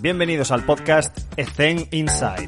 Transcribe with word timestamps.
Bienvenidos 0.00 0.52
al 0.52 0.64
podcast 0.64 1.18
Ethen 1.36 1.78
Inside. 1.90 2.46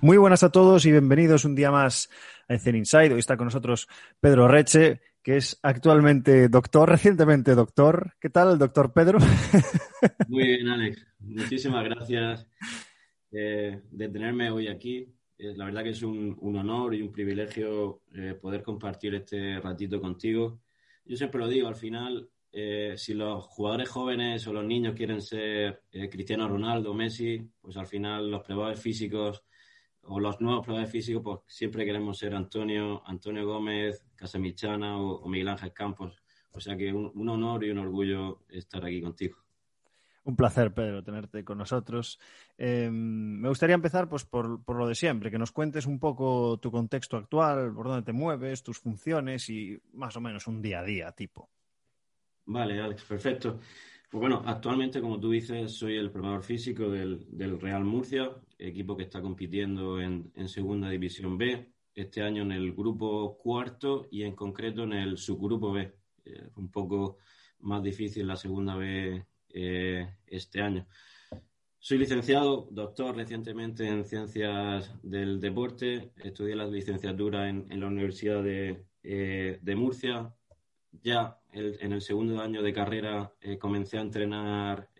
Muy 0.00 0.16
buenas 0.16 0.42
a 0.42 0.50
todos 0.50 0.84
y 0.84 0.90
bienvenidos 0.90 1.44
un 1.44 1.54
día 1.54 1.70
más 1.70 2.10
a 2.48 2.54
Ethen 2.54 2.74
Inside. 2.74 3.12
Hoy 3.12 3.20
está 3.20 3.36
con 3.36 3.44
nosotros 3.44 3.86
Pedro 4.18 4.48
Reche, 4.48 5.00
que 5.22 5.36
es 5.36 5.56
actualmente 5.62 6.48
doctor, 6.48 6.88
recientemente 6.88 7.54
doctor. 7.54 8.14
¿Qué 8.20 8.30
tal, 8.30 8.58
doctor 8.58 8.92
Pedro? 8.92 9.20
Muy 10.28 10.44
bien, 10.44 10.66
Alex. 10.66 11.06
Muchísimas 11.20 11.84
gracias 11.84 12.48
eh, 13.30 13.80
de 13.92 14.08
tenerme 14.08 14.50
hoy 14.50 14.66
aquí. 14.66 15.06
Eh, 15.40 15.54
la 15.56 15.64
verdad 15.64 15.82
que 15.82 15.90
es 15.90 16.02
un, 16.02 16.38
honor 16.42 16.94
y 16.94 17.00
un 17.00 17.10
privilegio 17.10 18.02
eh, 18.14 18.34
poder 18.34 18.62
compartir 18.62 19.14
este 19.14 19.58
ratito 19.58 20.00
contigo. 20.00 20.60
Yo 21.04 21.16
siempre 21.16 21.40
lo 21.40 21.48
digo, 21.48 21.66
al 21.66 21.76
final, 21.76 22.30
si 22.96 23.14
los 23.14 23.44
jugadores 23.44 23.88
jóvenes 23.88 24.46
o 24.46 24.52
los 24.52 24.64
niños 24.64 24.94
quieren 24.94 25.22
ser 25.22 25.82
Cristiano 26.10 26.48
Ronaldo, 26.48 26.92
Messi, 26.94 27.48
pues 27.60 27.76
al 27.76 27.86
final 27.86 28.30
los 28.30 28.42
probadores 28.42 28.80
físicos 28.80 29.44
o 30.02 30.20
los 30.20 30.40
nuevos 30.40 30.64
probadores 30.64 30.92
físicos, 30.92 31.22
pues 31.22 31.38
siempre 31.46 31.84
queremos 31.84 32.18
ser 32.18 32.34
Antonio, 32.34 33.02
Antonio 33.06 33.46
Gómez, 33.46 34.04
Casamichana 34.16 35.00
o, 35.00 35.20
o 35.22 35.28
Miguel 35.28 35.48
Ángel 35.48 35.72
Campos. 35.72 36.22
O 36.52 36.60
sea 36.60 36.76
que 36.76 36.92
un 36.92 37.28
honor 37.28 37.64
y 37.64 37.70
un 37.70 37.78
orgullo 37.78 38.42
estar 38.48 38.84
aquí 38.84 39.00
contigo. 39.00 39.38
Un 40.22 40.36
placer, 40.36 40.74
Pedro, 40.74 41.02
tenerte 41.02 41.44
con 41.44 41.56
nosotros. 41.56 42.20
Em, 42.58 43.40
me 43.40 43.48
gustaría 43.48 43.74
empezar 43.74 44.08
pues, 44.08 44.24
por, 44.24 44.60
lo 44.66 44.86
de 44.86 44.94
siempre, 44.94 45.30
que 45.30 45.38
nos 45.38 45.50
cuentes 45.50 45.86
un 45.86 45.98
poco 45.98 46.58
tu 46.58 46.70
contexto 46.70 47.16
actual, 47.16 47.72
por 47.72 47.86
dónde 47.86 48.04
te 48.04 48.12
mueves, 48.12 48.62
tus 48.62 48.78
funciones 48.78 49.48
y 49.48 49.80
más 49.94 50.16
o 50.16 50.20
menos 50.20 50.46
un 50.46 50.60
día 50.60 50.80
a 50.80 50.84
día 50.84 51.12
tipo. 51.12 51.48
Vale, 52.44 52.80
Alex, 52.80 53.04
perfecto. 53.04 53.60
Pues 54.10 54.20
bueno, 54.20 54.42
actualmente, 54.44 55.00
como 55.00 55.18
tú 55.18 55.30
dices, 55.30 55.72
soy 55.72 55.96
el 55.96 56.10
preparador 56.10 56.42
físico 56.42 56.90
del, 56.90 57.26
Real 57.60 57.84
Murcia, 57.84 58.30
equipo 58.58 58.96
que 58.96 59.04
está 59.04 59.22
compitiendo 59.22 60.00
en, 60.00 60.32
Segunda 60.48 60.90
División 60.90 61.38
B, 61.38 61.72
este 61.94 62.20
año 62.20 62.42
en 62.42 62.52
el 62.52 62.74
grupo 62.74 63.38
cuarto 63.38 64.08
y 64.10 64.24
en 64.24 64.34
concreto 64.34 64.82
en 64.82 64.92
el 64.92 65.16
subgrupo 65.16 65.72
B. 65.72 65.94
Eh, 66.24 66.50
un 66.56 66.70
poco 66.70 67.18
más 67.60 67.82
difícil 67.82 68.26
la 68.26 68.36
Segunda 68.36 68.74
B 68.74 69.24
eh, 69.52 70.16
este 70.26 70.60
año. 70.60 70.86
Soy 71.78 71.98
licenciado, 71.98 72.68
doctor 72.70 73.16
recientemente 73.16 73.86
en 73.86 74.04
Ciencias 74.04 74.92
del 75.02 75.40
Deporte. 75.40 76.12
Estudié 76.22 76.54
la 76.54 76.66
licenciatura 76.66 77.48
en, 77.48 77.80
la 77.80 77.86
Universidad 77.86 78.42
de, 78.42 78.84
eh, 79.02 79.74
Murcia. 79.76 80.34
Ya 81.02 81.38
en 81.52 81.92
el 81.92 82.02
segundo 82.02 82.40
año 82.40 82.62
de 82.62 82.72
carrera 82.72 83.32
eh, 83.40 83.58
comencé 83.58 83.98
a 83.98 84.02
entrenar 84.02 84.90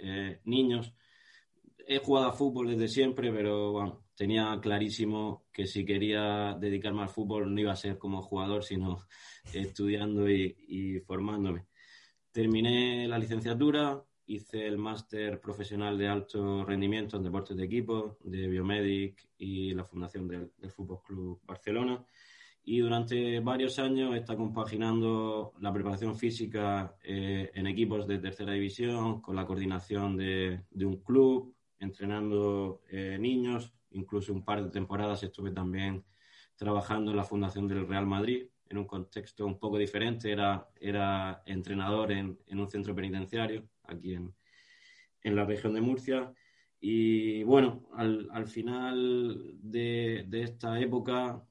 niños. 0.44 0.94
He 1.86 1.98
jugado 1.98 2.28
a 2.28 2.32
fútbol 2.32 2.68
desde 2.68 2.88
siempre, 2.88 3.30
pero 3.32 3.72
bueno, 3.72 4.04
tenía 4.14 4.58
clarísimo 4.62 5.44
que 5.52 5.66
si 5.66 5.84
quería 5.84 6.56
dedicarme 6.58 7.02
al 7.02 7.08
fútbol 7.08 7.52
no 7.52 7.60
iba 7.60 7.72
a 7.72 7.76
ser 7.76 7.98
como 7.98 8.22
jugador, 8.22 8.64
sino 8.64 9.06
estudiando 9.52 10.30
y 10.30 11.00
formándome. 11.06 11.66
Terminé 12.32 13.08
la 13.08 13.18
licenciatura, 13.18 14.00
hice 14.30 14.64
el 14.64 14.78
máster 14.78 15.40
profesional 15.40 15.98
de 15.98 16.06
alto 16.06 16.64
rendimiento 16.64 17.16
en 17.16 17.24
deportes 17.24 17.56
de 17.56 17.64
equipo 17.64 18.16
de 18.22 18.46
Biomedic 18.46 19.28
y 19.38 19.74
la 19.74 19.84
fundación 19.84 20.28
del, 20.28 20.70
Fútbol 20.70 21.02
Club 21.02 21.40
Barcelona. 21.44 22.04
Y 22.62 22.78
durante 22.78 23.40
varios 23.40 23.80
años 23.80 24.14
está 24.14 24.36
compaginando 24.36 25.54
la 25.58 25.72
preparación 25.72 26.14
física 26.14 26.94
eh, 27.02 27.50
en 27.54 27.66
equipos 27.66 28.06
de 28.06 28.18
tercera 28.18 28.52
división 28.52 29.20
con 29.20 29.34
la 29.34 29.44
coordinación 29.44 30.16
de, 30.16 30.62
un 30.76 30.98
club, 30.98 31.52
entrenando 31.80 32.82
eh, 32.88 33.18
niños. 33.18 33.72
Incluso 33.90 34.32
un 34.32 34.44
par 34.44 34.62
de 34.62 34.70
temporadas 34.70 35.24
estuve 35.24 35.50
también 35.50 36.04
trabajando 36.54 37.10
en 37.10 37.16
la 37.16 37.24
fundación 37.24 37.66
del 37.66 37.88
Real 37.88 38.06
Madrid 38.06 38.46
en 38.68 38.78
un 38.78 38.86
contexto 38.86 39.44
un 39.44 39.58
poco 39.58 39.76
diferente. 39.76 40.30
Era, 40.30 40.68
era 40.80 41.42
entrenador 41.46 42.12
en, 42.12 42.38
en 42.46 42.60
un 42.60 42.68
centro 42.68 42.94
penitenciario 42.94 43.64
aquí 43.90 44.14
en, 44.14 44.34
en 45.22 45.36
la 45.36 45.44
región 45.44 45.74
de 45.74 45.80
Murcia. 45.80 46.32
Y 46.80 47.42
bueno, 47.42 47.88
al, 47.94 48.28
al 48.32 48.46
final 48.46 49.54
de, 49.60 50.24
de, 50.28 50.42
esta 50.42 50.80
época, 50.80 51.44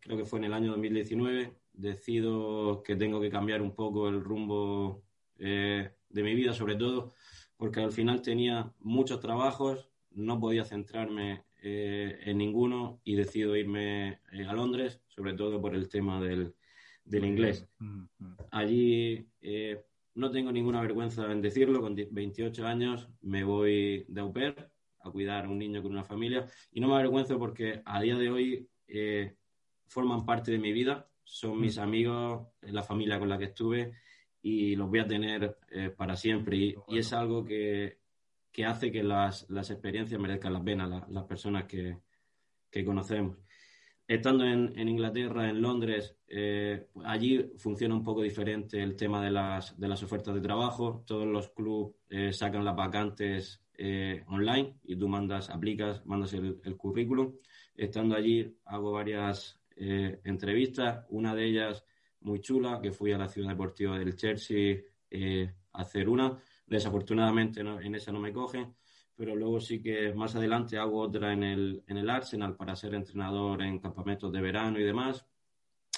creo 0.00 0.18
que 0.18 0.26
fue 0.26 0.38
en 0.38 0.46
el 0.46 0.52
año 0.52 0.72
2019, 0.72 1.54
decido 1.72 2.82
que 2.82 2.96
tengo 2.96 3.20
que 3.20 3.30
cambiar 3.30 3.62
un 3.62 3.74
poco 3.74 4.08
el 4.08 4.22
rumbo 4.22 5.02
eh, 5.38 5.90
de 6.10 6.22
mi 6.22 6.34
vida, 6.34 6.52
sobre 6.52 6.76
todo 6.76 7.14
porque 7.60 7.80
al 7.80 7.92
final 7.92 8.22
tenía 8.22 8.72
muchos 8.80 9.20
trabajos, 9.20 9.90
no 10.12 10.40
podía 10.40 10.64
centrarme 10.64 11.44
eh, 11.62 12.18
en 12.24 12.38
ninguno 12.38 13.02
y 13.04 13.16
decido 13.16 13.54
irme 13.54 14.20
eh, 14.32 14.46
a 14.48 14.54
Londres, 14.54 15.02
sobre 15.08 15.34
todo 15.34 15.60
por 15.60 15.74
el 15.74 15.90
tema 15.90 16.22
del, 16.22 16.54
del 17.04 17.26
inglés. 17.26 17.68
Mm, 17.78 18.04
mm. 18.18 18.36
No 20.20 20.30
tengo 20.30 20.52
ninguna 20.52 20.82
vergüenza 20.82 21.32
en 21.32 21.40
decirlo, 21.40 21.80
con 21.80 21.94
28 21.94 22.66
años 22.66 23.08
me 23.22 23.42
voy 23.42 24.04
de 24.06 24.20
au 24.20 24.30
pair 24.30 24.54
a 25.00 25.10
cuidar 25.10 25.46
a 25.46 25.48
un 25.48 25.58
niño 25.58 25.82
con 25.82 25.92
una 25.92 26.04
familia 26.04 26.44
y 26.70 26.78
no 26.78 26.88
me 26.88 26.94
avergüenzo 26.96 27.38
porque 27.38 27.80
a 27.86 28.02
día 28.02 28.18
de 28.18 28.28
hoy 28.28 28.68
eh, 28.86 29.34
forman 29.86 30.26
parte 30.26 30.52
de 30.52 30.58
mi 30.58 30.74
vida, 30.74 31.08
son 31.24 31.58
mis 31.58 31.78
mm. 31.78 31.80
amigos, 31.80 32.48
la 32.60 32.82
familia 32.82 33.18
con 33.18 33.30
la 33.30 33.38
que 33.38 33.46
estuve 33.46 33.94
y 34.42 34.76
los 34.76 34.90
voy 34.90 34.98
a 34.98 35.06
tener 35.06 35.56
eh, 35.70 35.88
para 35.88 36.16
siempre 36.16 36.56
y, 36.58 36.76
es 36.98 37.14
algo 37.14 37.42
que, 37.42 37.96
hace 38.66 38.92
que 38.92 39.02
las, 39.02 39.48
experiencias 39.50 40.20
merezcan 40.20 40.52
la 40.52 40.62
pena, 40.62 41.06
las 41.08 41.24
personas 41.24 41.64
que, 41.64 41.96
que 42.70 42.84
conocemos. 42.84 43.38
Estando 44.10 44.44
en, 44.44 44.88
Inglaterra, 44.88 45.48
en 45.48 45.62
Londres, 45.62 46.16
eh, 46.26 46.88
allí 47.04 47.52
funciona 47.58 47.94
un 47.94 48.02
poco 48.02 48.22
diferente 48.22 48.82
el 48.82 48.96
tema 48.96 49.22
de 49.24 49.30
las, 49.30 49.78
de 49.78 49.86
las 49.86 50.02
ofertas 50.02 50.34
de 50.34 50.40
trabajo. 50.40 51.04
Todos 51.06 51.28
los 51.28 51.50
clubes 51.50 51.94
eh, 52.08 52.32
sacan 52.32 52.64
las 52.64 52.74
vacantes 52.74 53.62
eh, 53.78 54.24
online 54.26 54.80
y 54.82 54.96
tú 54.96 55.06
mandas, 55.06 55.48
aplicas, 55.48 56.04
mandas 56.06 56.32
el, 56.32 56.76
currículum. 56.76 57.36
Estando 57.76 58.16
allí 58.16 58.52
hago 58.64 58.90
varias 58.90 59.60
entrevistas, 59.76 61.06
una 61.10 61.32
de 61.32 61.44
ellas 61.44 61.84
muy 62.18 62.40
chula, 62.40 62.80
que 62.82 62.90
fui 62.90 63.12
a 63.12 63.18
la 63.18 63.28
ciudad 63.28 63.50
deportiva 63.50 63.96
del 63.96 64.16
Chelsea 64.16 64.80
a 65.72 65.80
hacer 65.82 66.08
una. 66.08 66.36
Desafortunadamente 66.66 67.60
en 67.60 67.94
esa 67.94 68.10
no 68.10 68.18
me 68.18 68.32
cogen 68.32 68.74
pero 69.20 69.36
luego 69.36 69.60
sí 69.60 69.82
que 69.82 70.14
más 70.14 70.34
adelante 70.34 70.78
hago 70.78 70.98
otra 70.98 71.34
en 71.34 71.42
el, 71.42 71.84
en 71.86 71.98
el 71.98 72.08
Arsenal 72.08 72.56
para 72.56 72.74
ser 72.74 72.94
entrenador 72.94 73.60
en 73.60 73.78
campamentos 73.78 74.32
de 74.32 74.40
verano 74.40 74.80
y 74.80 74.82
demás, 74.82 75.26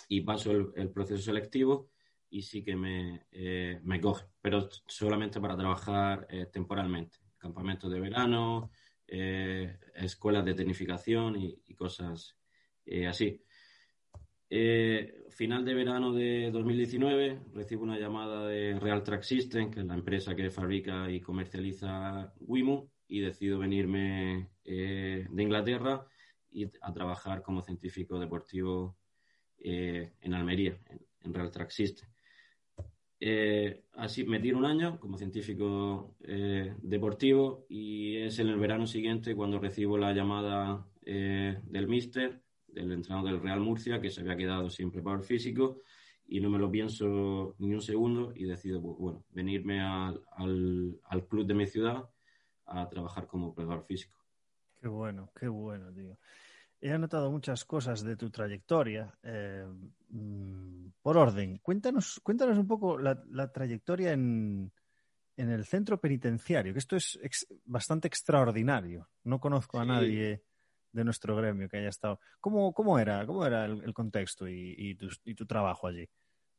y 0.09 0.23
paso 0.23 0.51
el, 0.75 0.91
proceso 0.91 1.23
selectivo 1.23 1.89
y 2.31 2.43
sí 2.43 2.65
que 2.65 2.75
me, 2.75 3.27
eh, 3.31 3.79
me 3.85 4.01
coge, 4.01 4.27
pero 4.41 4.69
solamente 4.89 5.41
para 5.41 5.57
trabajar 5.57 6.27
eh, 6.31 6.47
temporalmente, 6.53 7.19
campamentos 7.39 7.93
de 7.93 8.01
verano, 8.01 8.73
eh, 9.07 9.79
escuelas 9.95 10.45
de 10.45 10.55
tecnificación 10.55 11.37
y, 11.37 11.63
y 11.65 11.75
cosas 11.77 12.37
así. 13.07 13.41
final 15.31 15.65
de 15.65 15.75
verano 15.75 16.13
de 16.13 16.51
2019 16.51 17.41
recibo 17.55 17.85
una 17.85 18.01
llamada 18.01 18.49
de 18.49 18.81
Real 18.81 19.05
Track 19.05 19.23
System, 19.23 19.71
que 19.71 19.79
es 19.79 19.87
la 19.87 19.95
empresa 19.95 20.35
que 20.35 20.51
fabrica 20.51 21.09
y 21.09 21.21
comercializa 21.21 22.35
Wimu, 22.41 22.91
y 23.13 23.21
decido 23.21 23.59
venirme 23.59 24.49
eh, 24.65 25.27
de 25.29 25.43
Inglaterra 25.43 26.07
y 26.51 26.65
a 26.81 26.93
trabajar 26.95 27.43
como 27.43 27.61
científico 27.61 28.19
deportivo 28.19 28.97
eh, 29.59 30.15
en 30.23 30.33
Almería, 30.33 30.79
en, 31.21 31.35
Real 31.35 31.51
Track. 31.51 31.71
Eh, 33.21 33.85
así 33.93 34.25
me 34.25 34.41
tiro 34.41 34.57
un 34.57 34.65
año 34.65 34.99
como 34.99 35.19
científico 35.19 36.17
deportivo 36.81 37.67
y 37.69 38.17
es 38.17 38.39
en 38.39 38.49
el 38.49 38.59
verano 38.59 38.87
siguiente 38.87 39.37
cuando 39.37 39.59
recibo 39.59 39.99
la 39.99 40.15
llamada 40.15 40.87
del 41.03 41.89
míster, 41.89 42.41
del 42.67 42.93
entrenador 42.93 43.31
del 43.31 43.43
Real 43.43 43.61
Murcia, 43.61 44.01
que 44.01 44.11
se 44.11 44.23
había 44.23 44.39
quedado 44.39 44.71
sin 44.71 44.91
preparador 44.91 45.23
físico 45.23 45.83
y 46.27 46.41
no 46.41 46.49
me 46.49 46.59
lo 46.59 46.71
pienso 46.71 47.57
ni 47.59 47.75
un 47.75 47.83
segundo 47.83 48.33
y 48.35 48.45
decido, 48.45 48.81
bueno, 48.81 49.23
venirme 49.33 49.81
al, 49.81 50.25
al 51.05 51.27
club 51.29 51.47
de 51.47 51.55
mi 51.55 51.67
ciudad 51.67 52.09
a 52.73 52.89
trabajar 52.89 53.27
como 53.27 53.55
preparador 53.55 53.87
físico. 53.87 54.19
Qué 54.81 54.89
bueno, 54.89 55.31
qué 55.39 55.49
bueno, 55.49 55.93
tío. 55.93 56.19
He 56.81 56.91
anotado 56.91 57.31
muchas 57.31 57.65
cosas 57.65 58.03
de 58.03 58.17
tu 58.17 58.31
trayectoria. 58.31 59.17
Eh, 59.23 59.65
mm, 60.09 60.89
por 61.01 61.17
orden, 61.17 61.59
cuéntanos, 61.59 62.21
cuéntanos 62.23 62.59
un 62.59 62.67
poco 62.67 62.99
la, 62.99 63.53
trayectoria 63.53 64.13
en, 64.13 64.73
en, 65.37 65.51
el 65.51 65.65
centro 65.65 66.01
penitenciario, 66.01 66.73
que 66.73 66.81
esto 66.81 66.97
es 66.97 67.19
bastante 67.65 68.09
extraordinario. 68.09 69.09
No 69.23 69.39
conozco 69.39 69.79
a 69.79 69.85
nadie 69.85 70.43
de 70.93 71.05
nuestro 71.05 71.37
gremio 71.37 71.69
que 71.69 71.79
haya 71.79 71.89
estado. 71.89 72.21
¿Cómo, 72.41 72.73
cómo 72.73 72.99
era, 72.99 73.27
cómo 73.27 73.45
era 73.47 73.65
el, 73.65 73.95
contexto 73.95 74.47
y, 74.49 74.97
tu, 74.97 75.47
trabajo 75.47 75.87
allí? 75.87 76.09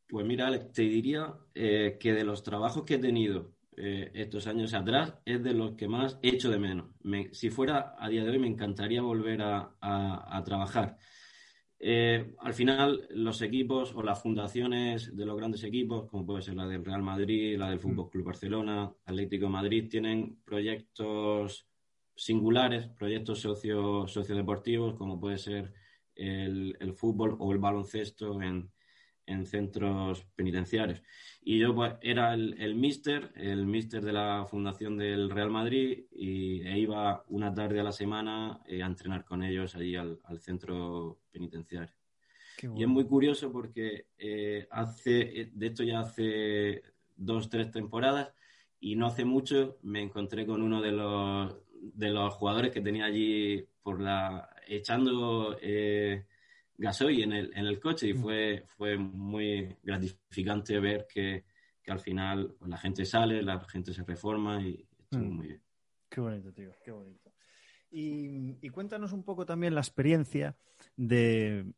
Pues 0.07 0.25
mira, 0.25 0.48
Alex, 0.48 0.71
te 0.71 0.81
diría 0.83 1.33
eh, 1.54 1.98
que 2.00 2.13
de 2.13 2.24
los 2.24 2.44
trabajos 2.44 2.83
que 2.83 2.95
he 2.95 3.00
tenido 3.00 3.54
eh, 3.77 4.11
estos 4.13 4.47
años 4.47 4.73
atrás 4.73 5.15
es 5.25 5.43
de 5.43 5.53
los 5.53 5.75
que 5.75 5.87
más 5.87 6.19
he 6.21 6.29
hecho 6.29 6.49
de 6.49 6.59
menos. 6.59 6.89
si 7.31 7.49
fuera 7.49 7.95
a 7.97 8.09
día 8.09 8.23
de 8.23 8.31
hoy 8.31 8.39
me 8.39 8.47
encantaría 8.47 9.01
volver 9.01 9.41
a, 9.41 10.43
trabajar. 10.45 10.97
Eh, 11.79 12.33
al 12.39 12.53
final, 12.53 13.07
los 13.11 13.41
equipos 13.41 13.93
o 13.95 14.03
las 14.03 14.21
fundaciones 14.21 15.15
de 15.15 15.25
los 15.25 15.35
grandes 15.37 15.63
equipos, 15.63 16.09
como 16.09 16.25
puede 16.25 16.41
ser 16.41 16.55
la 16.55 16.67
del 16.67 16.85
Real 16.85 17.03
Madrid, 17.03 17.57
la 17.57 17.69
del 17.69 17.79
Fútbol 17.79 18.09
Club 18.09 18.25
Barcelona, 18.25 18.91
Atlético 19.05 19.49
Madrid, 19.49 19.89
tienen 19.89 20.37
proyectos 20.45 21.67
singulares, 22.15 22.87
proyectos 22.87 23.41
socio, 23.41 24.07
sociodeportivos, 24.07 24.95
como 24.95 25.19
puede 25.19 25.37
ser 25.37 25.73
el, 26.15 26.77
el 26.79 26.93
fútbol 26.93 27.35
o 27.39 27.51
el 27.51 27.57
baloncesto 27.57 28.41
en, 28.41 28.71
en 29.25 29.45
centros 29.45 30.25
penitenciarios. 30.35 31.01
Y 31.41 31.59
yo 31.59 31.73
pues, 31.75 31.93
era 32.01 32.33
el, 32.33 32.55
el 32.59 32.75
mister, 32.75 33.31
el 33.35 33.65
mister 33.65 34.03
de 34.03 34.13
la 34.13 34.45
fundación 34.49 34.97
del 34.97 35.29
Real 35.29 35.49
Madrid 35.49 36.05
y 36.11 36.61
e 36.61 36.79
iba 36.79 37.23
una 37.27 37.53
tarde 37.53 37.79
a 37.79 37.83
la 37.83 37.91
semana 37.91 38.61
eh, 38.65 38.81
a 38.81 38.85
entrenar 38.85 39.25
con 39.25 39.43
ellos 39.43 39.75
allí 39.75 39.95
al, 39.95 40.19
centro 40.39 41.19
penitenciario. 41.31 41.93
Y 42.75 42.83
es 42.83 42.87
muy 42.87 43.05
curioso 43.05 43.51
porque 43.51 44.07
eh, 44.17 44.67
hace, 44.71 45.41
eh, 45.41 45.49
de 45.53 45.67
esto 45.67 45.83
ya 45.83 45.99
hace 45.99 46.81
dos, 47.15 47.49
tres 47.49 47.71
temporadas 47.71 48.33
y 48.79 48.95
no 48.95 49.07
hace 49.07 49.25
mucho 49.25 49.77
me 49.81 50.01
encontré 50.01 50.45
con 50.45 50.61
uno 50.61 50.81
de 50.81 50.91
los, 50.91 51.57
de 51.71 52.09
los 52.09 52.33
jugadores 52.35 52.71
que 52.71 52.81
tenía 52.81 53.05
allí 53.05 53.67
por 53.81 53.99
la 53.99 54.49
echando 54.67 55.57
gasoil 56.77 57.23
en 57.23 57.31
el, 57.33 57.51
en 57.55 57.65
el 57.65 57.79
coche 57.79 58.07
y 58.07 58.13
mm. 58.13 58.21
fue, 58.21 58.65
fue 58.67 58.97
muy 58.97 59.75
gratificante 59.83 60.79
ver 60.79 61.07
que, 61.07 61.45
al 61.87 61.99
final 61.99 62.55
pues, 62.57 62.69
la 62.69 62.77
gente 62.77 63.05
sale, 63.05 63.41
la 63.41 63.59
gente 63.65 63.93
se 63.93 64.03
reforma 64.03 64.61
y 64.61 64.85
estuvo 64.97 65.23
mm. 65.23 65.35
muy 65.35 65.47
bien. 65.47 65.61
Qué 66.09 66.21
bonito, 66.21 66.53
tío, 66.53 66.71
qué 66.83 66.91
bonito. 66.91 67.31
Y, 67.91 68.69
cuéntanos 68.69 69.11
un 69.13 69.23
poco 69.23 69.45
también 69.45 69.75
la 69.75 69.81
experiencia 69.81 70.55
de, 70.95 71.71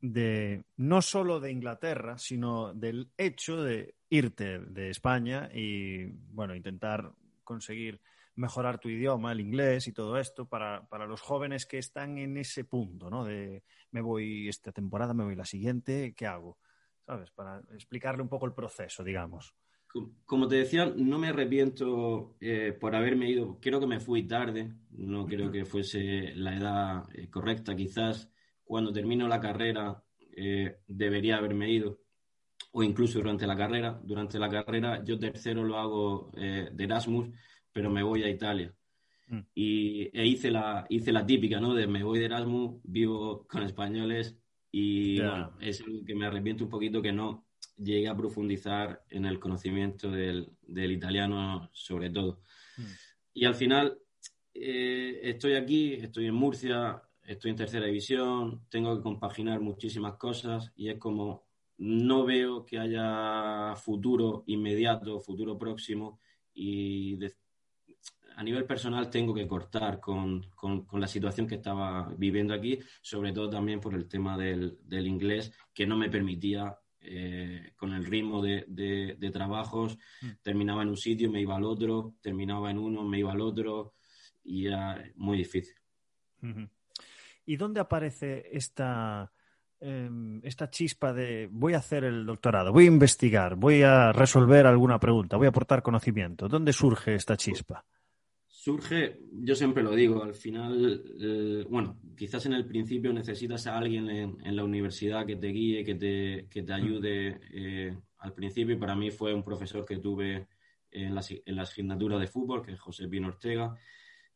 de, 0.00 0.64
no 0.76 1.02
solo 1.02 1.40
de 1.40 1.50
Inglaterra, 1.50 2.18
sino 2.18 2.72
del 2.72 3.10
hecho 3.16 3.62
de 3.62 3.96
irte 4.08 4.60
de 4.60 4.90
España 4.90 5.50
y, 5.52 6.04
bueno, 6.04 6.54
intentar 6.54 7.12
conseguir 7.42 8.00
mejorar 8.36 8.78
tu 8.78 8.88
idioma, 8.88 9.32
el 9.32 9.40
inglés 9.40 9.88
y 9.88 9.92
todo 9.92 10.18
esto 10.18 10.46
para, 10.46 10.86
para, 10.88 11.06
los 11.06 11.22
jóvenes 11.22 11.66
que 11.66 11.78
están 11.78 12.18
en 12.18 12.36
ese 12.36 12.64
punto, 12.64 13.10
¿no? 13.10 13.24
De 13.24 13.64
me 13.90 14.02
voy 14.02 14.48
esta 14.48 14.72
temporada, 14.72 15.14
me 15.14 15.24
voy 15.24 15.34
la 15.34 15.46
siguiente, 15.46 16.14
¿qué 16.14 16.26
hago? 16.26 16.58
¿Sabes? 17.06 17.30
Para 17.30 17.60
explicarle 17.72 18.22
un 18.22 18.28
poco 18.28 18.46
el 18.46 18.52
proceso, 18.52 19.02
digamos. 19.02 19.54
Como 20.26 20.48
te 20.48 20.56
decía, 20.56 20.92
no 20.94 21.18
me 21.18 21.28
arrepiento 21.28 22.36
eh, 22.40 22.76
por 22.78 22.94
haberme 22.94 23.30
ido. 23.30 23.58
Creo 23.60 23.80
que 23.80 23.86
me 23.86 24.00
fui 24.00 24.24
tarde, 24.24 24.74
no 24.90 25.26
creo 25.26 25.50
que 25.50 25.64
fuese 25.64 26.34
la 26.34 26.54
edad 26.54 27.04
eh, 27.14 27.30
correcta. 27.30 27.74
Quizás 27.74 28.30
cuando 28.64 28.92
termino 28.92 29.26
la 29.28 29.40
carrera 29.40 30.02
eh, 30.36 30.80
debería 30.86 31.38
haberme 31.38 31.70
ido, 31.70 32.00
o 32.72 32.82
incluso 32.82 33.20
durante 33.20 33.46
la 33.46 33.56
carrera. 33.56 33.98
Durante 34.02 34.38
la 34.38 34.50
carrera, 34.50 35.02
yo 35.02 35.18
tercero 35.18 35.64
lo 35.64 35.78
hago 35.78 36.30
de 36.34 36.84
Erasmus 36.84 37.30
pero 37.76 37.90
me 37.90 38.02
voy 38.02 38.22
a 38.22 38.30
Italia. 38.30 38.74
Mm. 39.28 39.40
Y 39.54 40.18
e 40.18 40.24
hice 40.24 40.50
la, 40.50 40.86
hice 40.88 41.12
la 41.12 41.26
típica, 41.26 41.60
¿no? 41.60 41.74
De 41.74 41.86
me 41.86 42.02
voy 42.02 42.18
de 42.18 42.24
Erasmus, 42.24 42.80
vivo 42.84 43.46
con 43.46 43.62
españoles 43.64 44.34
y 44.72 45.18
bueno, 45.18 45.52
es 45.60 45.82
algo 45.82 46.02
que 46.02 46.14
me 46.14 46.24
arrepiento 46.24 46.64
un 46.64 46.70
poquito 46.70 47.02
que 47.02 47.12
no 47.12 47.46
llegué 47.76 48.08
a 48.08 48.16
profundizar 48.16 49.04
en 49.10 49.26
el 49.26 49.38
conocimiento 49.38 50.10
del, 50.10 50.48
del 50.62 50.90
italiano 50.90 51.68
sobre 51.74 52.08
todo. 52.08 52.40
Mm. 52.78 52.82
Y 53.34 53.44
al 53.44 53.54
final 53.54 53.98
eh, 54.54 55.20
estoy 55.22 55.52
aquí, 55.52 55.92
estoy 55.92 56.28
en 56.28 56.34
Murcia, 56.34 57.02
estoy 57.24 57.50
en 57.50 57.58
tercera 57.58 57.84
división, 57.84 58.62
tengo 58.70 58.96
que 58.96 59.02
compaginar 59.02 59.60
muchísimas 59.60 60.16
cosas 60.16 60.72
y 60.76 60.88
es 60.88 60.98
como 60.98 61.44
no 61.76 62.24
veo 62.24 62.64
que 62.64 62.78
haya 62.78 63.76
futuro 63.76 64.44
inmediato, 64.46 65.20
futuro 65.20 65.58
próximo 65.58 66.18
y 66.54 67.16
de, 67.16 67.34
a 68.36 68.42
nivel 68.42 68.66
personal 68.66 69.08
tengo 69.08 69.32
que 69.32 69.46
cortar 69.46 69.98
con, 69.98 70.44
la 70.92 71.06
situación 71.06 71.46
que 71.46 71.54
estaba 71.54 72.12
viviendo 72.18 72.52
aquí, 72.52 72.78
sobre 73.00 73.32
todo 73.32 73.48
también 73.48 73.80
por 73.80 73.94
el 73.94 74.06
tema 74.06 74.36
del, 74.36 74.76
inglés, 74.90 75.52
que 75.72 75.86
no 75.86 75.96
me 75.96 76.10
permitía, 76.10 76.78
eh, 77.00 77.72
con 77.76 77.94
el 77.94 78.04
ritmo 78.04 78.42
de, 78.42 79.30
trabajos, 79.32 79.96
mm. 80.20 80.28
terminaba 80.42 80.82
en 80.82 80.90
un 80.90 80.98
sitio, 80.98 81.30
me 81.30 81.40
iba 81.40 81.56
al 81.56 81.64
otro, 81.64 82.14
terminaba 82.20 82.70
en 82.70 82.78
uno, 82.78 83.04
me 83.04 83.18
iba 83.20 83.32
al 83.32 83.40
otro, 83.40 83.94
y 84.44 84.66
era 84.66 85.02
muy 85.16 85.38
difícil. 85.38 85.74
¿Y 87.46 87.56
dónde 87.56 87.80
aparece 87.80 88.50
esta, 88.52 89.32
em, 89.80 90.42
esta 90.44 90.68
chispa 90.68 91.14
de 91.14 91.48
voy 91.50 91.72
a 91.72 91.78
hacer 91.78 92.04
el 92.04 92.26
doctorado, 92.26 92.70
voy 92.70 92.84
a 92.84 92.88
investigar, 92.88 93.56
voy 93.56 93.82
a 93.82 94.12
resolver 94.12 94.66
alguna 94.66 95.00
pregunta, 95.00 95.38
voy 95.38 95.46
a 95.46 95.50
aportar 95.50 95.82
conocimiento? 95.82 96.48
¿Dónde 96.48 96.74
surge 96.74 97.14
esta 97.14 97.38
chispa? 97.38 97.82
Surge, 98.66 99.20
yo 99.30 99.54
siempre 99.54 99.84
lo 99.84 99.94
digo, 99.94 100.24
al 100.24 100.34
final, 100.34 101.00
eh, 101.20 101.64
bueno, 101.70 102.00
quizás 102.16 102.46
en 102.46 102.52
el 102.52 102.66
principio 102.66 103.12
necesitas 103.12 103.68
a 103.68 103.78
alguien 103.78 104.10
en, 104.10 104.56
la 104.56 104.64
universidad 104.64 105.24
que 105.24 105.36
te 105.36 105.46
guíe, 105.46 105.84
que 105.84 105.94
te, 105.94 106.48
que 106.50 106.64
te 106.64 106.72
ayude 106.72 107.38
eh, 107.52 107.96
al 108.18 108.32
principio. 108.32 108.74
Y 108.74 108.78
para 108.78 108.96
mí 108.96 109.12
fue 109.12 109.32
un 109.32 109.44
profesor 109.44 109.84
que 109.84 109.98
tuve 109.98 110.48
en 110.90 111.14
la, 111.14 111.24
en 111.30 111.54
la 111.54 111.62
asignatura 111.62 112.18
de 112.18 112.26
fútbol, 112.26 112.60
que 112.60 112.72
es 112.72 112.80
José 112.80 113.06
Pino 113.06 113.28
Ortega, 113.28 113.72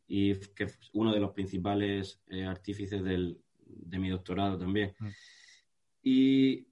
y 0.07 0.37
que 0.55 0.63
es 0.63 0.79
uno 0.93 1.13
de 1.13 1.19
los 1.19 1.33
principales 1.33 2.23
eh, 2.29 2.45
artífices 2.45 3.03
del, 3.03 3.37
de 3.59 3.99
mi 3.99 4.11
doctorado 4.11 4.57
también. 4.57 4.95
Mm. 5.01 5.09
Y 6.05 6.69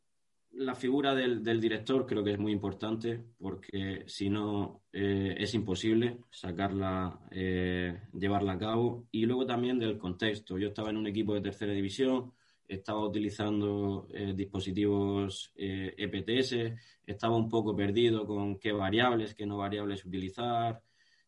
la 0.58 0.74
figura 0.74 1.14
del, 1.14 1.60
director 1.60 2.04
creo 2.04 2.24
que 2.24 2.32
es 2.32 2.38
muy 2.38 2.52
importante 2.52 3.22
porque 3.38 4.02
si 4.06 4.28
no 4.28 4.82
eh, 4.92 5.36
es 5.38 5.54
imposible 5.54 6.18
sacarla, 6.30 7.20
eh, 7.30 8.00
llevarla 8.12 8.54
a 8.54 8.58
cabo. 8.58 9.06
Y 9.12 9.24
luego 9.24 9.46
también 9.46 9.78
del 9.78 9.98
contexto. 9.98 10.58
Yo 10.58 10.68
estaba 10.68 10.90
en 10.90 10.96
un 10.96 11.06
equipo 11.06 11.34
de 11.34 11.42
tercera 11.42 11.72
división, 11.72 12.32
estaba 12.66 13.06
utilizando 13.06 14.08
eh, 14.12 14.34
dispositivos 14.34 15.52
EPTS, 15.54 16.52
e 16.52 16.76
estaba 17.06 17.36
un 17.36 17.48
poco 17.48 17.76
perdido 17.76 18.26
con 18.26 18.58
qué 18.58 18.72
variables, 18.72 19.34
qué 19.34 19.46
no 19.46 19.58
variables 19.58 20.04
utilizar. 20.04 20.82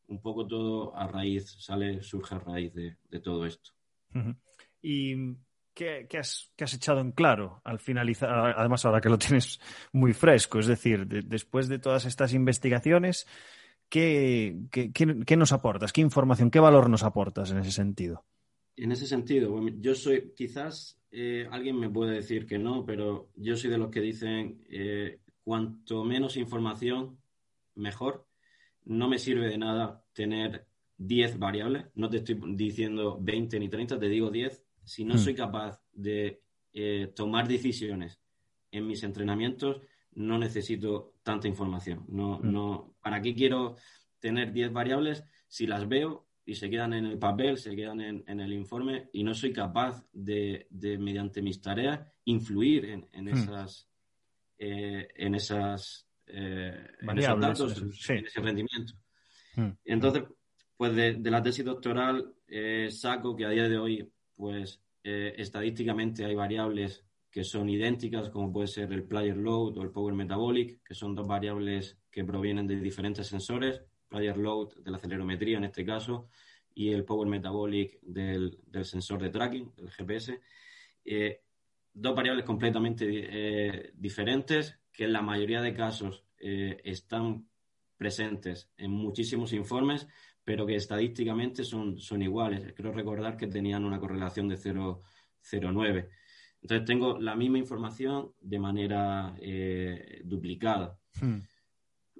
Un 0.08 0.20
poco 0.20 0.44
todo 0.44 0.96
a 0.96 1.06
raíz, 1.06 1.54
sale, 1.60 2.02
surge 2.02 2.34
a 2.34 2.40
raíz 2.40 2.74
de, 2.74 3.20
todo 3.20 3.46
esto. 3.46 3.70
Y 4.82 5.14
¿Qué, 5.80 6.18
has, 6.18 6.74
echado 6.74 7.00
en 7.00 7.12
claro 7.12 7.62
al 7.64 7.78
finalizar? 7.78 8.28
Además, 8.28 8.84
ahora 8.84 9.00
que 9.00 9.08
lo 9.08 9.16
tienes 9.16 9.58
muy 9.92 10.12
fresco, 10.12 10.58
es 10.58 10.66
decir, 10.66 11.06
después 11.06 11.68
de 11.68 11.78
todas 11.78 12.04
estas 12.04 12.34
investigaciones, 12.34 13.26
¿qué, 13.88 14.58
nos 15.38 15.52
aportas? 15.52 15.94
¿Qué 15.94 16.02
información, 16.02 16.50
qué 16.50 16.60
valor 16.60 16.90
nos 16.90 17.02
aportas 17.02 17.50
en 17.50 17.60
ese 17.60 17.72
sentido? 17.72 18.26
En 18.76 18.92
ese 18.92 19.06
sentido, 19.06 19.58
yo 19.78 19.94
soy, 19.94 20.34
quizás 20.36 21.00
eh, 21.12 21.48
alguien 21.50 21.78
me 21.78 21.88
puede 21.88 22.12
decir 22.12 22.46
que 22.46 22.58
no, 22.58 22.84
pero 22.84 23.30
yo 23.36 23.56
soy 23.56 23.70
de 23.70 23.78
los 23.78 23.90
que 23.90 24.02
dicen, 24.02 24.62
eh, 24.68 25.20
cuanto 25.42 26.04
menos 26.04 26.36
información, 26.36 27.16
mejor. 27.74 28.26
No 28.84 29.08
me 29.08 29.18
sirve 29.18 29.48
de 29.48 29.56
nada 29.56 30.04
tener 30.12 30.66
10 30.98 31.38
variables, 31.38 31.86
no 31.94 32.10
te 32.10 32.18
estoy 32.18 32.38
diciendo 32.48 33.16
20 33.18 33.58
ni 33.58 33.70
30, 33.70 33.98
te 33.98 34.08
digo 34.10 34.30
10 34.30 34.62
si 34.90 35.04
no 35.04 35.14
hmm. 35.14 35.18
soy 35.18 35.34
capaz 35.36 35.80
de 35.92 36.42
eh, 36.72 37.12
tomar 37.14 37.46
decisiones 37.46 38.20
en 38.72 38.88
mis 38.88 39.04
entrenamientos, 39.04 39.80
no 40.14 40.36
necesito 40.36 41.14
tanta 41.22 41.46
información. 41.46 42.04
No, 42.08 42.40
hmm. 42.40 42.50
no, 42.50 42.96
¿Para 43.00 43.22
qué 43.22 43.32
quiero 43.32 43.76
tener 44.18 44.52
10 44.52 44.72
variables 44.72 45.22
si 45.46 45.68
las 45.68 45.88
veo 45.88 46.26
y 46.44 46.56
se 46.56 46.68
quedan 46.68 46.94
en 46.94 47.06
el 47.06 47.20
papel, 47.20 47.56
se 47.56 47.76
quedan 47.76 48.00
en, 48.00 48.40
el 48.40 48.52
informe 48.52 49.08
y 49.12 49.22
no 49.22 49.32
soy 49.32 49.52
capaz 49.52 50.04
de, 50.12 50.66
mediante 50.98 51.40
mis 51.40 51.60
tareas, 51.60 52.00
influir 52.24 52.86
en, 52.86 53.24
hmm. 53.24 53.28
esas, 53.28 53.88
eh, 54.58 55.06
en 55.14 55.36
esas 55.36 56.08
eh, 56.26 56.96
datos, 57.00 57.80
en 58.08 58.26
ese 58.26 58.40
rendimiento. 58.40 58.94
Entonces, 59.84 60.24
pues 60.76 60.96
de, 60.96 61.14
de, 61.14 61.30
la 61.30 61.42
tesis 61.42 61.64
doctoral 61.64 62.34
saco 62.88 63.36
que 63.36 63.44
a 63.44 63.50
día 63.50 63.68
de 63.68 63.78
hoy 63.78 64.10
pues 64.40 64.82
eh, 65.04 65.34
estadísticamente 65.36 66.24
hay 66.24 66.34
variables 66.34 67.04
que 67.30 67.44
son 67.44 67.68
idénticas, 67.68 68.30
como 68.30 68.50
puede 68.50 68.68
ser 68.68 68.90
el 68.90 69.04
player 69.04 69.36
load 69.36 69.76
o 69.76 69.82
el 69.82 69.90
power 69.90 70.14
metabolic, 70.14 70.82
que 70.82 70.94
son 70.94 71.14
dos 71.14 71.28
variables 71.28 71.98
que 72.10 72.24
provienen 72.24 72.66
de 72.66 72.80
diferentes 72.80 73.26
sensores, 73.26 73.82
player 74.08 74.38
load 74.38 74.70
de 74.82 74.90
la 74.90 74.96
acelerometría 74.96 75.58
en 75.58 75.64
este 75.64 75.84
caso, 75.84 76.30
y 76.74 76.90
el 76.92 77.04
Power 77.04 77.28
Metabolic 77.28 78.00
del, 78.00 78.58
sensor 78.84 79.20
de 79.20 79.28
tracking, 79.28 79.72
el 79.76 79.90
GPS. 79.90 80.40
Eh, 81.04 81.42
dos 81.92 82.14
variables 82.14 82.44
completamente 82.44 83.04
eh, 83.08 83.90
diferentes 83.94 84.78
que 84.92 85.04
en 85.04 85.12
la 85.12 85.20
mayoría 85.20 85.60
de 85.60 85.74
casos 85.74 86.24
están 86.38 87.46
presentes 87.98 88.70
en 88.78 88.92
muchísimos 88.92 89.52
informes, 89.52 90.08
pero 90.50 90.66
que 90.66 90.74
estadísticamente 90.74 91.62
son, 91.62 91.96
son 92.00 92.22
iguales. 92.22 92.74
Creo 92.74 92.90
recordar 92.90 93.36
que 93.36 93.46
tenían 93.46 93.84
una 93.84 94.00
correlación 94.00 94.48
de 94.48 94.56
0,09. 94.56 96.08
Entonces 96.62 96.84
tengo 96.84 97.20
la 97.20 97.36
misma 97.36 97.58
información 97.58 98.32
de 98.40 98.58
manera 98.58 99.32
duplicada. 100.24 100.98
Hmm 101.20 101.38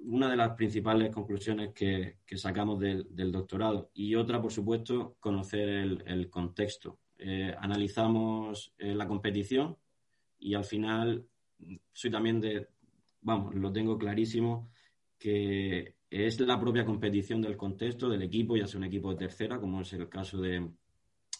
una 0.03 0.29
de 0.29 0.37
las 0.37 0.55
principales 0.55 1.11
conclusiones 1.11 1.73
que, 1.73 2.17
sacamos 2.35 2.79
del, 2.79 3.31
doctorado. 3.31 3.91
Y 3.93 4.15
otra, 4.15 4.41
por 4.41 4.51
supuesto, 4.51 5.15
conocer 5.19 5.69
el, 5.69 6.29
contexto. 6.29 6.99
Eh, 7.17 7.53
analizamos 7.59 8.73
eh, 8.77 8.95
la 8.95 9.07
competición 9.07 9.77
y 10.39 10.55
al 10.55 10.65
final 10.65 11.27
soy 11.91 12.09
también 12.09 12.41
de, 12.41 12.67
vamos, 13.21 13.53
lo 13.53 13.71
tengo 13.71 13.97
clarísimo, 13.97 14.71
que 15.19 15.95
es 16.11 16.39
la 16.41 16.59
propia 16.59 16.85
competición 16.85 17.41
del 17.41 17.57
contexto 17.57 18.09
del 18.09 18.21
equipo, 18.21 18.55
ya 18.55 18.67
sea 18.67 18.77
un 18.77 18.83
equipo 18.83 19.11
de 19.11 19.17
tercera, 19.17 19.59
como 19.59 19.81
es 19.81 19.93
el 19.93 20.07
caso 20.09 20.39
de, 20.39 20.69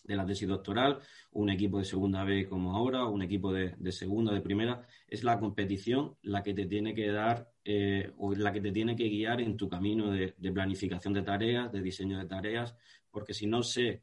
de 0.04 0.16
la 0.16 0.26
tesis 0.26 0.48
doctoral, 0.48 1.00
un 1.32 1.50
equipo 1.50 1.78
de 1.78 1.86
segunda 1.86 2.24
B 2.24 2.48
como 2.48 2.76
ahora, 2.76 3.06
un 3.06 3.22
equipo 3.22 3.54
de, 3.54 3.76
segunda, 3.92 4.34
de 4.34 4.42
primera, 4.42 4.86
es 5.08 5.24
la 5.24 5.40
competición 5.40 6.16
la 6.24 6.42
que 6.42 6.54
te 6.54 6.66
tiene 6.66 6.94
que 6.94 7.08
dar 7.12 7.52
eh, 7.64 8.12
o 8.18 8.34
la 8.34 8.52
que 8.52 8.62
te 8.62 8.72
tiene 8.72 8.96
que 8.96 9.10
guiar 9.10 9.42
en 9.42 9.58
tu 9.58 9.70
camino 9.70 10.12
de, 10.12 10.34
planificación 10.52 11.14
de 11.14 11.22
tareas, 11.22 11.72
de 11.72 11.82
diseño 11.82 12.18
de 12.18 12.26
tareas, 12.26 12.76
porque 13.12 13.34
si 13.34 13.46
no 13.46 13.62
sé 13.62 14.02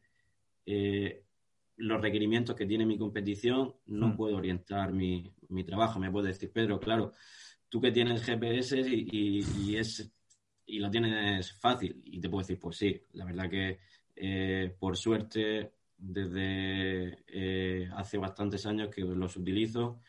eh, 0.66 1.24
los 1.76 2.00
requerimientos 2.00 2.54
que 2.54 2.66
tiene 2.66 2.86
mi 2.86 2.98
competición, 2.98 3.74
no 3.86 4.08
mm. 4.08 4.16
puedo 4.16 4.36
orientar 4.36 4.92
mi, 4.92 5.32
trabajo. 5.66 5.98
Me 5.98 6.10
puede 6.10 6.28
decir, 6.28 6.50
Pedro, 6.52 6.78
claro, 6.78 7.12
tú 7.68 7.80
que 7.80 7.92
tienes 7.92 8.22
GPS 8.24 8.80
y, 8.80 9.76
es 9.76 10.12
y 10.68 10.78
lo 10.78 10.90
tienes 10.90 11.52
fácil. 11.54 12.00
Y 12.04 12.20
te 12.20 12.28
puedo 12.28 12.42
decir, 12.42 12.58
pues 12.60 12.76
sí, 12.76 13.02
la 13.14 13.24
verdad 13.24 13.50
que 13.50 13.80
eh, 14.14 14.74
por 14.78 14.96
suerte 14.96 15.72
desde 15.96 17.24
eh, 17.26 17.88
hace 17.96 18.18
bastantes 18.18 18.64
años 18.66 18.88
que 18.94 19.00
los 19.00 19.36
utilizo 19.36 20.00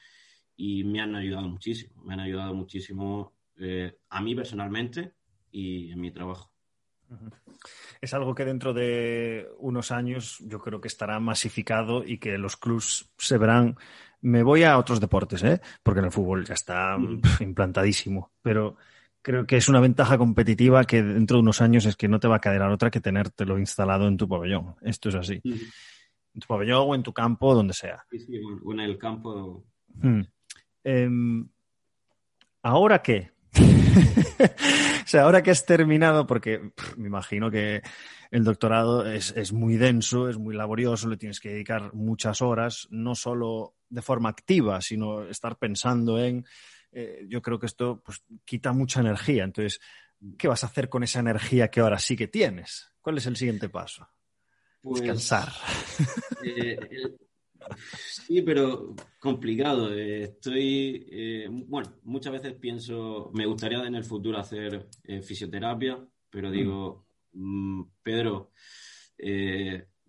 y 0.56 0.84
me 0.84 1.02
han 1.02 1.16
ayudado 1.16 1.48
muchísimo, 1.48 2.04
me 2.04 2.14
han 2.14 2.20
ayudado 2.20 2.54
muchísimo 2.54 3.34
eh, 3.58 3.98
a 4.10 4.22
mí 4.22 4.36
personalmente 4.36 5.14
y 5.52 5.92
en 5.92 6.02
mi 6.02 6.12
trabajo. 6.12 6.52
Es 8.02 8.14
algo 8.14 8.36
que 8.36 8.46
dentro 8.46 8.74
de 8.74 9.48
unos 9.58 9.92
años 9.92 10.38
yo 10.46 10.60
creo 10.60 10.80
que 10.80 10.88
estará 10.88 11.20
masificado 11.20 12.04
y 12.06 12.20
que 12.20 12.38
los 12.38 12.56
clubs 12.56 13.12
se 13.18 13.38
verán. 13.38 13.78
Me 14.22 14.44
voy 14.44 14.64
a 14.64 14.78
otros 14.78 15.00
deportes, 15.00 15.44
¿eh? 15.44 15.62
porque 15.82 16.00
en 16.00 16.06
el 16.06 16.12
fútbol 16.12 16.46
ya 16.46 16.54
está 16.54 16.98
mm. 16.98 17.22
implantadísimo, 17.40 18.32
pero 18.42 18.76
creo 19.22 19.46
que 19.46 19.58
es 19.58 19.70
una 19.70 19.80
ventaja 19.80 20.18
competitiva 20.18 20.86
que 20.86 21.04
dentro 21.04 21.38
de 21.38 21.42
unos 21.42 21.62
años 21.62 21.86
es 21.86 21.96
que 21.96 22.08
no 22.08 22.20
te 22.20 22.28
va 22.28 22.38
a 22.38 22.42
quedar 22.42 22.70
otra 22.70 22.92
que 22.92 23.02
tenértelo 23.02 23.60
instalado 23.60 24.08
en 24.08 24.18
tu 24.18 24.28
pabellón. 24.28 24.76
Esto 24.82 25.10
es 25.10 25.16
así. 25.16 25.42
En 25.44 26.40
tu 26.40 26.48
pabellón 26.48 26.86
o 26.88 26.96
en 26.96 27.04
tu 27.04 27.14
campo, 27.14 27.54
donde 27.54 27.74
sea. 27.74 28.06
Sí, 28.10 28.20
sí, 28.20 28.40
o 28.64 28.74
en 28.74 28.80
el 28.80 28.98
campo. 28.98 29.66
Hmm. 29.96 30.22
Em, 30.84 31.50
¿Ahora 32.62 33.02
qué? 33.02 33.32
o 33.60 35.08
sea, 35.08 35.24
ahora 35.24 35.42
que 35.42 35.52
has 35.52 35.66
terminado, 35.66 36.28
porque 36.28 36.72
me 36.98 37.08
imagino 37.08 37.50
que 37.50 37.82
el 38.32 38.44
doctorado 38.44 39.10
es, 39.10 39.34
es, 39.36 39.54
muy 39.54 39.78
denso, 39.78 40.30
es 40.30 40.38
muy 40.38 40.56
laborioso, 40.56 41.10
le 41.10 41.18
tienes 41.18 41.40
que 41.40 41.50
dedicar 41.50 41.94
muchas 41.94 42.42
horas, 42.42 42.88
no 42.92 43.16
solo 43.16 43.76
de 43.90 44.02
forma 44.02 44.30
activa, 44.30 44.82
sino 44.82 45.24
estar 45.24 45.58
pensando 45.58 46.20
en 46.20 46.46
eh, 46.92 47.26
yo 47.28 47.42
creo 47.42 47.60
que 47.60 47.66
esto 47.66 48.02
pues, 48.04 48.24
quita 48.46 48.72
mucha 48.74 49.00
energía. 49.00 49.44
Entonces, 49.44 49.80
¿qué 50.38 50.48
vas 50.48 50.64
a 50.64 50.68
hacer 50.68 50.90
con 50.90 51.04
esa 51.04 51.20
energía 51.20 51.70
que 51.70 51.80
ahora 51.80 52.00
sí 52.00 52.16
que 52.16 52.28
tienes? 52.28 52.92
¿Cuál 53.02 53.18
es 53.18 53.26
el 53.26 53.36
siguiente 53.36 53.70
paso? 53.70 54.08
Pues, 54.82 55.02
Descansar. 55.02 55.50
Eh, 56.42 56.80
sí, 57.92 58.42
pero 58.44 58.96
complicado. 59.20 59.94
Eh, 59.94 60.24
estoy, 60.24 61.46
bueno, 61.68 62.00
muchas 62.04 62.32
veces 62.32 62.54
pienso, 62.54 63.30
me 63.34 63.46
gustaría 63.46 63.86
en 63.86 63.96
el 63.96 64.06
futuro 64.06 64.38
hacer 64.38 64.88
fisioterapia, 65.22 66.00
pero 66.30 66.50
digo, 66.50 67.06
mm, 67.34 67.84
Pedro, 68.02 68.54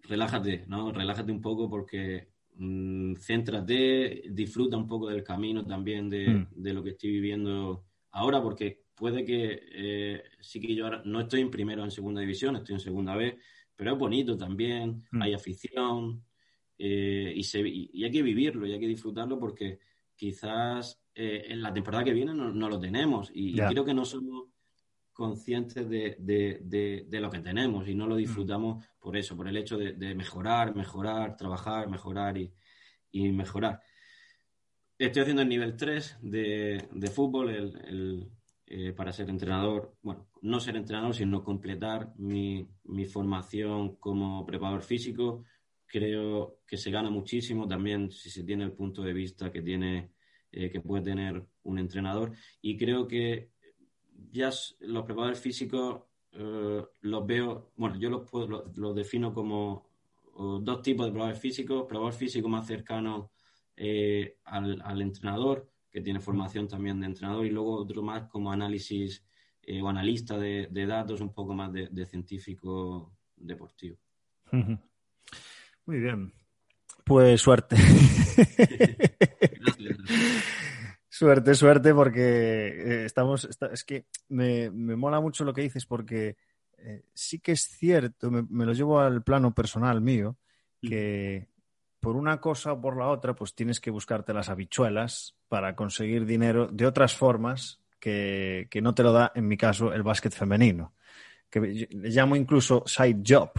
relájate, 0.02 0.66
¿no? 0.68 0.92
Relájate 0.92 1.32
un 1.32 1.40
poco 1.40 1.68
porque 1.68 2.28
Mm, 2.62 3.14
céntrate, 3.14 4.24
disfruta 4.28 4.76
un 4.76 4.86
poco 4.86 5.08
del 5.08 5.24
camino 5.24 5.64
también 5.64 6.08
mm. 6.08 6.48
de, 6.60 6.74
lo 6.74 6.82
que 6.82 6.90
estoy 6.90 7.10
viviendo 7.12 7.86
ahora, 8.10 8.42
porque 8.42 8.82
puede 8.94 9.24
que 9.24 9.62
eh, 9.72 10.22
sí 10.40 10.60
que 10.60 10.74
yo 10.74 10.84
ahora 10.84 11.00
no 11.06 11.20
estoy 11.20 11.40
en 11.40 11.50
primero 11.50 11.82
en 11.82 11.90
segunda 11.90 12.20
división, 12.20 12.56
estoy 12.56 12.74
en 12.74 12.80
segunda 12.80 13.16
B, 13.16 13.38
pero 13.74 13.94
es 13.94 13.98
bonito 13.98 14.36
también, 14.36 15.06
mm. 15.10 15.22
hay 15.22 15.32
afición 15.32 16.22
eh, 16.76 17.32
y, 17.34 17.42
se, 17.44 17.66
y, 17.66 18.04
hay 18.04 18.10
que 18.10 18.22
vivirlo 18.22 18.66
y 18.66 18.74
hay 18.74 18.80
que 18.80 18.88
disfrutarlo 18.88 19.38
porque 19.38 19.78
quizás 20.14 21.02
eh, 21.14 21.46
en 21.48 21.62
la 21.62 21.72
temporada 21.72 22.04
que 22.04 22.12
viene 22.12 22.34
no, 22.34 22.68
lo 22.68 22.78
tenemos 22.78 23.30
y, 23.32 23.54
creo 23.54 23.86
que 23.86 23.94
no 23.94 24.04
somos 24.04 24.49
conscientes 25.12 25.88
de, 25.88 26.16
de, 26.18 27.20
lo 27.20 27.30
que 27.30 27.40
tenemos 27.40 27.88
y 27.88 27.94
no 27.94 28.06
lo 28.06 28.16
disfrutamos 28.16 28.84
por 28.98 29.16
eso, 29.16 29.36
por 29.36 29.48
el 29.48 29.56
hecho 29.56 29.76
de, 29.76 30.14
mejorar, 30.14 30.74
mejorar, 30.74 31.36
trabajar, 31.36 31.88
mejorar 31.88 32.36
y, 32.38 32.52
mejorar. 33.32 33.80
Estoy 34.98 35.22
haciendo 35.22 35.42
el 35.42 35.48
nivel 35.48 35.76
3 35.76 36.18
de, 36.22 37.10
fútbol 37.14 37.50
el, 37.50 38.30
eh, 38.66 38.92
para 38.92 39.12
ser 39.12 39.28
entrenador, 39.30 39.96
bueno, 40.02 40.28
no 40.42 40.60
ser 40.60 40.76
entrenador, 40.76 41.14
sino 41.14 41.42
completar 41.42 42.12
mi, 42.16 42.68
formación 43.10 43.96
como 43.96 44.46
preparador 44.46 44.82
físico. 44.82 45.44
Creo 45.86 46.60
que 46.66 46.76
se 46.76 46.90
gana 46.90 47.10
muchísimo 47.10 47.66
también 47.66 48.12
si 48.12 48.30
se 48.30 48.44
tiene 48.44 48.64
el 48.64 48.72
punto 48.72 49.02
de 49.02 49.12
vista 49.12 49.50
que 49.50 49.60
tiene 49.60 50.12
eh, 50.52 50.70
que 50.70 50.80
puede 50.80 51.02
tener 51.02 51.44
un 51.64 51.78
entrenador 51.78 52.32
y 52.60 52.76
creo 52.76 53.06
que 53.06 53.50
ya 54.30 54.50
los 54.80 55.04
preparadores 55.04 55.40
físicos 55.40 56.02
eh, 56.32 56.84
los 57.00 57.26
veo, 57.26 57.72
bueno, 57.76 57.96
yo 57.96 58.08
los, 58.10 58.30
los, 58.76 58.94
defino 58.94 59.32
como 59.32 59.88
dos 60.36 60.82
tipos 60.82 61.06
de 61.06 61.12
probadores 61.12 61.40
físicos, 61.40 61.86
probador 61.88 62.12
físico 62.12 62.48
más 62.48 62.66
cercano 62.66 63.32
eh, 63.76 64.36
al, 64.44 65.00
entrenador, 65.02 65.68
que 65.90 66.00
tiene 66.00 66.20
formación 66.20 66.68
también 66.68 67.00
de 67.00 67.06
entrenador, 67.06 67.46
y 67.46 67.50
luego 67.50 67.76
otro 67.76 68.02
más 68.02 68.28
como 68.28 68.52
análisis 68.52 69.24
eh, 69.62 69.82
o 69.82 69.88
analista 69.88 70.38
de, 70.38 70.68
datos, 70.86 71.20
un 71.20 71.32
poco 71.32 71.52
más 71.54 71.72
de, 71.72 72.06
científico 72.06 73.12
deportivo. 73.36 73.98
Muy 75.86 75.98
bien. 75.98 76.32
Pues 77.04 77.40
suerte. 77.40 77.76
Suerte, 81.20 81.54
suerte, 81.54 81.92
porque 81.92 82.22
eh, 82.22 83.04
estamos. 83.04 83.46
es 83.70 83.84
que 83.84 84.06
me, 84.30 84.70
mola 84.70 85.20
mucho 85.20 85.44
lo 85.44 85.52
que 85.52 85.60
dices, 85.60 85.84
porque 85.84 86.38
eh, 86.78 87.02
sí 87.12 87.40
que 87.40 87.52
es 87.52 87.60
cierto, 87.60 88.30
me, 88.30 88.64
lo 88.64 88.72
llevo 88.72 89.00
al 89.00 89.22
plano 89.22 89.54
personal 89.54 90.00
mío, 90.00 90.38
mm. 90.80 90.88
que 90.88 91.48
por 92.00 92.16
una 92.16 92.40
cosa 92.40 92.72
o 92.72 92.80
por 92.80 92.96
la 92.96 93.08
otra, 93.08 93.34
pues 93.34 93.54
tienes 93.54 93.80
que 93.80 93.90
buscarte 93.90 94.32
las 94.32 94.48
habichuelas 94.48 95.36
para 95.50 95.76
conseguir 95.76 96.24
dinero 96.24 96.68
de 96.68 96.86
otras 96.86 97.14
formas 97.14 97.82
que, 97.98 98.66
no 98.82 98.94
te 98.94 99.02
lo 99.02 99.12
da, 99.12 99.30
en 99.34 99.46
mi 99.46 99.58
caso, 99.58 99.92
el 99.92 100.02
básquet 100.02 100.32
femenino. 100.32 100.94
Que 101.50 101.60
le 101.60 102.08
llamo 102.08 102.34
incluso 102.34 102.82
side 102.86 103.20
job, 103.26 103.50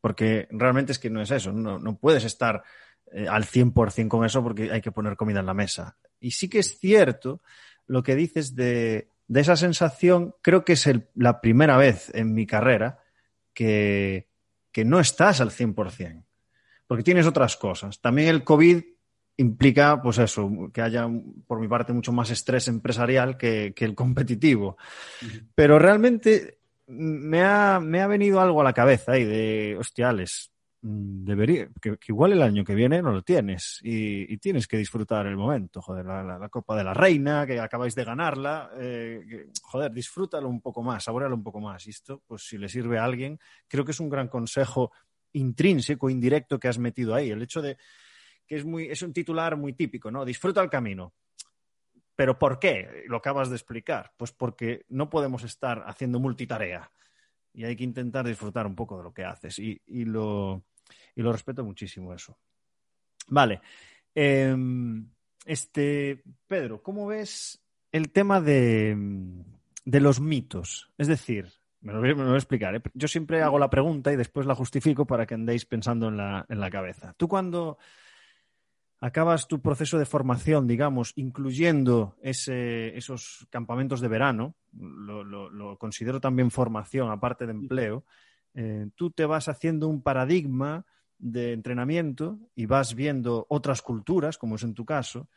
porque 0.00 0.48
realmente 0.50 0.90
es 0.90 0.98
que 0.98 1.08
no 1.08 1.22
es 1.22 1.30
eso, 1.30 1.52
no, 1.52 1.78
no 1.78 1.96
puedes 1.96 2.24
estar 2.24 2.64
eh, 3.12 3.26
al 3.28 3.44
100% 3.44 4.08
con 4.08 4.24
eso 4.24 4.42
porque 4.42 4.70
hay 4.70 4.80
que 4.80 4.92
poner 4.92 5.16
comida 5.16 5.40
en 5.40 5.46
la 5.46 5.54
mesa. 5.54 5.96
Y 6.20 6.32
sí 6.32 6.48
que 6.48 6.60
es 6.60 6.78
cierto 6.78 7.40
lo 7.86 8.04
que 8.04 8.14
dices 8.14 8.54
de, 8.54 9.08
esa 9.34 9.56
sensación, 9.56 10.34
creo 10.42 10.64
que 10.64 10.74
es 10.74 10.88
la 11.14 11.40
primera 11.40 11.76
vez 11.76 12.10
en 12.14 12.34
mi 12.34 12.46
carrera 12.46 13.00
que, 13.52 14.28
no 14.84 15.00
estás 15.00 15.40
al 15.40 15.50
100%, 15.50 16.24
porque 16.86 17.02
tienes 17.02 17.26
otras 17.26 17.56
cosas. 17.56 18.00
También 18.00 18.28
el 18.28 18.44
COVID 18.44 18.82
implica, 19.38 20.00
pues 20.00 20.18
eso, 20.18 20.70
que 20.72 20.82
haya, 20.82 21.08
por 21.46 21.58
mi 21.58 21.66
parte, 21.66 21.92
mucho 21.92 22.12
más 22.12 22.30
estrés 22.30 22.68
empresarial 22.68 23.36
que, 23.36 23.74
el 23.76 23.94
competitivo. 23.96 24.76
Pero 25.54 25.78
realmente 25.78 26.60
me 26.86 27.42
ha, 27.42 27.80
me 27.80 28.00
ha, 28.00 28.06
venido 28.06 28.40
algo 28.40 28.60
a 28.60 28.64
la 28.64 28.72
cabeza 28.72 29.12
ahí 29.12 29.24
de, 29.24 29.76
hostiales, 29.78 30.49
debería, 30.82 31.68
que, 31.80 31.98
igual 32.08 32.32
el 32.32 32.42
año 32.42 32.64
que 32.64 32.74
viene 32.74 33.02
no 33.02 33.12
lo 33.12 33.22
tienes 33.22 33.80
y, 33.82 34.36
tienes 34.38 34.66
que 34.66 34.78
disfrutar 34.78 35.26
el 35.26 35.36
momento, 35.36 35.82
joder, 35.82 36.06
la, 36.06 36.48
Copa 36.48 36.76
de 36.76 36.84
la 36.84 36.94
Reina, 36.94 37.46
que 37.46 37.60
acabáis 37.60 37.94
de 37.94 38.04
ganarla, 38.04 38.70
eh, 38.78 39.48
joder, 39.62 39.92
disfrútalo 39.92 40.48
un 40.48 40.60
poco 40.60 40.82
más, 40.82 41.04
saborealo 41.04 41.34
un 41.34 41.42
poco 41.42 41.60
más. 41.60 41.86
Y 41.86 41.90
esto, 41.90 42.22
pues 42.26 42.46
si 42.46 42.56
le 42.56 42.68
sirve 42.68 42.98
a 42.98 43.04
alguien, 43.04 43.38
creo 43.68 43.84
que 43.84 43.92
es 43.92 44.00
un 44.00 44.08
gran 44.08 44.28
consejo 44.28 44.92
intrínseco, 45.32 46.08
indirecto 46.08 46.58
que 46.58 46.68
has 46.68 46.78
metido 46.78 47.14
ahí. 47.14 47.30
El 47.30 47.42
hecho 47.42 47.60
de 47.60 47.76
que 48.46 48.56
es, 48.56 48.64
muy, 48.64 48.86
es 48.86 49.02
un 49.02 49.12
titular 49.12 49.56
muy 49.56 49.74
típico, 49.74 50.10
¿no? 50.10 50.24
Disfruta 50.24 50.62
el 50.62 50.70
camino. 50.70 51.14
¿Pero 52.16 52.38
por 52.38 52.58
qué? 52.58 53.04
Lo 53.06 53.18
acabas 53.18 53.48
de 53.48 53.56
explicar. 53.56 54.12
Pues 54.16 54.32
porque 54.32 54.84
no 54.88 55.08
podemos 55.08 55.44
estar 55.44 55.84
haciendo 55.86 56.18
multitarea 56.18 56.90
y 57.52 57.64
hay 57.64 57.76
que 57.76 57.84
intentar 57.84 58.26
disfrutar 58.26 58.66
un 58.66 58.74
poco 58.74 58.96
de 58.98 59.04
lo 59.04 59.12
que 59.12 59.24
haces. 59.24 59.58
Y, 59.58 59.80
lo, 60.04 60.64
lo, 61.14 61.32
respeto 61.32 61.64
muchísimo 61.64 62.14
eso. 62.14 62.38
Vale. 63.28 63.60
Em, 64.14 65.08
este, 65.44 66.22
Pedro, 66.46 66.82
¿cómo 66.82 67.06
ves 67.06 67.62
el 67.92 68.10
tema 68.10 68.40
de, 68.40 68.96
de 69.84 70.00
los 70.00 70.20
mitos? 70.20 70.90
Es 70.98 71.08
decir, 71.08 71.48
me 71.80 71.92
lo, 71.92 72.00
voy, 72.00 72.34
a 72.34 72.36
explicar. 72.36 72.74
¿eh? 72.74 72.82
Yo 72.94 73.08
siempre 73.08 73.42
hago 73.42 73.58
la 73.58 73.70
pregunta 73.70 74.12
y 74.12 74.16
después 74.16 74.46
la 74.46 74.54
justifico 74.54 75.06
para 75.06 75.26
que 75.26 75.34
andéis 75.34 75.64
pensando 75.64 76.08
en 76.08 76.16
la, 76.16 76.44
en 76.48 76.60
la 76.60 76.70
cabeza. 76.70 77.14
Tú 77.16 77.28
cuando 77.28 77.78
acabas 79.00 79.48
tu 79.48 79.60
proceso 79.60 79.98
de 79.98 80.04
formación, 80.04 80.66
digamos, 80.66 81.12
incluyendo 81.16 82.16
esos 82.22 83.46
campamentos 83.50 84.00
de 84.00 84.08
verano, 84.08 84.54
lo, 84.72 85.78
considero 85.78 86.20
también 86.20 86.50
formación, 86.50 87.10
aparte 87.10 87.46
de 87.46 87.52
empleo, 87.52 88.04
eh, 88.54 88.88
tú 88.94 89.10
te 89.10 89.24
vas 89.24 89.48
haciendo 89.48 89.88
un 89.88 90.02
paradigma 90.02 90.84
de 91.18 91.52
entrenamiento 91.52 92.38
y 92.54 92.66
vas 92.66 92.94
viendo 92.94 93.46
otras 93.48 93.80
culturas, 93.80 94.36
como 94.36 94.56
es 94.56 94.62
en 94.64 94.74
tu 94.74 94.84
caso, 94.84 95.28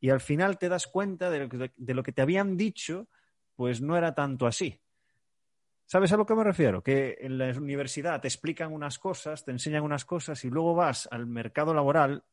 y 0.00 0.10
al 0.10 0.20
final 0.20 0.58
te 0.58 0.68
das 0.68 0.86
cuenta 0.86 1.30
de 1.30 1.38
lo 1.40 1.48
que, 1.48 1.72
de 1.76 1.94
lo 1.94 2.02
que 2.02 2.12
te 2.12 2.22
habían 2.22 2.56
dicho, 2.56 3.08
pues 3.54 3.80
no 3.80 3.96
era 3.96 4.14
tanto 4.14 4.46
así. 4.46 4.80
¿Sabes 5.86 6.12
a 6.12 6.16
lo 6.16 6.26
que 6.26 6.34
me 6.34 6.44
refiero? 6.44 6.82
Que 6.82 7.18
en 7.20 7.38
la 7.38 7.52
universidad 7.56 8.20
te 8.20 8.26
explican 8.28 8.72
unas 8.72 8.98
cosas, 8.98 9.44
te 9.44 9.52
enseñan 9.52 9.84
unas 9.84 10.04
cosas 10.04 10.44
y 10.44 10.50
luego 10.50 10.74
vas 10.74 11.08
al 11.12 11.26
mercado 11.26 11.74
laboral 11.74 12.24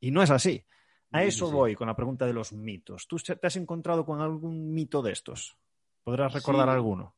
y 0.00 0.10
no 0.10 0.22
es 0.22 0.30
así. 0.30 0.64
A 1.12 1.22
eso 1.22 1.50
voy 1.50 1.74
con 1.74 1.86
la 1.86 1.96
pregunta 1.96 2.26
de 2.26 2.32
los 2.32 2.52
mitos. 2.52 3.06
¿Tú 3.06 3.16
te 3.16 3.46
has 3.46 3.56
encontrado 3.56 4.04
con 4.04 4.20
algún 4.20 4.74
mito 4.74 5.02
de 5.02 5.12
estos? 5.12 5.56
¿Podrás 6.02 6.32
recordar 6.32 6.68
alguno? 6.68 7.16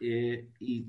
Eh, 0.00 0.48
y 0.58 0.86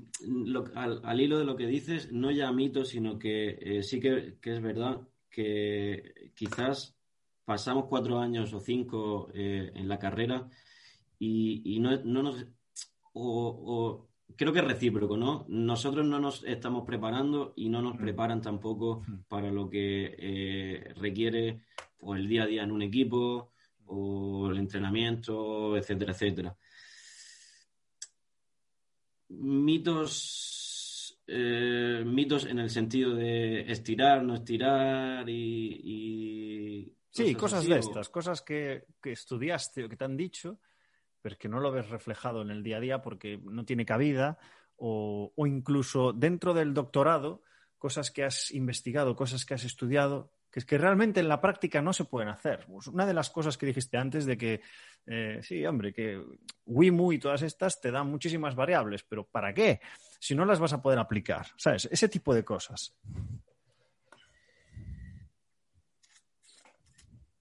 al, 0.74 1.20
hilo 1.20 1.38
de 1.38 1.44
lo 1.44 1.56
que 1.56 1.66
dices, 1.66 2.10
no 2.12 2.30
ya 2.30 2.50
mitos, 2.50 2.88
sino 2.88 3.18
que 3.18 3.58
eh, 3.60 3.82
sí 3.82 4.00
que, 4.00 4.38
es 4.42 4.62
verdad 4.62 5.00
que 5.28 6.30
quizás 6.34 6.96
pasamos 7.44 7.86
cuatro 7.88 8.18
años 8.18 8.52
o 8.54 8.60
cinco 8.60 9.30
eh, 9.34 9.70
en 9.74 9.88
la 9.88 9.98
carrera 9.98 10.48
y, 11.18 11.78
no, 11.80 11.96
nos... 12.04 12.46
o, 13.12 14.08
creo 14.36 14.52
que 14.52 14.60
es 14.60 14.64
recíproco, 14.64 15.16
¿no? 15.16 15.44
Nosotros 15.48 16.06
no 16.06 16.18
nos 16.18 16.44
estamos 16.44 16.84
preparando 16.86 17.52
y 17.56 17.68
no 17.68 17.82
nos 17.82 17.94
mm. 17.94 17.98
preparan 17.98 18.42
tampoco 18.42 19.02
mm. 19.06 19.14
para 19.28 19.50
lo 19.50 19.68
que 19.68 20.14
eh, 20.18 20.94
requiere 20.96 21.62
pues, 21.98 22.20
el 22.20 22.28
día 22.28 22.44
a 22.44 22.46
día 22.46 22.62
en 22.62 22.72
un 22.72 22.82
equipo 22.82 23.52
o 23.86 24.50
el 24.50 24.58
entrenamiento, 24.58 25.76
etcétera, 25.76 26.12
etcétera. 26.12 26.56
Mitos, 29.28 31.18
eh, 31.26 32.02
mitos 32.06 32.46
en 32.46 32.58
el 32.58 32.70
sentido 32.70 33.14
de 33.14 33.70
estirar, 33.70 34.22
no 34.22 34.34
estirar 34.34 35.28
y... 35.28 36.92
sí, 37.10 37.34
cosas 37.34 37.66
de 37.66 37.78
estas, 37.78 38.08
cosas 38.08 38.42
que, 38.42 38.84
que 39.02 39.12
estudiaste 39.12 39.84
o 39.84 39.88
que 39.88 39.96
te 39.96 40.04
han 40.04 40.16
dicho 40.16 40.58
pero 41.22 41.38
que 41.38 41.48
no 41.48 41.60
lo 41.60 41.70
ves 41.70 41.88
reflejado 41.88 42.42
en 42.42 42.50
el 42.50 42.62
día 42.62 42.76
a 42.76 42.80
día 42.80 43.02
porque 43.02 43.40
no 43.42 43.64
tiene 43.64 43.86
cabida 43.86 44.38
o, 44.76 45.32
incluso 45.46 46.12
dentro 46.12 46.54
del 46.54 46.74
doctorado, 46.74 47.42
cosas 47.78 48.10
que 48.10 48.24
has 48.24 48.50
investigado, 48.50 49.14
cosas 49.14 49.46
que 49.46 49.54
has 49.54 49.64
estudiado, 49.64 50.32
que 50.50 50.58
es 50.58 50.66
que 50.66 50.76
realmente 50.76 51.20
en 51.20 51.28
la 51.28 51.40
práctica 51.40 51.80
no 51.80 51.92
se 51.92 52.04
pueden 52.04 52.28
hacer. 52.28 52.66
Pues 52.66 52.88
una 52.88 53.06
de 53.06 53.14
las 53.14 53.30
cosas 53.30 53.56
que 53.56 53.66
dijiste 53.66 53.96
antes 53.96 54.26
de 54.26 54.36
que, 54.36 54.60
eh, 55.06 55.38
sí, 55.42 55.64
hombre, 55.64 55.92
que 55.92 56.20
WIMU 56.66 57.12
y 57.12 57.18
todas 57.18 57.42
estas 57.42 57.80
te 57.80 57.92
dan 57.92 58.08
muchísimas 58.08 58.56
variables, 58.56 59.04
pero 59.04 59.24
¿para 59.24 59.54
qué? 59.54 59.80
Si 60.18 60.34
no 60.34 60.44
las 60.44 60.58
vas 60.58 60.72
a 60.72 60.82
poder 60.82 60.98
aplicar, 60.98 61.46
¿sabes? 61.56 61.88
Ese 61.90 62.08
tipo 62.08 62.34
de 62.34 62.44
cosas. 62.44 62.94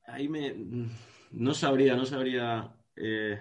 Ahí 0.06 0.28
me... 0.28 0.56
No 1.32 1.54
sabría, 1.54 1.96
no 1.96 2.06
sabría... 2.06 2.72
Eh, 2.96 3.40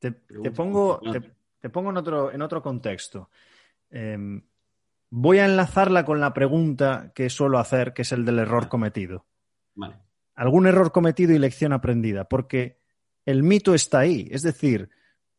te, 0.00 0.12
pongo, 0.50 1.00
te, 1.60 1.68
pongo 1.68 1.90
en 1.90 1.96
otro, 1.98 2.32
en 2.32 2.40
otro 2.40 2.62
contexto. 2.62 3.28
Em, 3.90 4.42
voy 5.10 5.38
a 5.38 5.44
enlazarla 5.44 6.04
con 6.04 6.20
la 6.20 6.32
pregunta 6.32 7.12
que 7.14 7.28
suelo 7.28 7.58
hacer, 7.58 7.92
que 7.92 8.02
es 8.02 8.12
el 8.12 8.24
del 8.24 8.38
error 8.38 8.68
cometido. 8.68 9.26
Vale. 9.74 9.96
Algún 10.34 10.66
error 10.66 10.90
cometido 10.90 11.34
y 11.34 11.38
lección 11.38 11.74
aprendida, 11.74 12.24
porque 12.24 12.80
el 13.26 13.42
mito 13.42 13.74
está 13.74 14.00
ahí. 14.00 14.26
Es 14.30 14.42
decir, 14.42 14.88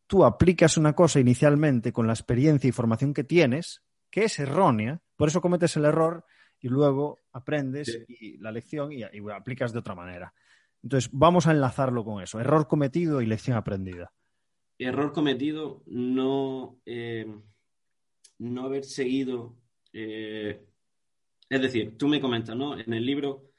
tú 0.06 0.24
aplicas 0.24 0.78
una 0.78 0.94
cosa 0.94 1.20
inicialmente 1.20 1.92
con 1.92 2.06
la 2.06 2.14
experiencia 2.14 2.68
y 2.68 2.72
formación 2.72 3.16
que 3.16 3.24
tienes, 3.24 3.82
que 4.12 4.26
es 4.26 4.38
errónea, 4.38 5.02
por 5.16 5.30
eso 5.30 5.42
cometes 5.42 5.76
el 5.76 5.86
error 5.86 6.24
y 6.60 6.68
luego 6.68 7.18
aprendes 7.32 8.06
y 8.08 8.38
la 8.38 8.52
lección 8.52 8.92
y, 8.92 9.00
y 9.00 9.30
aplicas 9.34 9.74
de 9.74 9.80
otra 9.80 9.96
manera. 9.96 10.36
Entonces, 10.84 11.10
vamos 11.12 11.48
a 11.48 11.52
enlazarlo 11.52 12.04
con 12.04 12.22
eso. 12.22 12.40
Error 12.40 12.68
cometido 12.68 13.22
y 13.22 13.26
lección 13.26 13.58
aprendida 13.58 14.12
error 14.88 15.14
cometido 15.14 15.84
no, 15.86 16.80
eh, 16.86 17.26
no 18.40 18.66
haber 18.66 18.84
seguido. 18.84 19.58
Eh, 19.94 20.66
es 21.50 21.62
decir, 21.62 21.98
tú 21.98 22.08
me 22.08 22.22
comentas, 22.22 22.56
¿no? 22.56 22.78
En 22.78 22.94
el 22.94 23.06
libro 23.06 23.52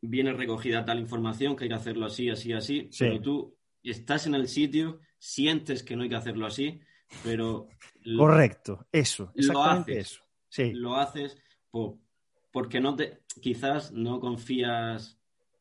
viene 0.00 0.32
recogida 0.32 0.84
tal 0.84 0.98
información 0.98 1.56
que 1.56 1.64
hay 1.64 1.70
que 1.70 1.76
hacerlo 1.76 2.06
así, 2.06 2.30
así, 2.30 2.52
así, 2.52 2.90
pero 2.98 3.20
tú 3.20 3.56
estás 3.82 4.26
en 4.26 4.34
el 4.34 4.48
sitio, 4.48 5.00
sientes 5.18 5.82
que 5.82 5.96
no 5.96 6.02
hay 6.02 6.08
que 6.08 6.16
hacerlo 6.16 6.46
así, 6.46 6.80
pero... 7.24 7.68
Correcto, 8.16 8.86
eso, 8.92 9.32
exactamente 9.34 9.94
lo 9.94 10.00
eso. 10.00 10.22
Sí. 10.48 10.72
Lo 10.72 10.96
haces 10.96 11.36
porque 12.50 12.80
no 12.80 12.96
te, 12.96 13.22
quizás 13.40 13.92
no 13.92 14.20
confías 14.20 15.18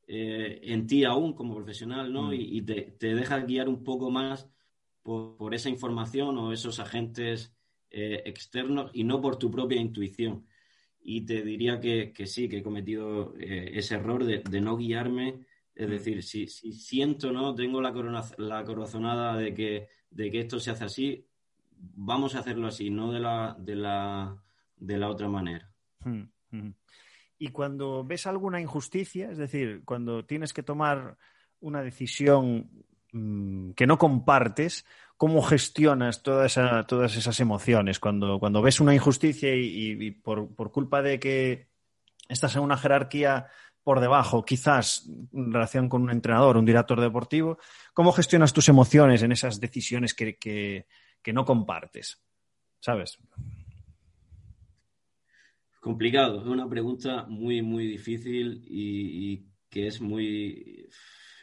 eh, 0.07 0.59
en 0.63 0.87
ti 0.87 1.03
aún 1.03 1.33
como 1.33 1.55
profesional, 1.55 2.11
¿no? 2.11 2.29
Mm. 2.29 2.33
Y, 2.33 2.61
te, 2.61 2.81
te 2.97 3.13
dejas 3.15 3.45
guiar 3.45 3.67
un 3.69 3.83
poco 3.83 4.09
más 4.09 4.49
por, 5.07 5.55
esa 5.55 5.69
información 5.69 6.37
o 6.37 6.51
esos 6.51 6.81
agentes 6.81 7.55
eh, 7.89 8.23
externos 8.25 8.91
y 8.93 9.05
no 9.05 9.21
por 9.21 9.37
tu 9.37 9.49
propia 9.49 9.79
intuición. 9.79 10.45
Y 11.01 11.21
te 11.21 11.43
diría 11.43 11.79
que, 11.79 12.11
sí, 12.25 12.49
que 12.49 12.57
he 12.57 12.63
cometido 12.63 13.33
eh, 13.39 13.71
ese 13.73 13.95
error 13.95 14.25
de, 14.25 14.59
no 14.59 14.75
guiarme. 14.75 15.45
Es 15.73 15.87
mm. 15.87 15.91
decir, 15.91 16.23
si, 16.23 16.47
siento, 16.47 17.31
¿no? 17.31 17.55
Tengo 17.55 17.81
la, 17.81 17.93
la 18.37 18.65
corazonada 18.65 19.37
de 19.37 19.53
que, 19.53 19.87
de 20.11 20.29
que 20.29 20.41
esto 20.41 20.59
se 20.59 20.71
hace 20.71 20.83
así, 20.83 21.25
vamos 21.77 22.35
a 22.35 22.39
hacerlo 22.39 22.67
así, 22.67 22.89
no 22.89 23.09
de 23.13 23.21
la, 23.21 23.55
de 23.57 23.75
la, 23.77 24.43
de 24.75 24.97
la 24.97 25.09
otra 25.09 25.29
manera. 25.29 25.71
Mm, 26.03 26.23
mm. 26.51 26.73
Y 27.39 27.47
cuando 27.49 28.03
ves 28.03 28.27
alguna 28.27 28.59
injusticia, 28.59 29.31
es 29.31 29.37
decir, 29.37 29.83
cuando 29.85 30.25
tienes 30.25 30.51
que 30.51 30.63
tomar 30.63 31.17
una 31.61 31.81
decisión 31.81 32.69
Mm, 33.17 33.71
que 33.71 33.87
no 33.87 33.97
compartes, 33.97 34.85
¿cómo 35.17 35.41
gestionas 35.41 36.21
todas 36.21 36.57
esas 36.57 37.39
emociones? 37.39 37.99
Cuando, 37.99 38.39
cuando 38.39 38.61
ves 38.61 38.79
una 38.79 38.93
injusticia 38.93 39.55
y, 39.55 40.11
por, 40.11 40.71
culpa 40.71 41.01
de 41.01 41.19
que 41.19 41.67
estás 42.29 42.55
en 42.55 42.61
una 42.61 42.77
jerarquía 42.77 43.47
por 43.83 44.01
debajo, 44.01 44.45
quizás 44.45 45.09
en 45.33 45.51
relación 45.51 45.89
con 45.89 46.03
un 46.03 46.11
entrenador, 46.11 46.57
un 46.57 46.65
director 46.65 46.99
deportivo, 47.01 47.57
¿cómo 47.93 48.11
gestionas 48.11 48.53
tus 48.53 48.69
emociones 48.69 49.23
en 49.23 49.31
esas 49.31 49.59
decisiones 49.59 50.13
que, 50.13 50.85
no 51.33 51.45
compartes? 51.45 52.21
¿Sabes? 52.79 53.17
Complicado, 55.79 56.41
es 56.41 56.47
una 56.47 56.69
pregunta 56.69 57.25
muy, 57.27 57.61
muy 57.61 57.87
difícil 57.87 58.63
y 58.67 59.45
que 59.69 59.87
es 59.87 60.01
muy 60.01 60.87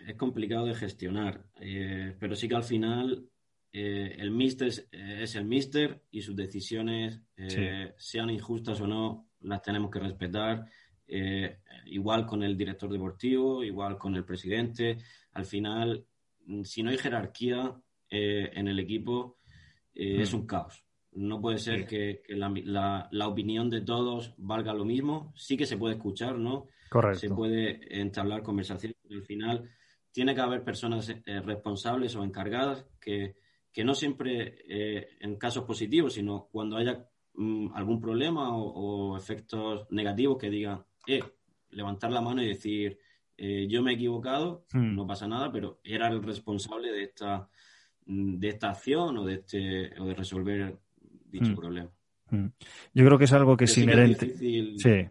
es 0.07 0.17
complicado 0.17 0.67
de 0.67 0.75
gestionar, 0.75 1.45
eh, 1.61 2.14
pero 2.19 2.37
sí 2.37 2.49
que 2.49 2.55
al 2.55 2.64
final 2.64 3.29
eh, 3.73 4.17
el 4.19 4.31
mister 4.31 4.69
es, 4.69 5.35
el 5.35 5.45
mister 5.45 6.03
y 6.11 6.23
sus 6.23 6.37
decisiones, 6.37 7.21
eh, 7.37 7.95
sean 7.97 8.31
injustas 8.31 8.81
o 8.81 8.87
no, 8.87 9.29
las 9.40 9.62
tenemos 9.62 9.90
que 9.90 10.01
respetar. 10.01 10.67
igual 11.87 12.27
con 12.27 12.43
el 12.43 12.57
director 12.57 12.90
deportivo, 12.90 13.62
igual 13.62 13.99
con 13.99 14.14
el 14.17 14.25
presidente. 14.25 14.99
Al 15.33 15.45
final, 15.45 16.07
si 16.62 16.83
no 16.83 16.90
hay 16.90 16.99
jerarquía 16.99 17.75
en 18.09 18.69
el 18.69 18.79
equipo, 18.79 19.38
es 19.93 20.33
hmm. 20.33 20.37
un 20.37 20.47
caos. 20.47 20.85
No 21.12 21.40
puede 21.40 21.59
ser 21.59 21.87
que, 21.87 22.23
la, 22.29 23.29
opinión 23.29 23.71
de 23.71 23.83
todos 23.83 24.35
valga 24.37 24.73
lo 24.73 24.85
mismo. 24.85 25.33
Sí 25.37 25.57
que 25.57 25.67
se 25.67 25.77
puede 25.77 25.95
escuchar, 25.95 26.38
¿no? 26.38 26.67
Correcto. 26.90 27.21
Se 27.21 27.29
puede 27.29 28.01
entablar 28.01 28.43
conversaciones. 28.43 28.97
Al 29.11 29.23
final 29.23 29.71
tiene 30.14 30.33
que 30.33 30.40
haber 30.40 30.62
personas 30.62 31.09
eh, 31.09 31.40
responsables 31.40 32.14
o 32.14 32.22
encargadas 32.22 32.87
que, 33.00 33.35
no 33.85 33.94
siempre 33.94 34.59
eh, 34.68 35.09
en 35.18 35.35
casos 35.37 35.64
positivos, 35.64 36.14
sino 36.14 36.48
cuando 36.53 36.77
haya 36.77 37.05
mm, 37.35 37.74
algún 37.74 38.00
problema 38.00 38.57
o, 38.57 39.16
efectos 39.16 39.88
negativos 39.90 40.38
que 40.38 40.50
digan, 40.50 40.85
eh, 41.09 41.20
levantar 41.70 42.12
la 42.12 42.20
mano 42.20 42.44
y 42.44 42.46
decir, 42.46 42.96
eh, 43.37 43.66
yo 43.68 43.83
me 43.83 43.90
he 43.90 43.94
equivocado, 43.94 44.64
hmm. 44.72 44.94
no 44.94 45.05
pasa 45.05 45.27
nada, 45.27 45.50
pero 45.50 45.81
era 45.83 46.07
el 46.07 46.22
responsable 46.22 46.92
de 46.92 47.03
esta, 47.03 47.48
mm, 48.07 48.38
de 48.38 48.48
esta 48.48 48.70
acción 48.70 49.18
o 49.18 49.24
de, 49.24 49.35
este, 49.35 50.00
o 50.00 50.07
de 50.07 50.14
resolver 50.14 50.79
dicho 51.27 51.50
hmm. 51.50 51.57
problema. 51.57 51.90
Hmm. 52.31 52.46
Yo 52.94 53.05
creo 53.05 53.18
que 53.18 53.24
es 53.24 53.33
algo 53.33 53.57
que 53.57 53.64
es 53.64 53.77
inherente. 53.79 54.37
Sí. 54.37 55.09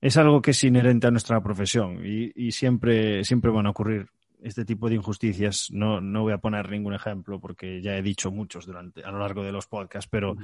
Es 0.00 0.16
algo 0.16 0.42
que 0.42 0.50
es 0.50 0.64
inherente 0.64 1.06
a 1.06 1.10
nuestra 1.10 1.42
profesión 1.42 2.00
y, 2.04 2.52
siempre, 2.52 3.24
siempre 3.24 3.50
van 3.50 3.66
a 3.66 3.70
ocurrir 3.70 4.08
este 4.42 4.64
tipo 4.64 4.88
de 4.88 4.96
injusticias. 4.96 5.68
No, 5.70 6.00
no 6.00 6.22
voy 6.22 6.32
a 6.32 6.38
poner 6.38 6.70
ningún 6.70 6.94
ejemplo 6.94 7.40
porque 7.40 7.80
ya 7.80 7.96
he 7.96 8.02
dicho 8.02 8.30
muchos 8.30 8.66
durante, 8.66 9.02
a 9.02 9.10
lo 9.10 9.18
largo 9.18 9.42
de 9.42 9.52
los 9.52 9.66
podcasts, 9.66 10.08
pero 10.10 10.36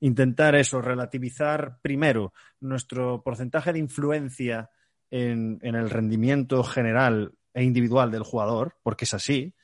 intentar 0.00 0.54
eso, 0.56 0.80
relativizar 0.80 1.78
primero 1.80 2.32
nuestro 2.60 3.22
porcentaje 3.22 3.72
de 3.72 3.78
influencia 3.78 4.70
en, 5.10 5.58
el 5.62 5.90
rendimiento 5.90 6.62
general 6.64 7.32
e 7.54 7.62
individual 7.62 8.10
del 8.10 8.22
jugador, 8.22 8.76
porque 8.82 9.04
es 9.04 9.14
así, 9.14 9.54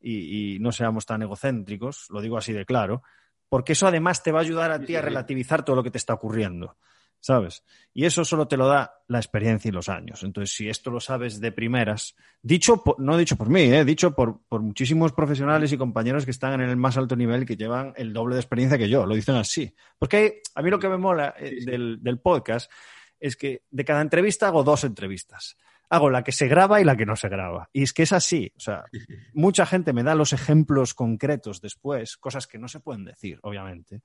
y, 0.00 0.58
no 0.60 0.72
seamos 0.72 1.06
tan 1.06 1.22
egocéntricos, 1.22 2.06
lo 2.10 2.20
digo 2.20 2.36
así 2.36 2.52
de 2.52 2.64
claro, 2.64 3.02
porque 3.48 3.72
eso 3.72 3.86
además 3.86 4.22
te 4.22 4.32
va 4.32 4.40
a 4.40 4.42
ayudar 4.42 4.70
a 4.70 4.80
ti 4.80 4.96
a 4.96 5.02
relativizar 5.02 5.64
todo 5.64 5.76
lo 5.76 5.82
que 5.82 5.90
te 5.90 5.98
está 5.98 6.14
ocurriendo. 6.14 6.76
¿Sabes? 7.22 7.64
Y 7.94 8.04
eso 8.04 8.24
solo 8.24 8.48
te 8.48 8.56
lo 8.56 8.66
da 8.66 9.00
la 9.06 9.18
experiencia 9.18 9.68
y 9.68 9.72
los 9.72 9.88
años. 9.88 10.22
Entonces, 10.24 10.54
si 10.54 10.68
esto 10.68 10.90
lo 10.90 11.00
sabes 11.00 11.40
de 11.40 11.52
primeras, 11.52 12.16
dicho, 12.42 12.82
no 12.98 13.16
dicho 13.16 13.36
por 13.36 13.48
mí, 13.48 13.62
¿eh? 13.62 13.84
dicho 13.84 14.14
por, 14.14 14.40
muchísimos 14.50 15.12
profesionales 15.12 15.72
y 15.72 15.78
compañeros 15.78 16.24
que 16.24 16.32
están 16.32 16.60
en 16.60 16.68
el 16.68 16.76
más 16.76 16.96
alto 16.98 17.14
nivel 17.14 17.44
y 17.44 17.46
que 17.46 17.56
llevan 17.56 17.94
el 17.96 18.12
doble 18.12 18.34
de 18.34 18.40
experiencia 18.40 18.76
que 18.76 18.88
yo, 18.88 19.06
lo 19.06 19.14
dicen 19.14 19.36
así. 19.36 19.72
Porque 19.98 20.42
a 20.54 20.62
mí 20.62 20.70
lo 20.70 20.80
que 20.80 20.88
me 20.88 20.98
mola 20.98 21.34
eh, 21.38 21.64
del, 21.64 22.02
del 22.02 22.18
podcast 22.18 22.70
es 23.20 23.36
que 23.36 23.62
de 23.70 23.84
cada 23.84 24.02
entrevista 24.02 24.48
hago 24.48 24.64
dos 24.64 24.84
entrevistas 24.84 25.56
hago 25.88 26.08
la 26.08 26.24
que 26.24 26.32
se 26.32 26.48
graba 26.48 26.80
y 26.80 26.84
la 26.84 26.96
que 26.96 27.04
no 27.04 27.16
se 27.16 27.28
graba. 27.28 27.68
Y 27.70 27.82
es 27.82 27.92
que 27.92 28.04
es 28.04 28.14
así. 28.14 28.50
O 28.56 28.60
sea, 28.60 28.84
mucha 29.34 29.66
gente 29.66 29.92
me 29.92 30.02
da 30.02 30.14
los 30.14 30.32
ejemplos 30.32 30.94
concretos 30.94 31.60
después, 31.60 32.16
cosas 32.16 32.46
que 32.46 32.56
no 32.56 32.66
se 32.66 32.80
pueden 32.80 33.04
decir, 33.04 33.38
obviamente. 33.42 34.00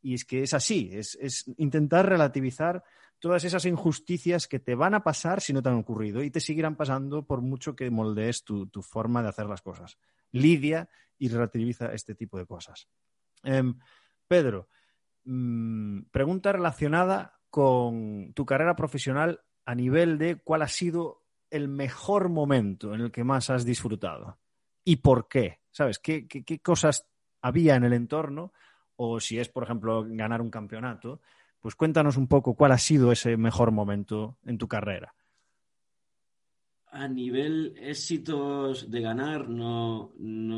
Y 0.00 0.14
es 0.14 0.24
que 0.24 0.42
es 0.42 0.54
así, 0.54 0.90
es, 0.92 1.16
intentar 1.56 2.08
relativizar 2.08 2.84
todas 3.18 3.44
esas 3.44 3.64
injusticias 3.64 4.46
que 4.46 4.60
te 4.60 4.74
van 4.74 4.94
a 4.94 5.02
pasar 5.02 5.40
si 5.40 5.52
no 5.52 5.62
te 5.62 5.68
han 5.68 5.76
ocurrido 5.76 6.22
y 6.22 6.30
te 6.30 6.40
seguirán 6.40 6.76
pasando 6.76 7.26
por 7.26 7.40
mucho 7.40 7.74
que 7.74 7.90
moldees 7.90 8.44
tu, 8.44 8.70
forma 8.82 9.22
de 9.22 9.28
hacer 9.28 9.46
las 9.46 9.62
cosas. 9.62 9.98
Lidia 10.30 10.88
y 11.18 11.28
relativiza 11.28 11.92
este 11.92 12.14
tipo 12.14 12.38
de 12.38 12.46
cosas. 12.46 12.88
Em, 13.42 13.76
Pedro, 14.28 14.68
mm, 15.24 16.02
pregunta 16.12 16.52
relacionada 16.52 17.40
con 17.50 18.32
tu 18.34 18.46
carrera 18.46 18.76
profesional 18.76 19.40
a 19.64 19.74
nivel 19.74 20.18
de 20.18 20.36
cuál 20.36 20.62
ha 20.62 20.68
sido 20.68 21.24
el 21.50 21.68
mejor 21.68 22.28
momento 22.28 22.94
en 22.94 23.00
el 23.00 23.10
que 23.10 23.24
más 23.24 23.50
has 23.50 23.64
disfrutado 23.64 24.38
y 24.84 24.96
por 24.96 25.28
qué. 25.28 25.60
¿Sabes? 25.70 26.00
qué 26.00 26.60
cosas 26.60 27.06
había 27.40 27.76
en 27.76 27.84
el 27.84 27.92
entorno 27.92 28.52
o 28.98 29.20
si 29.20 29.38
es, 29.38 29.48
por 29.48 29.62
ejemplo, 29.62 30.04
ganar 30.08 30.42
un 30.42 30.50
campeonato, 30.50 31.20
pues 31.60 31.76
cuéntanos 31.76 32.16
un 32.16 32.26
poco 32.26 32.54
cuál 32.54 32.72
ha 32.72 32.78
sido 32.78 33.12
ese 33.12 33.36
mejor 33.36 33.70
momento 33.70 34.36
en 34.44 34.58
tu 34.58 34.66
carrera. 34.66 35.14
A 36.90 37.06
nivel 37.06 37.74
éxitos 37.78 38.90
de 38.90 39.00
ganar, 39.00 39.48
no, 39.48 40.12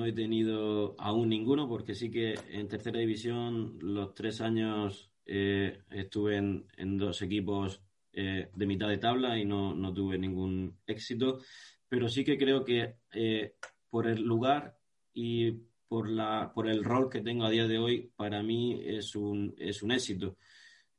he 0.06 0.12
tenido 0.12 0.94
aún 0.98 1.28
ninguno, 1.28 1.68
porque 1.68 1.94
sí 1.94 2.10
que 2.10 2.34
en 2.50 2.66
tercera 2.66 2.98
división 2.98 3.78
los 3.80 4.14
tres 4.14 4.40
años 4.40 5.10
eh, 5.26 5.82
estuve 5.90 6.36
en, 6.36 6.98
dos 6.98 7.20
equipos 7.20 7.82
eh, 8.12 8.48
de 8.54 8.66
mitad 8.66 8.88
de 8.88 8.98
tabla 8.98 9.38
y 9.38 9.44
no, 9.44 9.74
no, 9.74 9.92
tuve 9.92 10.16
ningún 10.18 10.78
éxito, 10.86 11.40
pero 11.88 12.08
sí 12.08 12.24
que 12.24 12.38
creo 12.38 12.64
que 12.64 12.96
eh, 13.12 13.56
por 13.90 14.06
el 14.06 14.22
lugar 14.22 14.78
y 15.12 15.69
por, 15.90 16.08
la, 16.08 16.52
por 16.54 16.68
el 16.68 16.84
rol 16.84 17.10
que 17.10 17.20
tengo 17.20 17.44
a 17.44 17.50
día 17.50 17.66
de 17.66 17.76
hoy, 17.76 18.12
para 18.14 18.44
mí 18.44 18.80
es 18.80 19.16
un, 19.16 19.52
es 19.58 19.82
un 19.82 19.90
éxito. 19.90 20.36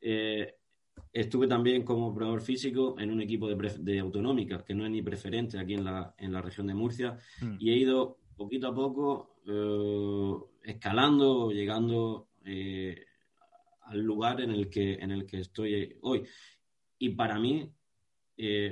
Eh, 0.01 0.55
estuve 1.13 1.47
también 1.47 1.85
como 1.85 2.13
probador 2.13 2.41
físico 2.41 2.99
en 2.99 3.09
un 3.09 3.21
equipo 3.21 3.47
de, 3.47 3.55
de, 3.79 3.99
autonómica, 3.99 4.65
que 4.65 4.73
no 4.73 4.83
es 4.83 4.91
ni 4.91 5.01
preferente 5.01 5.57
aquí 5.57 5.75
en 5.75 5.85
la, 5.85 6.13
en 6.17 6.33
la 6.33 6.41
región 6.41 6.67
de 6.67 6.73
Murcia, 6.73 7.17
hmm. 7.39 7.55
y 7.57 7.71
he 7.71 7.77
ido 7.77 8.17
poquito 8.35 8.67
a 8.67 8.75
poco 8.75 9.37
eh, 9.47 10.33
escalando, 10.63 11.51
llegando 11.51 12.27
eh, 12.43 13.05
al 13.83 14.01
lugar 14.01 14.41
en 14.41 14.51
el, 14.51 14.69
que, 14.69 14.95
en 14.95 15.11
el 15.11 15.25
que 15.25 15.39
estoy 15.39 15.95
hoy. 16.01 16.23
Y 16.99 17.11
para 17.11 17.39
mí, 17.39 17.71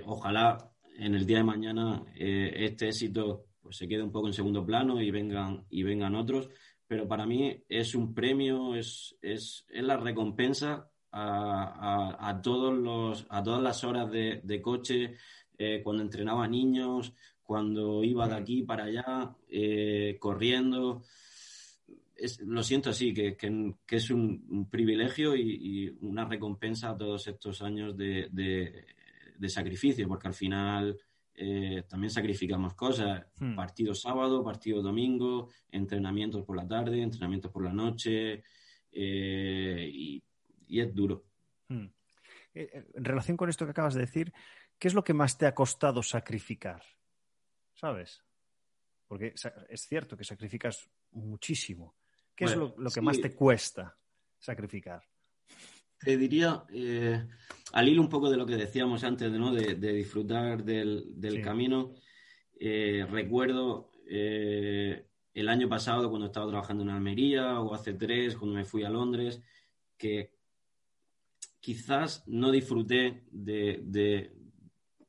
ojalá 0.06 0.70
en 0.98 1.16
el 1.16 1.26
día 1.26 1.38
de 1.38 1.44
mañana 1.46 2.04
este 2.14 2.90
éxito 2.90 3.49
pues 3.70 3.78
se 3.78 3.88
quede 3.88 4.02
un 4.02 4.12
poco 4.12 4.26
en 4.26 4.34
segundo 4.34 4.66
plano 4.66 5.00
y 5.00 5.12
vengan, 5.12 5.64
y 5.70 5.84
vengan 5.84 6.16
otros. 6.16 6.50
Pero 6.88 7.08
para 7.08 7.28
mí 7.28 7.56
es 7.70 7.94
un 7.94 8.16
premio, 8.16 8.74
es, 8.74 9.16
es, 9.22 9.64
es 9.70 9.84
la 9.84 9.96
recompensa 9.96 10.90
a, 11.12 12.18
a, 12.30 12.42
todos 12.42 12.76
los, 12.76 13.28
a 13.30 13.44
todas 13.44 13.62
las 13.62 13.84
horas 13.84 14.10
de, 14.10 14.42
de 14.44 14.60
coche, 14.60 15.18
eh, 15.56 15.82
cuando 15.84 16.02
entrenaba 16.02 16.48
niños, 16.48 17.14
cuando 17.44 18.04
iba 18.04 18.28
de 18.28 18.36
aquí 18.38 18.64
para 18.64 18.86
allá, 18.86 19.36
eh, 19.48 20.18
corriendo. 20.20 21.04
lo 22.48 22.64
siento 22.64 22.90
así, 22.90 23.14
que, 23.14 23.38
que, 23.38 23.76
es 23.88 24.10
un, 24.10 24.68
privilegio 24.72 25.36
y, 25.36 25.42
y, 25.62 25.90
una 26.02 26.26
recompensa 26.26 26.90
a 26.90 26.98
todos 26.98 27.28
estos 27.28 27.62
años 27.62 27.96
de, 27.96 28.30
de, 28.32 28.84
de 29.38 29.50
sacrificio, 29.50 30.08
porque 30.08 30.28
al 30.28 30.34
final 30.34 31.00
eh, 31.42 31.84
también 31.88 32.12
sacrificamos 32.12 32.74
cosas, 32.74 33.26
hmm. 33.40 33.56
partido 33.56 33.96
sábado, 33.96 34.44
partido 34.44 34.82
domingo, 34.82 35.48
entrenamientos 35.72 36.44
por 36.44 36.58
la 36.58 36.68
tarde, 36.68 37.02
entrenamientos 37.02 37.50
por 37.50 37.64
la 37.64 37.72
noche, 37.72 38.44
eh, 38.92 39.90
y, 39.90 40.22
es 40.68 40.94
duro. 40.94 41.24
Hmm. 41.70 41.86
Eh, 42.54 42.84
en 42.94 43.06
relación 43.06 43.38
con 43.38 43.48
esto 43.48 43.64
que 43.64 43.72
acabas 43.72 43.94
de 43.94 44.02
decir, 44.02 44.34
¿qué 44.78 44.90
es 44.90 44.94
lo 44.94 45.06
que 45.06 45.14
más 45.14 45.38
te 45.38 45.46
ha 45.46 45.56
costado 45.56 46.04
sacrificar? 46.04 46.84
¿Sabes? 47.74 48.22
Porque 49.08 49.34
es 49.70 49.82
cierto 49.88 50.18
que 50.18 50.26
sacrificas 50.26 50.90
muchísimo. 51.12 51.96
¿Qué 52.36 52.46
es 52.46 52.56
lo, 52.58 52.76
que 52.76 53.02
más 53.02 53.22
te 53.22 53.34
cuesta 53.34 53.98
sacrificar? 54.38 55.08
Te 56.00 56.18
diría, 56.18 56.64
eh, 56.72 57.28
al 57.74 57.90
hilo 57.90 58.02
un 58.02 58.10
poco 58.10 58.30
de 58.30 58.38
lo 58.38 58.46
que 58.46 58.56
decíamos 58.56 59.04
antes, 59.04 59.32
¿no? 59.32 59.54
de, 59.54 59.76
disfrutar 59.76 60.64
del, 60.64 61.42
camino, 61.44 61.94
eh, 62.60 63.06
recuerdo 63.10 63.92
eh, 64.08 65.06
el 65.34 65.50
año 65.50 65.68
pasado 65.68 66.10
cuando 66.10 66.28
estaba 66.28 66.48
trabajando 66.48 66.84
en 66.84 66.90
Almería 66.90 67.60
o 67.60 67.74
hace 67.74 67.94
tres, 67.94 68.38
cuando 68.38 68.56
me 68.56 68.66
fui 68.66 68.84
a 68.84 68.90
Londres, 68.90 69.42
que 69.98 70.32
quizás 71.60 72.24
no 72.28 72.52
disfruté 72.52 73.24
de, 73.32 74.32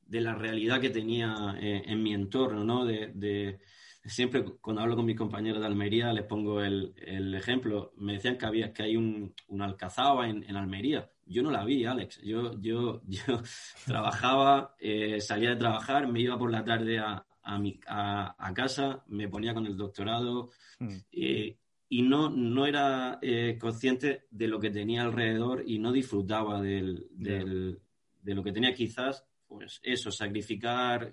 la 0.08 0.34
realidad 0.34 0.80
que 0.80 0.90
tenía 0.90 1.56
en 1.60 2.02
mi 2.02 2.12
entorno, 2.12 2.64
¿no? 2.64 2.84
de 2.84 3.60
siempre 4.04 4.44
cuando 4.60 4.82
hablo 4.82 4.96
con 4.96 5.04
mis 5.04 5.16
compañeros 5.16 5.60
de 5.60 5.66
Almería 5.66 6.12
les 6.12 6.24
pongo 6.24 6.62
el, 6.62 6.94
ejemplo. 7.34 7.92
Me 7.96 8.14
decían 8.14 8.38
que 8.38 8.46
había 8.46 8.72
que 8.72 8.82
hay 8.82 8.96
un, 8.96 9.34
alcazaba 9.60 10.28
en, 10.28 10.56
Almería. 10.56 11.10
Yo 11.26 11.42
no 11.42 11.50
la 11.50 11.64
vi, 11.64 11.84
Alex. 11.84 12.20
Yo, 12.22 12.58
yo, 12.60 13.02
yo 13.06 13.42
trabajaba, 13.86 14.74
eh, 14.78 15.20
salía 15.20 15.50
de 15.50 15.56
trabajar, 15.56 16.08
me 16.08 16.20
iba 16.20 16.38
por 16.38 16.50
la 16.50 16.64
tarde 16.64 16.98
a, 16.98 17.24
a, 17.42 18.52
casa, 18.54 19.04
me 19.08 19.28
ponía 19.28 19.54
con 19.54 19.66
el 19.66 19.76
doctorado 19.76 20.50
mm. 20.78 20.96
eh, 21.12 21.56
y 21.88 22.02
no, 22.02 22.30
no 22.30 22.66
era 22.66 23.18
eh, 23.20 23.58
consciente 23.60 24.26
de 24.30 24.46
lo 24.46 24.60
que 24.60 24.70
tenía 24.70 25.02
alrededor 25.02 25.64
y 25.66 25.78
no 25.78 25.90
disfrutaba 25.90 26.62
del, 26.62 27.08
de 27.12 28.34
lo 28.34 28.42
que 28.44 28.52
tenía 28.52 28.72
quizás, 28.72 29.24
pues 29.48 29.80
eso, 29.82 30.12
sacrificar 30.12 31.12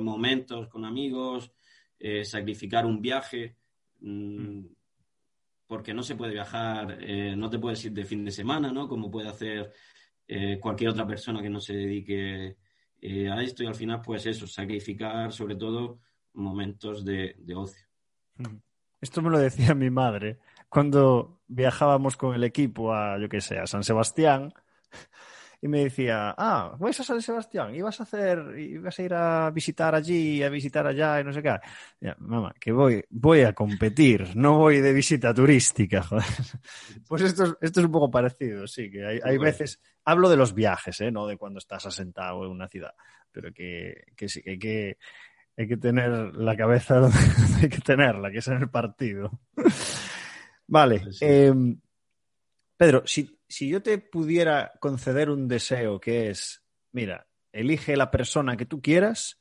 momentos 0.00 0.66
con 0.66 0.84
amigos, 0.84 1.52
eh, 2.02 2.24
sacrificar 2.24 2.86
un 2.86 3.02
viaje, 3.02 3.56
mm, 4.00 4.40
mm. 4.40 4.68
porque 5.66 5.92
no 5.92 6.02
se 6.02 6.16
puede 6.16 6.32
viajar, 6.32 6.96
eh, 6.98 7.36
no 7.36 7.50
te 7.50 7.58
puedes 7.58 7.84
ir 7.84 7.92
de 7.92 8.06
fin 8.06 8.24
de 8.24 8.30
semana, 8.30 8.72
¿no? 8.72 8.88
Como 8.88 9.10
puede 9.10 9.28
hacer 9.28 9.70
eh, 10.26 10.58
cualquier 10.58 10.90
otra 10.90 11.06
persona 11.06 11.42
que 11.42 11.50
no 11.50 11.60
se 11.60 11.74
dedique 11.74 12.56
a 13.30 13.42
esto 13.42 13.62
y 13.62 13.66
al 13.66 13.74
final, 13.74 14.00
pues 14.02 14.24
eso, 14.24 14.46
sacrificar 14.46 15.30
sobre 15.32 15.56
todo 15.56 16.00
momentos 16.32 17.04
de, 17.04 17.36
ocio. 17.54 17.86
Esto 19.00 19.20
me 19.20 19.30
lo 19.30 19.38
decía 19.38 19.74
mi 19.74 19.90
madre 19.90 20.38
cuando 20.70 21.42
viajábamos 21.48 22.16
con 22.16 22.34
el 22.34 22.44
equipo 22.44 22.94
a, 22.94 23.18
yo 23.18 23.28
qué 23.28 23.42
sé, 23.42 23.58
a 23.58 23.66
San 23.66 23.84
Sebastián, 23.84 24.54
y 25.62 25.68
me 25.68 25.84
decía, 25.84 26.34
ah, 26.38 26.74
vais 26.78 26.98
a 27.00 27.04
San 27.04 27.20
Sebastián, 27.20 27.74
ibas 27.74 28.00
a 28.00 28.04
hacer, 28.04 28.58
ibas 28.58 28.98
a 28.98 29.02
ir 29.02 29.12
a 29.12 29.50
visitar 29.50 29.94
allí, 29.94 30.42
a 30.42 30.48
visitar 30.48 30.86
allá 30.86 31.20
y 31.20 31.24
no 31.24 31.32
sé 31.34 31.42
qué. 31.42 31.58
mamá, 32.18 32.54
que 32.58 32.72
voy, 32.72 33.04
voy 33.10 33.42
a 33.42 33.52
competir, 33.52 34.34
no 34.36 34.56
voy 34.56 34.80
de 34.80 34.94
visita 34.94 35.34
turística, 35.34 36.02
joder. 36.02 36.24
Pues 37.06 37.22
esto 37.22 37.44
es, 37.44 37.54
esto 37.60 37.80
es 37.80 37.86
un 37.86 37.92
poco 37.92 38.10
parecido, 38.10 38.66
sí, 38.66 38.90
que 38.90 39.04
hay, 39.04 39.20
hay 39.22 39.36
veces, 39.36 39.80
hablo 40.04 40.30
de 40.30 40.36
los 40.36 40.54
viajes, 40.54 40.98
¿eh? 41.02 41.10
no 41.10 41.26
de 41.26 41.36
cuando 41.36 41.58
estás 41.58 41.84
asentado 41.84 42.46
en 42.46 42.52
una 42.52 42.68
ciudad, 42.68 42.94
pero 43.30 43.52
que, 43.52 44.04
que 44.16 44.30
sí, 44.30 44.42
que 44.42 44.52
hay 44.52 44.58
que, 44.58 44.98
hay 45.58 45.68
que 45.68 45.76
tener 45.76 46.34
la 46.36 46.56
cabeza 46.56 46.94
donde 47.00 47.18
hay 47.60 47.68
que 47.68 47.80
tenerla, 47.80 48.30
que 48.30 48.38
es 48.38 48.48
en 48.48 48.62
el 48.62 48.70
partido. 48.70 49.40
vale. 50.66 51.02
Eh, 51.20 51.52
Pedro, 52.78 53.02
si, 53.04 53.39
si 53.50 53.68
yo 53.68 53.82
te 53.82 53.98
pudiera 53.98 54.72
conceder 54.78 55.28
un 55.28 55.48
deseo 55.48 56.00
que 56.00 56.30
es, 56.30 56.62
mira, 56.92 57.26
elige 57.52 57.96
la 57.96 58.12
persona 58.12 58.56
que 58.56 58.64
tú 58.64 58.80
quieras 58.80 59.40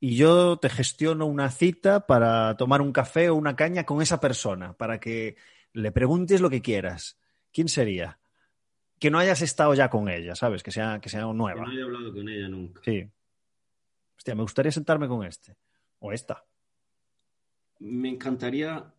y 0.00 0.16
yo 0.16 0.56
te 0.56 0.70
gestiono 0.70 1.26
una 1.26 1.50
cita 1.50 2.06
para 2.06 2.56
tomar 2.56 2.80
un 2.80 2.90
café 2.90 3.28
o 3.28 3.34
una 3.34 3.56
caña 3.56 3.84
con 3.84 4.00
esa 4.00 4.18
persona, 4.18 4.72
para 4.72 4.98
que 4.98 5.36
le 5.74 5.92
preguntes 5.92 6.40
lo 6.40 6.48
que 6.48 6.62
quieras. 6.62 7.18
¿Quién 7.52 7.68
sería? 7.68 8.18
Que 8.98 9.10
no 9.10 9.18
hayas 9.18 9.42
estado 9.42 9.74
ya 9.74 9.90
con 9.90 10.08
ella, 10.08 10.34
¿sabes? 10.34 10.62
Que 10.62 10.70
sea, 10.70 10.98
que 10.98 11.10
sea 11.10 11.26
nueva. 11.26 11.60
Que 11.60 11.66
no 11.66 11.72
haya 11.72 11.84
hablado 11.84 12.14
con 12.14 12.28
ella 12.30 12.48
nunca. 12.48 12.80
Sí. 12.82 13.06
Hostia, 14.16 14.34
me 14.34 14.42
gustaría 14.42 14.72
sentarme 14.72 15.06
con 15.06 15.22
este. 15.26 15.54
O 15.98 16.12
esta. 16.12 16.42
Me 17.78 18.08
encantaría 18.08 18.90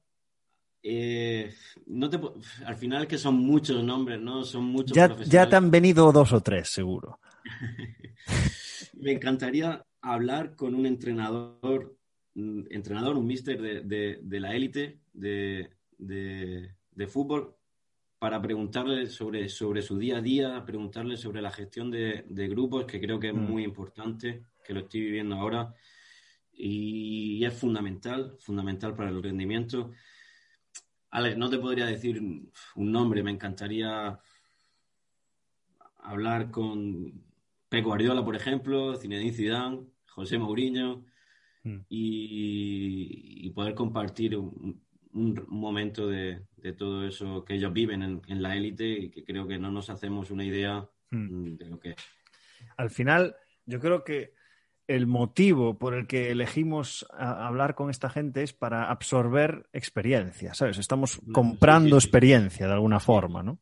eh, 0.83 1.53
no 1.87 2.09
te, 2.09 2.19
al 2.65 2.75
final 2.75 3.07
que 3.07 3.17
son 3.17 3.35
muchos 3.35 3.83
nombres, 3.83 4.19
¿no? 4.19 4.43
Son 4.43 4.63
muchos 4.65 4.95
ya, 4.95 5.15
ya 5.23 5.47
te 5.47 5.55
han 5.55 5.69
venido 5.69 6.11
dos 6.11 6.33
o 6.33 6.41
tres, 6.41 6.69
seguro. 6.69 7.19
Me 8.93 9.11
encantaría 9.11 9.85
hablar 10.01 10.55
con 10.55 10.73
un 10.73 10.85
entrenador, 10.85 11.95
un 12.35 12.67
entrenador, 12.71 13.17
un 13.17 13.27
mister 13.27 13.61
de, 13.83 14.39
la 14.39 14.55
élite 14.55 14.99
de, 15.13 15.69
fútbol 17.07 17.55
para 18.19 18.41
preguntarle 18.41 19.07
sobre, 19.07 19.49
sobre 19.49 19.81
su 19.81 19.97
día 19.97 20.17
a 20.17 20.21
día, 20.21 20.63
preguntarle 20.65 21.17
sobre 21.17 21.41
la 21.41 21.51
gestión 21.51 21.91
de, 21.91 22.47
grupos, 22.49 22.85
que 22.85 22.99
creo 22.99 23.19
que 23.19 23.29
es 23.29 23.35
mm. 23.35 23.39
muy 23.39 23.63
importante, 23.63 24.45
que 24.63 24.73
lo 24.73 24.81
estoy 24.81 25.01
viviendo 25.01 25.35
ahora 25.35 25.73
y 26.53 27.43
es 27.43 27.53
fundamental, 27.53 28.35
fundamental 28.39 28.95
para 28.95 29.09
el 29.09 29.23
rendimiento. 29.23 29.91
Alex, 31.11 31.37
no 31.37 31.49
te 31.49 31.59
podría 31.59 31.85
decir 31.85 32.19
un 32.19 32.91
nombre, 32.91 33.23
me 33.23 33.31
encantaría 33.31 34.19
hablar 36.03 36.51
con 36.51 37.23
Pep 37.69 37.85
Guardiola, 37.85 38.23
por 38.23 38.35
ejemplo, 38.35 38.95
Zinedine 38.95 39.31
Zidane, 39.31 39.87
José 40.07 40.37
Mourinho 40.37 41.05
hmm. 41.63 41.79
y, 41.87 43.49
poder 43.51 43.75
compartir 43.75 44.37
un, 44.37 44.81
momento 45.13 46.07
de, 46.07 46.41
todo 46.77 47.05
eso 47.05 47.43
que 47.43 47.55
ellos 47.55 47.73
viven 47.73 48.21
en, 48.27 48.41
la 48.41 48.55
élite 48.55 48.87
y 48.87 49.09
que 49.09 49.23
creo 49.23 49.47
que 49.47 49.57
no 49.57 49.71
nos 49.71 49.89
hacemos 49.89 50.31
una 50.31 50.45
idea 50.45 50.87
hmm. 51.11 51.55
de 51.55 51.65
lo 51.65 51.79
que 51.79 51.91
es. 51.91 51.95
Al 52.77 52.89
final, 52.89 53.35
yo 53.65 53.79
creo 53.79 54.03
que 54.03 54.33
el 54.95 55.07
motivo 55.07 55.77
por 55.77 55.93
el 55.93 56.05
que 56.05 56.31
elegimos 56.31 57.05
hablar 57.17 57.75
con 57.75 57.89
esta 57.89 58.09
gente 58.09 58.43
es 58.43 58.51
para 58.51 58.89
absorber 58.91 59.69
experiencia, 59.71 60.53
¿sabes? 60.53 60.77
Estamos 60.77 61.21
comprando 61.31 61.95
experiencia 61.95 62.67
de 62.67 62.73
alguna 62.73 62.99
forma, 62.99 63.41
¿no? 63.41 63.59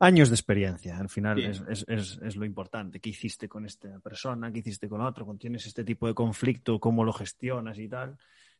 Años 0.00 0.28
de 0.28 0.36
experiencia, 0.36 0.96
al 0.98 1.08
final 1.08 1.40
es, 1.40 2.36
lo 2.36 2.44
importante. 2.44 3.00
¿Qué 3.00 3.10
hiciste 3.10 3.48
con 3.48 3.66
esta 3.66 3.98
persona? 3.98 4.52
¿Qué 4.52 4.60
hiciste 4.60 4.88
con 4.88 5.00
otro? 5.00 5.24
Cuando 5.24 5.40
tienes 5.40 5.66
este 5.66 5.82
tipo 5.82 6.06
de 6.06 6.14
conflicto, 6.14 6.78
¿cómo 6.78 7.02
lo 7.04 7.12
gestionas 7.12 7.78
y 7.78 7.88
tal? 7.88 8.16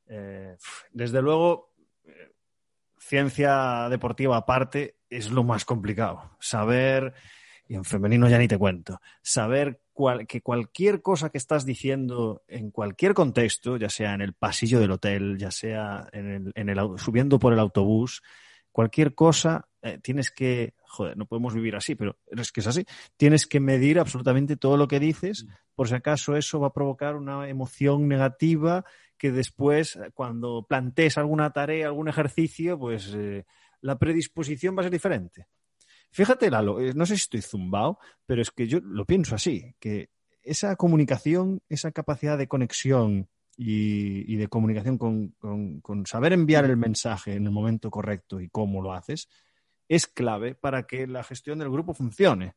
Eh, 0.08 0.56
desde 0.90 1.22
luego, 1.22 1.74
eh, 2.04 2.32
ciencia 2.98 3.88
deportiva 3.88 4.36
aparte 4.36 4.96
es 5.08 5.30
lo 5.30 5.44
más 5.44 5.64
complicado. 5.64 6.36
Saber, 6.40 7.14
y 7.68 7.74
en 7.74 7.84
femenino 7.84 8.28
ya 8.28 8.38
ni 8.38 8.48
te 8.48 8.58
cuento, 8.58 9.00
saber 9.22 9.80
que 10.26 10.40
cualquier 10.40 11.02
cosa 11.02 11.30
que 11.30 11.38
estás 11.38 11.64
diciendo 11.64 12.42
en 12.46 12.70
cualquier 12.70 13.14
contexto, 13.14 13.76
ya 13.76 13.88
sea 13.88 14.14
en 14.14 14.20
el 14.20 14.32
pasillo 14.32 14.80
del 14.80 14.92
hotel, 14.92 15.38
ya 15.38 15.50
sea 15.50 16.08
en 16.12 16.52
el, 16.54 16.78
subiendo 16.98 17.38
por 17.38 17.52
el 17.52 17.58
autobús, 17.58 18.22
cualquier 18.70 19.14
cosa, 19.14 19.68
eh, 19.82 19.98
tienes 20.00 20.30
que, 20.30 20.74
joder, 20.86 21.16
no 21.16 21.26
podemos 21.26 21.52
vivir 21.52 21.74
así, 21.74 21.96
pero 21.96 22.16
es 22.26 22.52
que 22.52 22.60
es 22.60 22.66
así, 22.66 22.84
tienes 23.16 23.46
que 23.46 23.60
medir 23.60 23.98
absolutamente 23.98 24.56
todo 24.56 24.76
lo 24.76 24.86
que 24.86 25.00
dices, 25.00 25.44
mm. 25.44 25.48
por 25.74 25.88
si 25.88 25.94
acaso 25.94 26.36
eso 26.36 26.60
va 26.60 26.68
a 26.68 26.72
provocar 26.72 27.16
una 27.16 27.48
emoción 27.48 28.06
negativa 28.06 28.84
que 29.16 29.32
después, 29.32 29.98
cuando 30.14 30.64
plantees 30.68 31.18
alguna 31.18 31.50
tarea, 31.52 31.88
algún 31.88 32.08
ejercicio, 32.08 32.78
pues 32.78 33.12
eh, 33.16 33.44
la 33.80 33.98
predisposición 33.98 34.76
va 34.76 34.82
a 34.82 34.84
ser 34.84 34.92
diferente. 34.92 35.46
Fíjate, 36.10 36.50
Lalo, 36.50 36.80
eh, 36.80 36.92
no 36.94 37.06
sé 37.06 37.16
si 37.16 37.22
estoy 37.22 37.42
zumbado, 37.42 37.98
pero 38.26 38.42
es 38.42 38.50
que 38.50 38.66
yo 38.66 38.80
lo 38.80 39.04
pienso 39.04 39.34
así, 39.34 39.74
que 39.78 40.10
esa 40.42 40.76
comunicación, 40.76 41.62
esa 41.68 41.92
capacidad 41.92 42.38
de 42.38 42.48
conexión 42.48 43.28
y, 43.56 44.36
de 44.36 44.48
comunicación 44.48 44.98
con, 44.98 46.06
saber 46.06 46.32
enviar 46.32 46.64
el 46.64 46.76
mensaje 46.76 47.34
en 47.34 47.44
el 47.44 47.50
momento 47.50 47.90
correcto 47.90 48.40
y 48.40 48.48
cómo 48.48 48.80
lo 48.80 48.92
haces, 48.92 49.28
es 49.88 50.06
clave 50.06 50.54
para 50.54 50.86
que 50.86 51.06
la 51.06 51.24
gestión 51.24 51.58
del 51.58 51.70
grupo 51.70 51.92
funcione. 51.92 52.54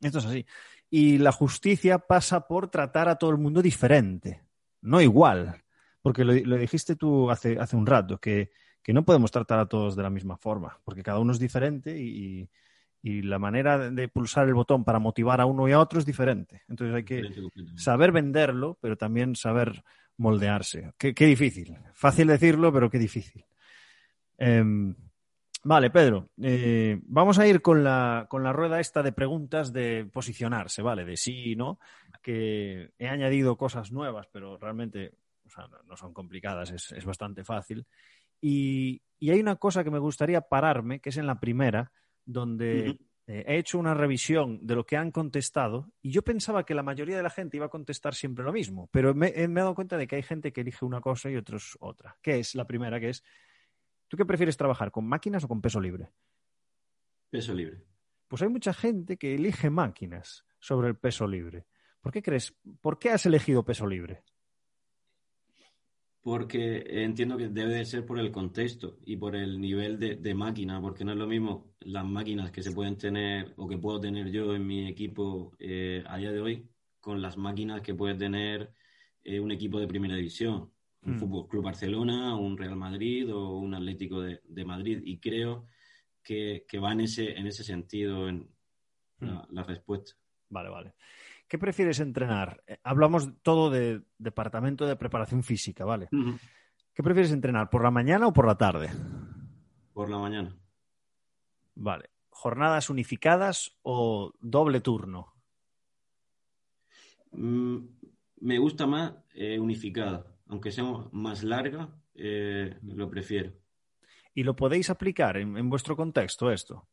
Esto 0.00 0.18
es 0.18 0.24
así. 0.24 0.46
Y 0.88 1.18
la 1.18 1.32
justicia 1.32 1.98
pasa 1.98 2.46
por 2.46 2.70
tratar 2.70 3.08
a 3.08 3.16
todo 3.16 3.30
el 3.30 3.38
mundo 3.38 3.60
diferente, 3.60 4.42
no 4.80 5.00
igual. 5.00 5.62
Porque 6.02 6.24
lo, 6.24 6.56
dijiste 6.56 6.96
tú 6.96 7.30
hace, 7.30 7.58
hace 7.58 7.76
un 7.76 7.86
rato, 7.86 8.18
que 8.18 8.50
que 8.82 8.92
no 8.92 9.04
podemos 9.04 9.30
tratar 9.30 9.58
a 9.58 9.66
todos 9.66 9.96
de 9.96 10.02
la 10.02 10.10
misma 10.10 10.36
forma, 10.36 10.78
porque 10.84 11.02
cada 11.02 11.18
uno 11.18 11.32
es 11.32 11.38
diferente 11.38 11.98
y, 11.98 12.48
la 13.02 13.38
manera 13.38 13.90
de 13.90 14.08
pulsar 14.08 14.46
el 14.46 14.52
botón 14.52 14.84
para 14.84 14.98
motivar 14.98 15.40
a 15.40 15.46
uno 15.46 15.66
y 15.66 15.72
a 15.72 15.80
otro 15.80 15.98
es 15.98 16.04
diferente. 16.04 16.64
Entonces 16.68 16.94
hay 16.94 17.04
que 17.04 17.22
saber 17.74 18.12
venderlo, 18.12 18.76
pero 18.78 18.98
también 18.98 19.36
saber 19.36 19.82
moldearse. 20.18 20.92
Qué, 20.98 21.14
difícil. 21.14 21.78
Fácil 21.94 22.26
decirlo, 22.26 22.70
pero 22.70 22.90
qué 22.90 22.98
difícil. 22.98 23.42
Em, 24.36 24.94
vale, 25.64 25.88
Pedro. 25.88 26.28
Eh, 26.42 27.00
vamos 27.04 27.38
a 27.38 27.46
ir 27.46 27.62
con 27.62 27.82
la, 27.82 28.26
con 28.28 28.42
la 28.42 28.52
rueda 28.52 28.80
esta 28.80 29.02
de 29.02 29.12
preguntas 29.12 29.72
de 29.72 30.06
posicionarse, 30.12 30.82
¿vale? 30.82 31.06
De 31.06 31.16
sí 31.16 31.52
y 31.52 31.56
no, 31.56 31.78
que 32.20 32.90
he 32.98 33.08
añadido 33.08 33.56
cosas 33.56 33.92
nuevas, 33.92 34.28
pero 34.30 34.58
realmente 34.58 35.14
no 35.86 35.96
son 35.96 36.12
complicadas, 36.12 36.70
es, 36.70 36.92
es 36.92 37.04
bastante 37.04 37.44
fácil. 37.44 37.86
Y, 38.40 39.02
hay 39.22 39.40
una 39.40 39.56
cosa 39.56 39.84
que 39.84 39.90
me 39.90 39.98
gustaría 39.98 40.40
pararme, 40.40 41.00
que 41.00 41.10
es 41.10 41.16
en 41.18 41.26
la 41.26 41.38
primera, 41.38 41.92
donde 42.24 42.98
eh, 43.32 43.44
he 43.46 43.58
hecho 43.58 43.78
una 43.78 43.94
revisión 43.94 44.66
de 44.66 44.74
lo 44.74 44.84
que 44.84 44.96
han 44.96 45.12
contestado 45.12 45.92
y 46.02 46.10
yo 46.10 46.22
pensaba 46.22 46.64
que 46.64 46.74
la 46.74 46.82
mayoría 46.82 47.16
de 47.16 47.22
la 47.22 47.30
gente 47.30 47.58
iba 47.58 47.66
a 47.66 47.70
contestar 47.70 48.14
siempre 48.14 48.44
lo 48.44 48.52
mismo, 48.52 48.88
pero 48.90 49.14
me, 49.14 49.28
he 49.28 49.46
dado 49.46 49.74
cuenta 49.74 49.96
de 49.96 50.08
que 50.08 50.16
hay 50.16 50.22
gente 50.22 50.52
que 50.52 50.62
elige 50.62 50.84
una 50.84 51.00
cosa 51.00 51.30
y 51.30 51.36
otros 51.36 51.76
otra. 51.80 52.16
¿Qué 52.22 52.40
es 52.40 52.56
la 52.56 52.66
primera? 52.66 52.98
Que 52.98 53.10
es, 53.10 53.22
¿tú 54.08 54.16
qué 54.16 54.24
prefieres 54.24 54.56
trabajar, 54.56 54.90
con 54.90 55.06
máquinas 55.06 55.44
o 55.44 55.48
con 55.48 55.60
peso 55.60 55.80
libre? 55.80 56.10
Peso 57.30 57.54
libre. 57.54 57.84
Pues 58.26 58.42
hay 58.42 58.48
mucha 58.48 58.72
gente 58.72 59.16
que 59.16 59.36
elige 59.36 59.70
máquinas 59.70 60.44
sobre 60.58 60.88
el 60.88 60.96
peso 60.96 61.28
libre. 61.28 61.66
¿Por 62.00 62.12
qué 62.12 62.22
crees? 62.22 62.54
¿Por 62.80 62.98
qué 62.98 63.10
has 63.10 63.26
elegido 63.26 63.64
peso 63.64 63.86
libre? 63.86 64.24
Porque 66.22 66.84
entiendo 67.02 67.36
que 67.36 67.48
debe 67.48 67.76
de 67.76 67.84
ser 67.84 68.04
por 68.04 68.18
el 68.18 68.30
contexto 68.30 68.98
y 69.06 69.16
por 69.16 69.34
el 69.34 69.60
nivel 69.60 69.98
de, 69.98 70.34
máquina, 70.34 70.80
porque 70.80 71.04
no 71.04 71.12
es 71.12 71.18
lo 71.18 71.26
mismo 71.26 71.72
las 71.80 72.04
máquinas 72.04 72.50
que 72.50 72.62
se 72.62 72.72
pueden 72.72 72.98
tener 72.98 73.54
o 73.56 73.66
que 73.66 73.78
puedo 73.78 74.00
tener 74.00 74.30
yo 74.30 74.54
en 74.54 74.66
mi 74.66 74.86
equipo 74.86 75.56
eh, 75.58 76.04
a 76.06 76.18
día 76.18 76.30
de 76.30 76.40
hoy 76.40 76.68
con 77.00 77.22
las 77.22 77.38
máquinas 77.38 77.80
que 77.80 77.94
puede 77.94 78.14
tener 78.16 78.72
eh, 79.24 79.40
un 79.40 79.50
equipo 79.50 79.80
de 79.80 79.86
primera 79.86 80.14
división, 80.14 80.70
un 81.02 81.14
mm. 81.14 81.18
Fútbol 81.18 81.48
Club 81.48 81.64
Barcelona, 81.64 82.36
un 82.36 82.58
Real 82.58 82.76
Madrid 82.76 83.34
o 83.34 83.58
un 83.58 83.74
Atlético 83.74 84.20
de, 84.20 84.64
Madrid. 84.66 85.00
Y 85.02 85.18
creo 85.18 85.66
que, 86.22 86.66
va 86.82 86.92
en 86.92 87.00
ese, 87.00 87.32
en 87.32 87.46
ese 87.46 87.64
sentido 87.64 88.28
en 88.28 88.46
la, 89.20 89.46
mm. 89.48 89.54
la 89.54 89.62
respuesta. 89.62 90.12
Vale, 90.50 90.68
vale. 90.68 90.92
¿Qué 91.50 91.58
prefieres 91.58 91.98
entrenar? 91.98 92.62
Eh, 92.68 92.78
hablamos 92.84 93.28
todo 93.42 93.70
de 93.70 94.02
departamento 94.18 94.86
de 94.86 94.94
preparación 94.94 95.42
física, 95.42 95.84
¿vale? 95.84 96.08
¿Qué 96.94 97.02
prefieres 97.02 97.32
entrenar? 97.32 97.70
¿Por 97.70 97.82
la 97.82 97.90
mañana 97.90 98.28
o 98.28 98.32
por 98.32 98.46
la 98.46 98.56
tarde? 98.56 98.88
Por 99.92 100.08
la 100.08 100.18
mañana. 100.18 100.56
Vale. 101.74 102.10
¿Jornadas 102.28 102.88
unificadas 102.88 103.76
o 103.82 104.32
doble 104.40 104.80
turno? 104.80 105.34
Mm, 107.32 107.78
me 108.42 108.58
gusta 108.60 108.86
más 108.86 109.14
eh, 109.34 109.58
unificada. 109.58 110.24
Aunque 110.46 110.70
sea 110.70 110.84
más 111.10 111.42
larga, 111.42 111.88
eh, 112.14 112.78
lo 112.82 113.10
prefiero. 113.10 113.54
¿Y 114.34 114.44
lo 114.44 114.54
podéis 114.54 114.88
aplicar 114.88 115.36
en, 115.36 115.68
vuestro 115.68 115.96
contexto 115.96 116.52
esto? 116.52 116.86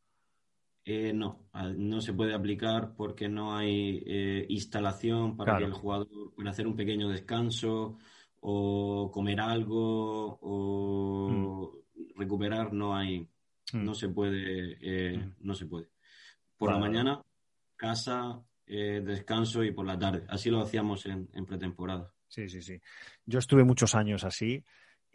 Eh, 0.90 1.12
no, 1.12 1.50
no 1.76 2.00
se 2.00 2.14
puede 2.14 2.34
aplicar 2.34 2.94
porque 2.96 3.28
no 3.28 3.54
hay 3.54 4.02
eh, 4.06 4.46
instalación 4.48 5.36
para 5.36 5.58
que 5.58 5.64
el 5.64 5.74
jugador 5.74 6.08
pueda 6.34 6.48
hacer 6.48 6.66
un 6.66 6.76
pequeño 6.76 7.10
descanso 7.10 7.98
o 8.40 9.10
comer 9.12 9.38
algo 9.38 10.38
o 10.40 11.28
mm. 11.28 12.18
recuperar. 12.18 12.72
No 12.72 12.96
hay, 12.96 13.20
mm. 13.20 13.84
no 13.84 13.92
se 13.92 14.08
puede, 14.08 14.78
eh, 14.80 15.18
mm. 15.18 15.34
no 15.40 15.52
se 15.52 15.66
puede. 15.66 15.90
Por 16.56 16.72
la 16.72 16.78
mañana, 16.78 17.22
casa, 17.76 18.42
descanso 18.66 19.62
y 19.62 19.72
por 19.72 19.84
la 19.84 19.98
tarde. 19.98 20.24
Así 20.26 20.48
lo 20.48 20.62
hacíamos 20.62 21.04
en 21.04 21.44
pretemporada. 21.44 22.14
Sí, 22.28 22.48
sí, 22.48 22.62
sí. 22.62 22.80
Yo 23.26 23.38
estuve 23.38 23.62
muchos 23.62 23.94
años 23.94 24.24
así 24.24 24.64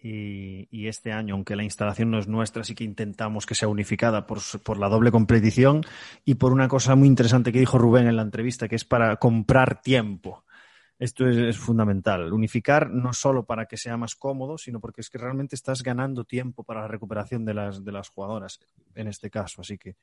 y, 0.06 0.88
este 0.88 1.14
año, 1.14 1.36
aunque 1.36 1.56
la 1.56 1.64
instalación 1.64 2.12
no 2.12 2.20
es 2.20 2.28
nuestra, 2.28 2.66
sí 2.66 2.76
que 2.76 2.84
intentamos 2.84 3.46
que 3.46 3.56
sea 3.56 3.70
unificada 3.70 4.28
por, 4.28 4.78
la 4.78 4.90
doble 4.90 5.12
competición 5.12 5.82
y 6.26 6.36
por 6.36 6.52
una 6.52 6.68
cosa 6.68 6.96
muy 6.96 7.08
interesante 7.08 7.54
que 7.54 7.60
dijo 7.60 7.78
Rubén 7.78 8.08
en 8.08 8.18
la 8.18 8.22
entrevista, 8.22 8.68
que 8.68 8.76
es 8.76 8.84
para 8.84 9.16
comprar 9.16 9.82
tiempo. 9.82 10.44
Esto 11.00 11.26
es, 11.28 11.58
fundamental. 11.58 12.34
Unificar 12.34 12.90
no 12.90 13.14
solo 13.14 13.46
para 13.46 13.66
que 13.66 13.78
sea 13.78 13.96
más 13.96 14.16
cómodo, 14.16 14.58
sino 14.58 14.82
porque 14.82 15.02
es 15.02 15.10
que 15.10 15.18
realmente 15.18 15.56
estás 15.56 15.82
ganando 15.82 16.26
tiempo 16.26 16.64
para 16.64 16.82
la 16.82 16.88
recuperación 16.90 17.46
de 17.46 17.54
las, 17.54 17.84
de 17.84 17.92
las 17.94 18.10
jugadoras, 18.10 18.60
en 18.96 19.08
este 19.08 19.30
caso. 19.30 19.62
Así 19.62 19.78
que 19.78 19.96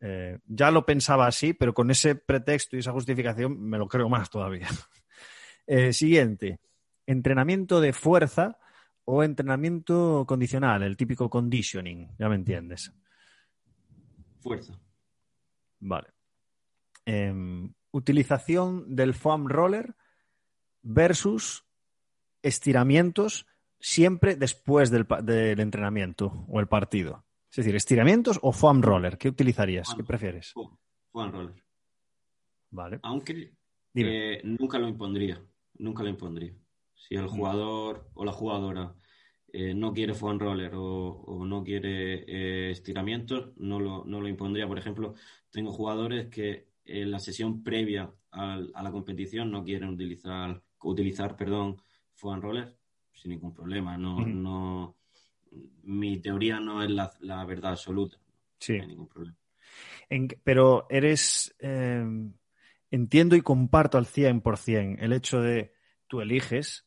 eh, 0.00 0.38
ya 0.46 0.70
lo 0.70 0.86
pensaba 0.86 1.26
así, 1.26 1.52
pero 1.52 1.74
con 1.74 1.90
ese 1.90 2.14
pretexto 2.14 2.76
y 2.76 2.80
esa 2.80 2.92
justificación 2.92 3.60
me 3.60 3.76
lo 3.76 3.86
creo 3.86 4.08
más 4.08 4.30
todavía. 4.30 4.68
Eh, 5.64 5.92
siguiente, 5.92 6.58
entrenamiento 7.06 7.80
de 7.80 7.92
fuerza 7.92 8.58
o 9.04 9.22
entrenamiento 9.22 10.24
condicional, 10.26 10.82
el 10.82 10.96
típico 10.96 11.28
conditioning, 11.28 12.08
ya 12.18 12.28
me 12.28 12.36
entiendes. 12.36 12.92
Fuerza. 14.40 14.78
Vale. 15.80 16.08
Em, 17.04 17.72
utilización 17.90 18.94
del 18.94 19.14
foam 19.14 19.48
roller 19.48 19.94
versus 20.82 21.64
estiramientos 22.42 23.46
siempre 23.78 24.36
después 24.36 24.90
del, 24.90 25.06
entrenamiento 25.60 26.44
o 26.48 26.60
el 26.60 26.68
partido. 26.68 27.24
Es 27.50 27.56
decir, 27.56 27.74
estiramientos 27.76 28.38
o 28.42 28.52
foam 28.52 28.80
roller. 28.82 29.18
¿Qué 29.18 29.28
utilizarías? 29.28 29.92
¿Qué 29.94 30.04
prefieres? 30.04 30.52
Foam 30.52 31.32
roller. 31.32 31.62
Vale. 32.70 33.00
Aunque 33.02 33.52
eh, 33.94 34.40
nunca 34.44 34.78
lo 34.78 34.88
impondría. 34.88 35.42
Nunca 35.78 36.02
lo 36.02 36.08
impondría. 36.08 36.54
Si 37.08 37.14
el 37.14 37.26
jugador 37.26 38.08
o 38.14 38.24
la 38.24 38.32
jugadora 38.32 38.94
eh, 39.52 39.74
no 39.74 39.92
quiere 39.92 40.14
foam 40.14 40.38
roller 40.38 40.72
o, 40.74 41.44
no 41.44 41.62
quiere 41.62 42.24
eh, 42.26 42.70
estiramientos, 42.70 43.52
no 43.56 43.80
lo, 43.80 44.04
no 44.04 44.20
lo 44.20 44.28
impondría. 44.28 44.66
Por 44.66 44.78
ejemplo, 44.78 45.14
tengo 45.50 45.72
jugadores 45.72 46.28
que 46.28 46.68
en 46.84 47.10
la 47.10 47.18
sesión 47.18 47.62
previa 47.62 48.10
a, 48.30 48.56
la 48.56 48.90
competición 48.90 49.50
no 49.50 49.62
quieren 49.62 49.90
utilizar, 49.90 50.62
utilizar 50.82 51.36
perdón, 51.36 51.76
foam 52.14 52.40
roller 52.40 52.74
sin 53.12 53.32
ningún 53.32 53.52
problema. 53.52 53.98
No, 53.98 54.18
mm. 54.18 54.42
no, 54.42 54.96
mi 55.82 56.18
teoría 56.20 56.58
no 56.58 56.82
es 56.82 56.90
la, 56.90 57.44
verdad 57.44 57.72
absoluta. 57.72 58.16
Sí. 58.58 58.76
No 58.76 58.82
hay 58.82 58.88
ningún 58.88 59.08
problema. 59.08 59.36
pero 60.42 60.86
eres, 60.88 61.54
eh, 61.58 62.04
entiendo 62.90 63.36
y 63.36 63.42
comparto 63.42 63.98
al 63.98 64.06
100% 64.06 64.96
el 65.00 65.12
hecho 65.12 65.40
de 65.40 65.72
tú 66.06 66.20
eliges 66.20 66.86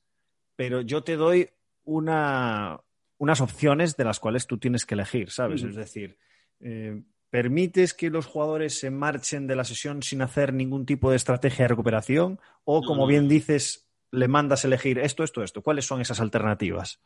pero 0.56 0.82
yo 0.82 1.04
te 1.04 1.15
doy 1.15 1.50
una, 1.84 2.80
unas 3.18 3.41
opciones 3.41 3.98
de 3.98 4.04
las 4.06 4.20
cuales 4.20 4.48
tú 4.48 4.58
tienes 4.58 4.86
que 4.86 4.96
elegir, 4.96 5.32
¿sabes? 5.32 5.63
Es 5.63 5.76
decir, 5.76 6.18
eh, 6.60 7.04
¿permites 7.30 7.94
que 7.94 8.10
los 8.10 8.26
jugadores 8.26 8.80
se 8.80 8.91
marchen 8.91 9.48
de 9.48 9.56
la 9.56 9.63
sesión 9.63 10.04
sin 10.04 10.22
hacer 10.22 10.54
ningún 10.54 10.86
tipo 10.86 11.10
de 11.10 11.18
estrategia 11.18 11.65
de 11.65 11.70
recuperación? 11.70 12.39
O, 12.63 12.82
como 12.82 13.08
bien 13.08 13.28
dices, 13.28 13.89
le 14.12 14.28
mandas 14.28 14.65
elegir 14.65 15.00
esto, 15.00 15.24
esto, 15.24 15.44
esto. 15.44 15.62
¿Cuáles 15.62 15.86
son 15.86 16.02
esas 16.02 16.20
alternativas? 16.20 17.02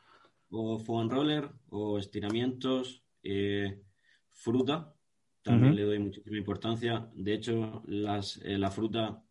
O 0.49 0.79
foam 0.79 1.09
roller, 1.09 1.49
o 1.69 1.99
estiramientos, 1.99 3.03
eh, 3.23 3.81
fruta. 4.31 4.93
También 5.41 5.75
le 5.75 5.83
doy 5.83 5.99
muchísima 5.99 6.37
importancia. 6.37 7.09
De 7.13 7.33
hecho, 7.33 7.81
las, 7.87 8.37
eh, 8.43 8.57
la 8.57 8.69
fruta 8.69 9.23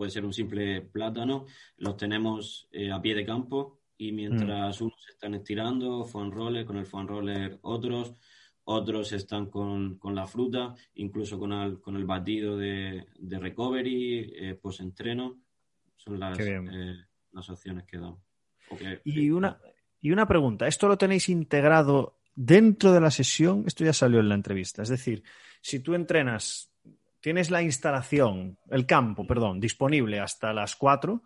puede 0.00 0.12
ser 0.12 0.24
un 0.24 0.32
simple 0.32 0.80
plátano, 0.80 1.44
los 1.76 1.94
tenemos 1.94 2.66
eh, 2.72 2.90
a 2.90 3.02
pie 3.02 3.14
de 3.14 3.26
campo 3.26 3.82
y 3.98 4.12
mientras 4.12 4.80
mm. 4.80 4.84
unos 4.84 5.08
están 5.10 5.34
estirando, 5.34 6.06
foam 6.06 6.30
roller, 6.30 6.64
con 6.64 6.78
el 6.78 6.86
foam 6.86 7.06
roller 7.06 7.58
otros, 7.60 8.14
otros 8.64 9.12
están 9.12 9.50
con, 9.50 10.00
la 10.02 10.26
fruta, 10.26 10.74
incluso 10.94 11.38
con 11.38 11.52
el, 11.52 11.82
con 11.82 11.96
el 11.96 12.06
batido 12.06 12.56
de, 12.56 13.08
recovery, 13.20 14.32
eh, 14.34 14.54
post-entreno, 14.54 15.38
son 15.96 16.18
las, 16.18 16.38
eh, 16.40 16.96
las 17.32 17.50
opciones 17.50 17.84
que 17.84 17.98
damos. 17.98 18.20
y, 19.04 19.28
una, 19.28 19.60
y 20.00 20.12
una 20.12 20.26
pregunta, 20.26 20.66
¿esto 20.66 20.88
lo 20.88 20.96
tenéis 20.96 21.28
integrado 21.28 22.20
dentro 22.34 22.90
de 22.90 23.02
la 23.02 23.10
sesión? 23.10 23.64
Esto 23.66 23.84
ya 23.84 23.92
salió 23.92 24.20
en 24.20 24.30
la 24.30 24.34
entrevista, 24.34 24.80
es 24.80 24.88
decir, 24.88 25.22
si 25.60 25.80
tú 25.80 25.92
entrenas 25.92 26.70
tienes 27.20 27.50
la 27.50 27.62
instalación, 27.62 28.58
el 28.70 28.86
campo, 28.86 29.26
perdón, 29.26 29.60
disponible 29.60 30.20
hasta 30.20 30.52
las 30.52 30.74
4, 30.76 31.22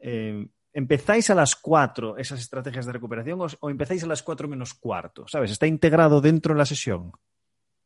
eh, 0.00 0.46
¿empezáis 0.72 1.30
a 1.30 1.34
las 1.34 1.56
4 1.56 2.18
esas 2.18 2.40
estrategias 2.40 2.86
de 2.86 2.92
recuperación 2.92 3.40
o, 3.60 3.70
empezáis 3.70 4.04
a 4.04 4.08
las 4.08 4.22
4 4.22 4.48
menos 4.48 4.74
cuarto? 4.74 5.26
¿Sabes? 5.28 5.52
¿Está 5.52 5.66
integrado 5.66 6.20
dentro 6.20 6.54
de 6.54 6.58
la 6.58 6.66
sesión? 6.66 7.12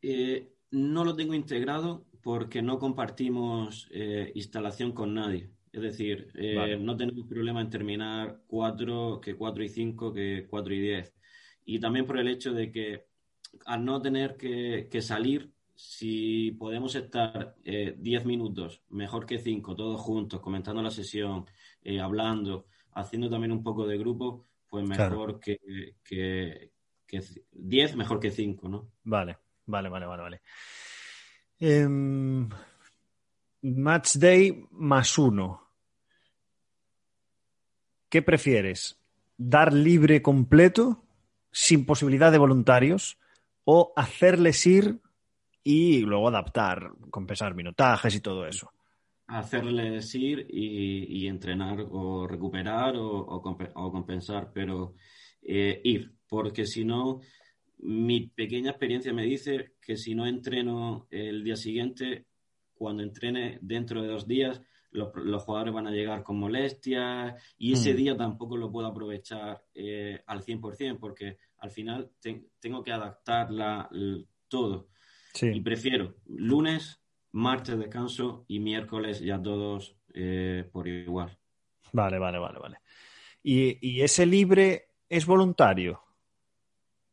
Eh, 0.03 0.53
no 0.70 1.05
lo 1.05 1.14
tengo 1.14 1.35
integrado 1.35 2.07
porque 2.22 2.62
no 2.62 2.79
compartimos 2.79 3.88
eh, 3.92 4.33
instalación 4.35 4.92
con 4.92 5.14
nadie. 5.14 5.51
Es 5.72 5.83
decir, 5.83 6.33
no 6.81 6.96
tenemos 6.96 7.27
problema 7.29 7.61
en 7.61 7.68
terminar 7.68 8.40
4, 8.46 9.20
que 9.20 9.37
4 9.37 9.62
y 9.62 9.68
5, 9.68 10.14
que 10.14 10.46
4 10.49 10.75
y 10.75 10.81
10. 10.81 11.14
Y 11.66 11.79
también 11.81 12.07
por 12.07 12.18
el 12.18 12.29
hecho 12.29 12.55
de 12.55 12.72
que 12.72 13.05
al 13.66 13.85
no 13.85 14.01
tener 14.01 14.38
que 14.38 15.03
salir, 15.03 15.53
si 15.77 16.53
podemos 16.53 16.95
estar 16.95 17.55
10 17.62 17.97
eh, 18.23 18.25
minutos, 18.25 18.83
mejor 18.89 19.27
que 19.27 19.39
5, 19.39 19.77
todos 19.77 20.01
juntos, 20.01 20.41
comentando 20.41 20.83
la 20.83 20.91
sesión, 20.91 21.45
eh, 21.85 22.01
hablando, 22.01 22.67
haciendo 22.93 23.29
también 23.29 23.53
un 23.53 23.62
poco 23.62 23.87
de 23.87 23.99
grupo, 23.99 24.47
pues 24.69 24.89
mejor 24.89 25.39
que, 25.39 25.61
10, 27.53 27.97
mejor 27.97 28.21
que 28.21 28.31
5, 28.31 28.69
¿no? 28.69 28.91
Vale, 29.05 29.37
vale, 29.67 29.89
vale, 29.91 30.07
vale, 30.07 30.23
vale. 30.23 30.41
Em, 31.59 32.49
match 33.62 34.17
day 34.17 34.67
más 34.71 35.19
uno. 35.19 35.62
¿Qué 38.09 38.23
prefieres? 38.23 38.99
¿Dar 39.37 39.75
libre 39.75 40.23
completo, 40.23 41.05
sin 41.53 41.85
posibilidad 41.85 42.33
de 42.33 42.39
voluntarios, 42.39 43.19
o 43.65 43.93
hacerles 43.95 44.65
ir 44.67 45.01
y 45.69 46.03
luego 46.03 46.29
adaptar, 46.29 46.93
compensar 47.11 47.57
minutajes 47.57 48.15
y 48.15 48.21
todo 48.21 48.47
eso. 48.47 48.71
Hacerles 49.27 50.15
ir 50.15 50.47
y, 50.49 51.27
entrenar 51.27 51.85
o 51.91 52.29
recuperar 52.29 52.95
o, 52.97 53.43
compensar, 53.91 54.53
pero 54.55 54.95
eh, 55.43 55.81
ir, 55.83 56.13
porque 56.29 56.67
si 56.67 56.85
no, 56.85 57.19
mi 57.79 58.29
pequeña 58.29 58.71
experiencia 58.71 59.13
me 59.13 59.25
dice 59.25 59.73
que 59.83 59.97
si 59.97 60.15
no 60.15 60.29
entreno 60.29 61.09
el 61.11 61.43
día 61.43 61.57
siguiente, 61.57 62.27
cuando 62.73 63.03
entrene 63.03 63.59
dentro 63.61 64.03
de 64.03 64.09
dos 64.09 64.29
días, 64.29 64.63
los, 64.93 65.43
jugadores 65.43 65.75
van 65.75 65.89
a 65.89 65.91
llegar 65.91 66.23
con 66.23 66.39
molestias 66.39 67.43
y 67.59 67.73
ese 67.73 67.93
hmm. 67.93 67.97
día 67.97 68.17
tampoco 68.17 68.57
lo 68.57 68.71
puedo 68.71 68.87
aprovechar 68.87 69.65
eh, 69.75 70.23
al 70.29 70.45
100% 70.45 70.97
porque 71.01 71.39
al 71.59 71.73
final 71.73 72.13
tengo 72.61 72.85
que 72.85 72.93
adaptar 72.93 73.49
todo. 74.47 74.91
Y 75.42 75.61
prefiero 75.61 76.16
lunes, 76.27 77.01
martes 77.33 77.79
descanso 77.79 78.44
y 78.49 78.61
miércoles 78.61 79.20
ya 79.20 79.40
todos 79.40 79.96
eh, 80.14 80.68
por 80.72 80.88
igual. 80.88 81.38
Vale, 81.92 82.18
vale, 82.18 82.38
vale, 82.38 82.59
vale. 82.59 82.79
¿Y, 83.42 84.01
ese 84.01 84.27
libre 84.27 84.88
es 85.09 85.25
voluntario? 85.25 86.03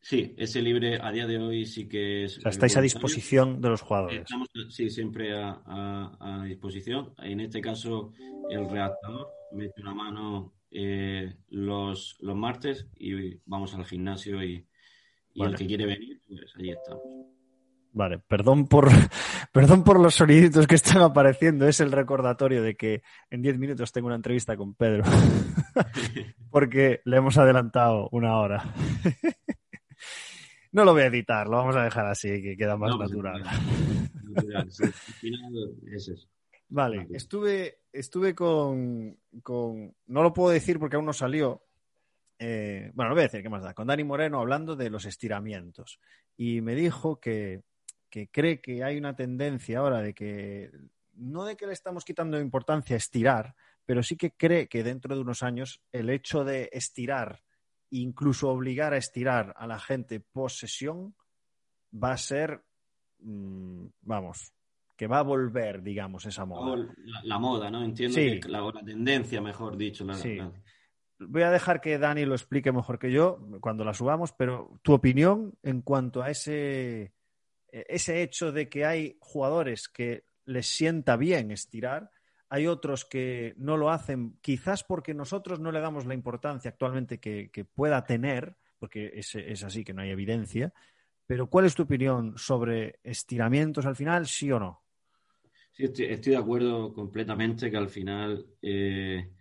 Sí, 0.02 0.34
ese 0.38 0.62
libre 0.62 1.00
a 1.02 1.12
día 1.12 1.28
de 1.28 1.38
hoy 1.38 1.66
sí 1.66 1.88
que 1.88 2.26
es. 2.26 2.40
O 2.40 2.42
sea, 2.42 2.52
estáis 2.52 2.76
a 2.76 2.82
disposición 2.82 3.62
de 3.62 3.70
los 3.70 3.82
jugadores. 3.82 4.22
Estamos, 4.22 4.50
sí, 4.70 4.90
siempre 4.90 5.32
a, 5.36 6.44
disposición. 6.46 7.14
En 7.20 7.40
este 7.40 7.62
caso, 7.62 8.14
el 8.50 8.70
redactador 8.70 9.30
mete 9.52 9.82
una 9.82 9.94
mano 9.94 10.54
eh, 10.72 11.36
los, 11.50 12.18
los 12.20 12.36
martes 12.36 12.88
y 12.98 13.36
vamos 13.46 13.76
al 13.76 13.86
gimnasio 13.86 14.44
y, 14.44 14.66
el 15.36 15.56
que 15.56 15.68
quiere 15.68 15.86
venir, 15.86 16.22
pues 16.28 16.54
ahí 16.58 16.70
estamos. 16.72 17.04
Vale, 17.94 18.18
perdón 18.18 18.68
por, 18.68 18.90
perdón 19.54 19.84
por 19.84 20.00
los 20.00 20.16
soniditos 20.16 20.66
que 20.66 20.76
están 20.76 21.02
apareciendo. 21.02 21.68
Es 21.68 21.80
el 21.80 21.92
recordatorio 21.92 22.64
de 22.64 22.76
que 22.76 23.04
en 23.30 23.42
10 23.42 23.60
minutos 23.60 23.92
tengo 23.92 24.08
una 24.08 24.16
entrevista 24.16 24.58
con 24.58 24.74
Pedro. 24.74 25.04
Porque 26.50 27.02
le 27.06 27.18
hemos 27.18 27.38
adelantado 27.38 28.10
una 28.12 28.38
hora. 28.38 28.74
No 30.74 30.86
lo 30.86 30.94
voy 30.94 31.04
a 31.04 31.06
editar, 31.06 31.46
lo 31.48 31.58
vamos 31.58 31.76
a 31.76 31.84
dejar 31.84 32.08
así, 32.08 32.42
que 32.42 32.58
queda 32.58 32.76
más 32.76 32.96
pues, 32.96 33.12
natural. 33.12 33.44
Vale, 36.68 37.08
estuve, 37.12 37.82
estuve 37.92 38.34
con, 38.34 39.16
No 40.08 40.24
lo 40.24 40.34
puedo 40.34 40.50
decir 40.50 40.80
porque 40.80 40.96
aún 40.96 41.06
no 41.06 41.14
salió. 41.14 41.62
Eh, 42.40 42.90
bueno, 42.96 43.10
lo 43.10 43.16
voy 43.16 43.22
a 43.22 43.28
decir, 43.28 43.44
¿qué 43.44 43.50
más 43.50 43.62
da? 43.62 43.76
Con 43.76 43.86
Dani 43.86 44.04
Moreno 44.04 44.40
hablando 44.40 44.76
de 44.76 44.90
los 44.90 45.06
estiramientos. 45.06 46.00
Y 46.36 46.62
me 46.62 46.74
dijo 46.74 47.20
que, 47.20 47.62
que 48.14 48.30
cree 48.30 48.62
que 48.62 48.84
hay 48.84 48.96
una 49.00 49.16
tendencia 49.16 49.80
ahora 49.80 50.00
de 50.00 50.14
que. 50.14 50.70
No 51.16 51.46
de 51.46 51.56
que 51.56 51.66
le 51.66 51.74
estamos 51.74 52.06
quitando 52.06 52.40
importancia 52.40 52.96
a 52.96 52.98
estirar, 52.98 53.56
pero 53.88 54.04
sí 54.04 54.18
que 54.18 54.34
cree 54.34 54.68
que 54.68 54.84
dentro 54.84 55.16
de 55.16 55.22
unos 55.22 55.42
años 55.42 55.82
el 55.92 56.12
hecho 56.12 56.44
de 56.44 56.70
estirar, 56.74 57.42
incluso 57.90 58.52
obligar 58.52 58.94
a 58.94 58.98
estirar 58.98 59.56
a 59.58 59.66
la 59.66 59.80
gente 59.80 60.20
posesión, 60.20 61.16
va 61.92 62.12
a 62.12 62.18
ser, 62.18 62.64
mm, 63.18 63.86
vamos, 64.02 64.54
que 64.96 65.08
va 65.08 65.18
a 65.18 65.24
volver, 65.24 65.82
digamos, 65.82 66.28
esa 66.28 66.46
moda. 66.46 66.88
La, 67.24 67.40
moda, 67.40 67.72
¿no? 67.72 67.84
Entiendo 67.84 68.16
que 68.16 68.48
la, 68.48 68.72
tendencia, 68.86 69.42
mejor 69.42 69.76
dicho. 69.76 70.06
sí. 70.14 70.38
Voy 71.18 71.42
a 71.42 71.52
dejar 71.52 71.82
que 71.82 71.98
Dani 71.98 72.26
lo 72.26 72.36
explique 72.36 72.72
mejor 72.72 73.00
que 73.00 73.12
yo 73.12 73.40
cuando 73.60 73.84
la 73.84 73.96
subamos, 73.96 74.34
pero 74.34 74.80
tu 74.84 74.94
opinión 74.94 75.54
en 75.64 75.82
cuanto 75.82 76.22
a 76.22 76.30
ese, 76.30 77.14
ese 77.88 78.22
hecho 78.22 78.52
de 78.52 78.70
que 78.70 78.86
hay 78.86 79.18
jugadores 79.20 79.88
que 79.90 80.26
les 80.46 80.68
sienta 80.68 81.18
bien 81.18 81.52
estirar 81.52 82.12
hay 82.54 82.68
otros 82.68 83.04
que 83.04 83.56
no 83.58 83.78
lo 83.78 83.90
hacen, 83.90 84.38
quizás 84.40 84.84
porque 84.84 85.16
nosotros 85.16 85.60
no 85.60 85.72
le 85.72 85.80
damos 85.80 86.06
la 86.06 86.14
importancia 86.14 86.70
actualmente 86.70 87.20
que, 87.20 87.66
pueda 87.74 88.06
tener, 88.06 88.56
porque 88.78 89.10
es, 89.16 89.34
es, 89.34 89.64
así, 89.64 89.84
que 89.84 89.92
no 89.92 90.04
hay 90.04 90.12
evidencia. 90.12 90.72
Pero, 91.26 91.50
¿cuál 91.50 91.66
es 91.66 91.74
tu 91.74 91.82
opinión 91.82 92.38
sobre 92.38 93.00
estiramientos 93.02 93.88
al 93.88 93.96
final, 93.96 94.28
sí 94.28 94.52
o 94.52 94.60
no? 94.60 94.84
Sí, 95.72 95.86
estoy, 95.86 96.34
de 96.34 96.38
acuerdo 96.38 96.94
completamente 96.94 97.72
que 97.72 97.78
al 97.78 97.90
final 97.90 98.46
eh, 98.62 99.32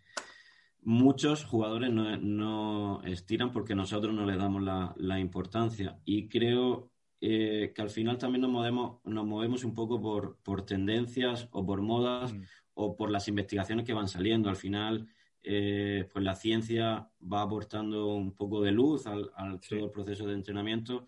muchos 0.80 1.44
jugadores 1.44 1.90
no, 1.92 3.02
estiran 3.02 3.52
porque 3.52 3.74
nosotros 3.74 4.14
no 4.14 4.24
le 4.24 4.38
damos 4.38 4.62
la, 4.96 5.20
importancia. 5.20 5.98
Y 6.06 6.30
creo 6.30 6.91
eh, 7.24 7.72
que 7.72 7.80
al 7.82 7.90
final 7.90 8.18
también 8.18 8.42
nos 8.42 8.50
movemos, 8.50 8.98
nos 9.04 9.24
movemos 9.24 9.62
un 9.62 9.74
poco 9.74 10.00
por, 10.02 10.38
por 10.42 10.66
tendencias 10.66 11.48
o 11.52 11.64
por 11.64 11.80
modas 11.80 12.34
mm 12.34 12.42
o 12.74 12.96
por 12.96 13.10
las 13.10 13.28
investigaciones 13.28 13.86
que 13.86 13.92
van 13.92 14.08
saliendo. 14.08 14.48
Al 14.48 14.56
final, 14.56 15.08
eh, 15.42 16.08
pues 16.12 16.24
la 16.24 16.34
ciencia 16.34 17.08
va 17.20 17.42
aportando 17.42 18.14
un 18.14 18.34
poco 18.34 18.62
de 18.62 18.72
luz 18.72 19.06
al, 19.06 19.30
todo 19.60 19.84
el 19.84 19.90
proceso 19.90 20.26
de 20.26 20.34
entrenamiento 20.34 21.06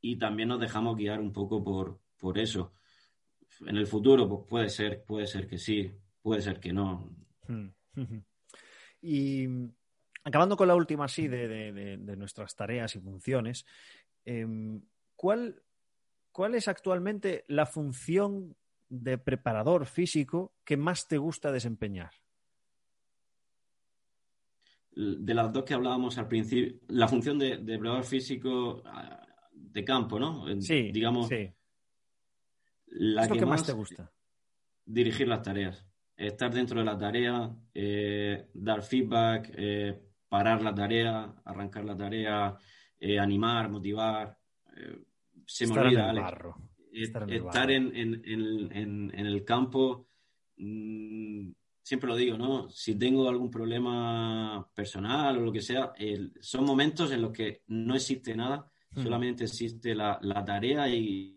y 0.00 0.16
también 0.16 0.48
nos 0.48 0.60
dejamos 0.60 0.96
guiar 0.96 1.20
un 1.20 1.32
poco 1.32 1.62
por, 1.62 2.00
por 2.16 2.38
eso. 2.38 2.72
En 3.66 3.76
el 3.76 3.86
futuro, 3.86 4.28
pues 4.28 4.46
puede 4.48 4.68
ser, 4.68 5.04
puede 5.04 5.26
ser 5.26 5.46
que 5.46 5.58
sí, 5.58 5.90
puede 6.22 6.42
ser 6.42 6.60
que 6.60 6.72
no. 6.72 7.10
Hmm. 7.46 7.68
Y 9.00 9.46
acabando 10.24 10.56
con 10.56 10.66
la 10.66 10.74
última, 10.74 11.06
sí, 11.06 11.28
de, 11.28 12.16
nuestras 12.16 12.56
tareas 12.56 12.96
y 12.96 12.98
funciones, 12.98 13.64
em, 14.24 14.82
¿cuál, 15.18 15.60
¿cuál 16.30 16.54
es 16.54 16.68
actualmente 16.68 17.44
la 17.48 17.66
función 17.66 18.56
de 18.88 19.18
preparador 19.18 19.84
físico 19.84 20.54
que 20.64 20.76
más 20.76 21.08
te 21.08 21.18
gusta 21.18 21.50
desempeñar? 21.50 22.12
De 24.92 25.34
las 25.34 25.52
dos 25.52 25.64
que 25.64 25.74
hablábamos 25.74 26.16
al 26.18 26.28
principio, 26.28 26.80
la 26.88 27.08
función 27.08 27.38
de, 27.38 27.58
preparador 27.58 28.04
físico 28.04 28.82
ah, 28.86 29.26
de 29.52 29.84
campo, 29.84 30.18
¿no? 30.18 30.46
Sí, 30.60 30.90
digamos. 30.92 31.28
Sí. 31.28 31.52
La 32.86 33.24
es 33.24 33.30
lo 33.30 33.36
que, 33.36 33.46
más, 33.46 33.66
te 33.66 33.72
gusta? 33.72 34.10
Dirigir 34.84 35.28
las 35.28 35.42
tareas, 35.42 35.84
estar 36.16 36.52
dentro 36.52 36.78
de 36.78 36.86
la 36.86 36.96
tarea, 36.96 37.54
eh, 37.74 38.48
dar 38.54 38.82
feedback, 38.82 39.52
eh, 39.56 40.00
parar 40.28 40.62
la 40.62 40.74
tarea, 40.74 41.34
arrancar 41.44 41.84
la 41.84 41.96
tarea, 41.96 42.56
eh, 43.00 43.18
animar, 43.18 43.68
motivar. 43.68 44.37
Se 45.46 45.66
me 45.66 45.80
olvida, 45.80 46.12
estar, 46.92 47.70
en, 47.70 49.12
el 49.14 49.44
campo, 49.44 50.06
mm, 50.56 51.50
siempre 51.82 52.08
lo 52.08 52.16
digo, 52.16 52.36
¿no? 52.36 52.68
Si 52.70 52.96
tengo 52.96 53.28
algún 53.28 53.50
problema 53.50 54.68
personal 54.74 55.38
o 55.38 55.40
lo 55.40 55.52
que 55.52 55.62
sea, 55.62 55.92
son 56.40 56.64
momentos 56.64 57.12
en 57.12 57.22
los 57.22 57.32
que 57.32 57.62
no 57.68 57.94
existe 57.94 58.36
nada, 58.36 58.70
hmm. 58.90 59.02
solamente 59.02 59.44
existe 59.44 59.94
la, 59.94 60.18
tarea 60.44 60.88
y 60.88 61.34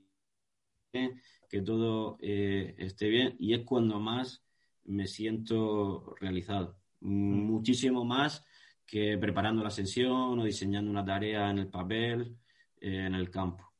que 1.49 1.61
todo 1.61 2.17
eh, 2.21 2.75
esté 2.77 3.07
bien 3.07 3.35
y 3.39 3.53
es 3.53 3.61
cuando 3.61 3.99
más 3.99 4.43
me 4.85 5.07
siento 5.07 6.15
realizado. 6.19 6.77
Hmm. 6.99 7.45
Muchísimo 7.45 8.03
más 8.03 8.45
que 8.85 9.17
preparando 9.17 9.63
la 9.63 9.69
sesión 9.69 10.37
o 10.37 10.43
diseñando 10.43 10.91
una 10.91 11.05
tarea 11.05 11.49
en 11.49 11.59
el 11.59 11.69
papel, 11.69 12.35
eh, 12.81 13.05
en 13.05 13.15
el 13.15 13.29
campo. 13.29 13.71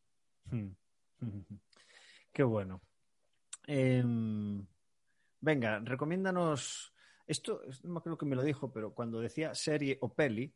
Qué 2.32 2.44
bueno. 2.44 2.82
Em, 3.68 4.66
venga, 5.40 5.80
recomiéndanos. 5.80 6.94
Esto, 7.28 7.62
no 7.84 7.94
me 7.94 7.98
acuerdo 8.00 8.18
que 8.18 8.26
me 8.26 8.36
lo 8.36 8.44
dijo, 8.44 8.72
pero 8.72 8.94
cuando 8.94 9.20
decía 9.20 9.54
serie 9.54 9.98
o 10.02 10.14
peli, 10.14 10.54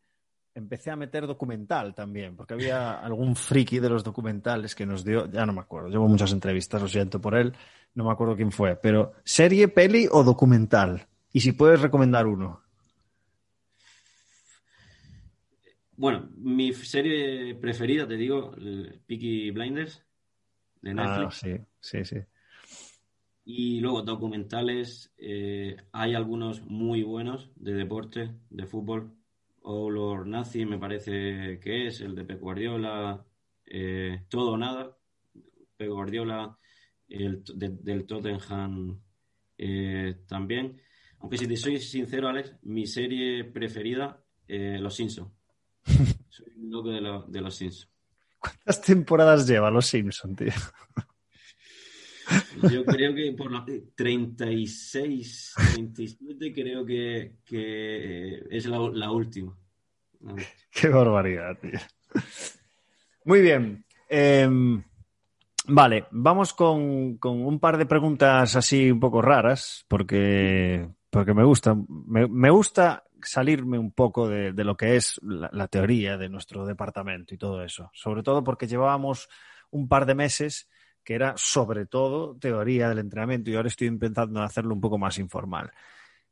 empecé 0.54 0.90
a 0.90 0.96
meter 0.96 1.28
documental 1.28 1.94
también, 1.94 2.36
porque 2.36 2.54
había 2.54 2.94
algún 3.06 3.36
friki 3.36 3.80
de 3.80 3.90
los 3.90 4.04
documentales 4.04 4.74
que 4.74 4.86
nos 4.86 5.04
dio, 5.04 5.30
ya 5.30 5.46
no 5.46 5.54
me 5.54 5.62
acuerdo, 5.62 5.90
llevo 5.90 6.08
muchas 6.08 6.32
entrevistas, 6.32 6.82
lo 6.82 6.88
siento 6.88 7.20
por 7.20 7.36
él, 7.36 7.54
no 7.94 8.06
me 8.06 8.12
acuerdo 8.12 8.36
quién 8.36 8.52
fue, 8.52 8.76
pero 8.76 9.14
serie, 9.24 9.68
peli 9.68 10.08
o 10.12 10.24
documental. 10.24 11.08
Y 11.32 11.42
si 11.42 11.52
puedes 11.52 11.82
recomendar 11.82 12.28
uno. 12.28 12.62
Bueno, 15.98 16.30
mi 16.36 16.74
serie 16.74 17.56
preferida, 17.56 18.08
te 18.08 18.18
digo, 18.18 18.52
Peaky 19.08 19.52
Blinders. 19.52 20.04
Ah, 20.98 21.30
sí, 21.32 21.56
sí, 21.80 22.04
sí. 22.04 22.18
Y 23.46 23.80
luego 23.80 24.02
documentales, 24.02 25.14
eh, 25.18 25.78
hay 25.92 26.16
algunos 26.16 26.66
muy 26.66 27.04
buenos 27.04 27.52
de 27.56 27.74
deporte, 27.74 28.32
de 28.50 28.66
fútbol. 28.66 29.14
All 29.62 29.98
or 29.98 30.28
Nothing 30.28 30.70
me 30.70 30.78
parece 30.78 31.60
que 31.60 31.88
es, 31.88 32.02
el 32.02 32.14
de 32.14 32.26
Pep 32.26 32.40
Guardiola, 32.40 33.24
eh, 33.66 34.26
Todo 34.30 34.54
o 34.54 34.58
Nada, 34.58 34.98
Pep 35.78 35.90
Guardiola, 35.90 36.58
el 37.08 37.44
del 37.44 38.06
Tottenham 38.06 39.00
eh, 39.58 40.18
también. 40.28 40.82
Aunque 41.20 41.38
si 41.38 41.48
te 41.48 41.56
soy 41.56 41.80
sincero, 41.80 42.28
Alex, 42.28 42.56
mi 42.64 42.86
serie 42.86 43.46
preferida, 43.46 44.22
Los 44.48 44.96
Simpsons. 44.96 45.32
Soy 46.30 46.54
un 46.58 46.72
loco 46.72 46.90
de, 46.90 47.02
de 47.28 47.42
Los 47.42 47.56
Simpsons. 47.56 47.90
¿Cuántas 48.40 48.82
temporadas 48.82 49.48
lleva 49.48 49.72
Los 49.72 49.88
Simpson, 49.88 50.36
tío? 50.36 50.52
Yo 52.72 52.86
creo 52.86 53.14
que 53.14 53.34
por 53.34 53.52
la 53.52 53.66
36, 53.96 55.54
37 55.74 56.54
creo 56.54 56.86
que, 56.86 58.46
es 58.50 58.66
la, 58.66 59.12
última. 59.12 59.56
Qué 60.72 60.90
barbaridad, 60.90 61.58
tío. 61.60 61.80
Muy 63.26 63.42
bien. 63.42 63.86
Em, 64.10 64.84
vale, 65.68 66.06
vamos 66.12 66.54
con, 66.54 67.18
un 67.22 67.60
par 67.60 67.78
de 67.78 67.86
preguntas 67.86 68.56
así 68.56 68.92
un 68.92 69.00
poco 69.00 69.22
raras, 69.22 69.86
porque, 69.88 70.88
porque 71.10 71.34
me 71.34 71.44
gusta. 71.44 71.76
Me, 72.08 72.50
gusta 72.50 73.04
salirme 73.22 73.78
un 73.78 73.92
poco 73.92 74.28
de, 74.28 74.52
lo 74.64 74.78
que 74.78 74.96
es 74.96 75.20
la, 75.24 75.68
teoría 75.68 76.18
de 76.18 76.30
nuestro 76.30 76.66
departamento 76.66 77.34
y 77.34 77.38
todo 77.38 77.64
eso. 77.64 77.90
Sobre 77.94 78.24
todo 78.24 78.44
porque 78.44 78.68
llevábamos 78.68 79.30
un 79.72 79.88
par 79.88 80.06
de 80.06 80.16
meses 80.16 80.70
que 81.04 81.14
era 81.14 81.34
sobre 81.38 81.86
todo 81.86 82.36
teoría 82.38 82.90
del 82.90 83.00
entrenamiento 83.00 83.52
y 83.52 83.56
ahora 83.56 83.68
estoy 83.68 83.88
intentando 83.88 84.42
hacerlo 84.42 84.74
un 84.74 84.82
poco 84.82 84.98
más 84.98 85.20
informal. 85.20 85.72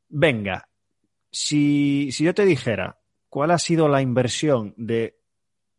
Venga, 0.08 0.68
si, 1.30 2.10
yo 2.10 2.34
te 2.34 2.44
dijera 2.44 2.98
cuál 3.28 3.50
ha 3.50 3.58
sido 3.58 3.88
la 3.88 4.02
inversión 4.02 4.74
de 4.76 5.18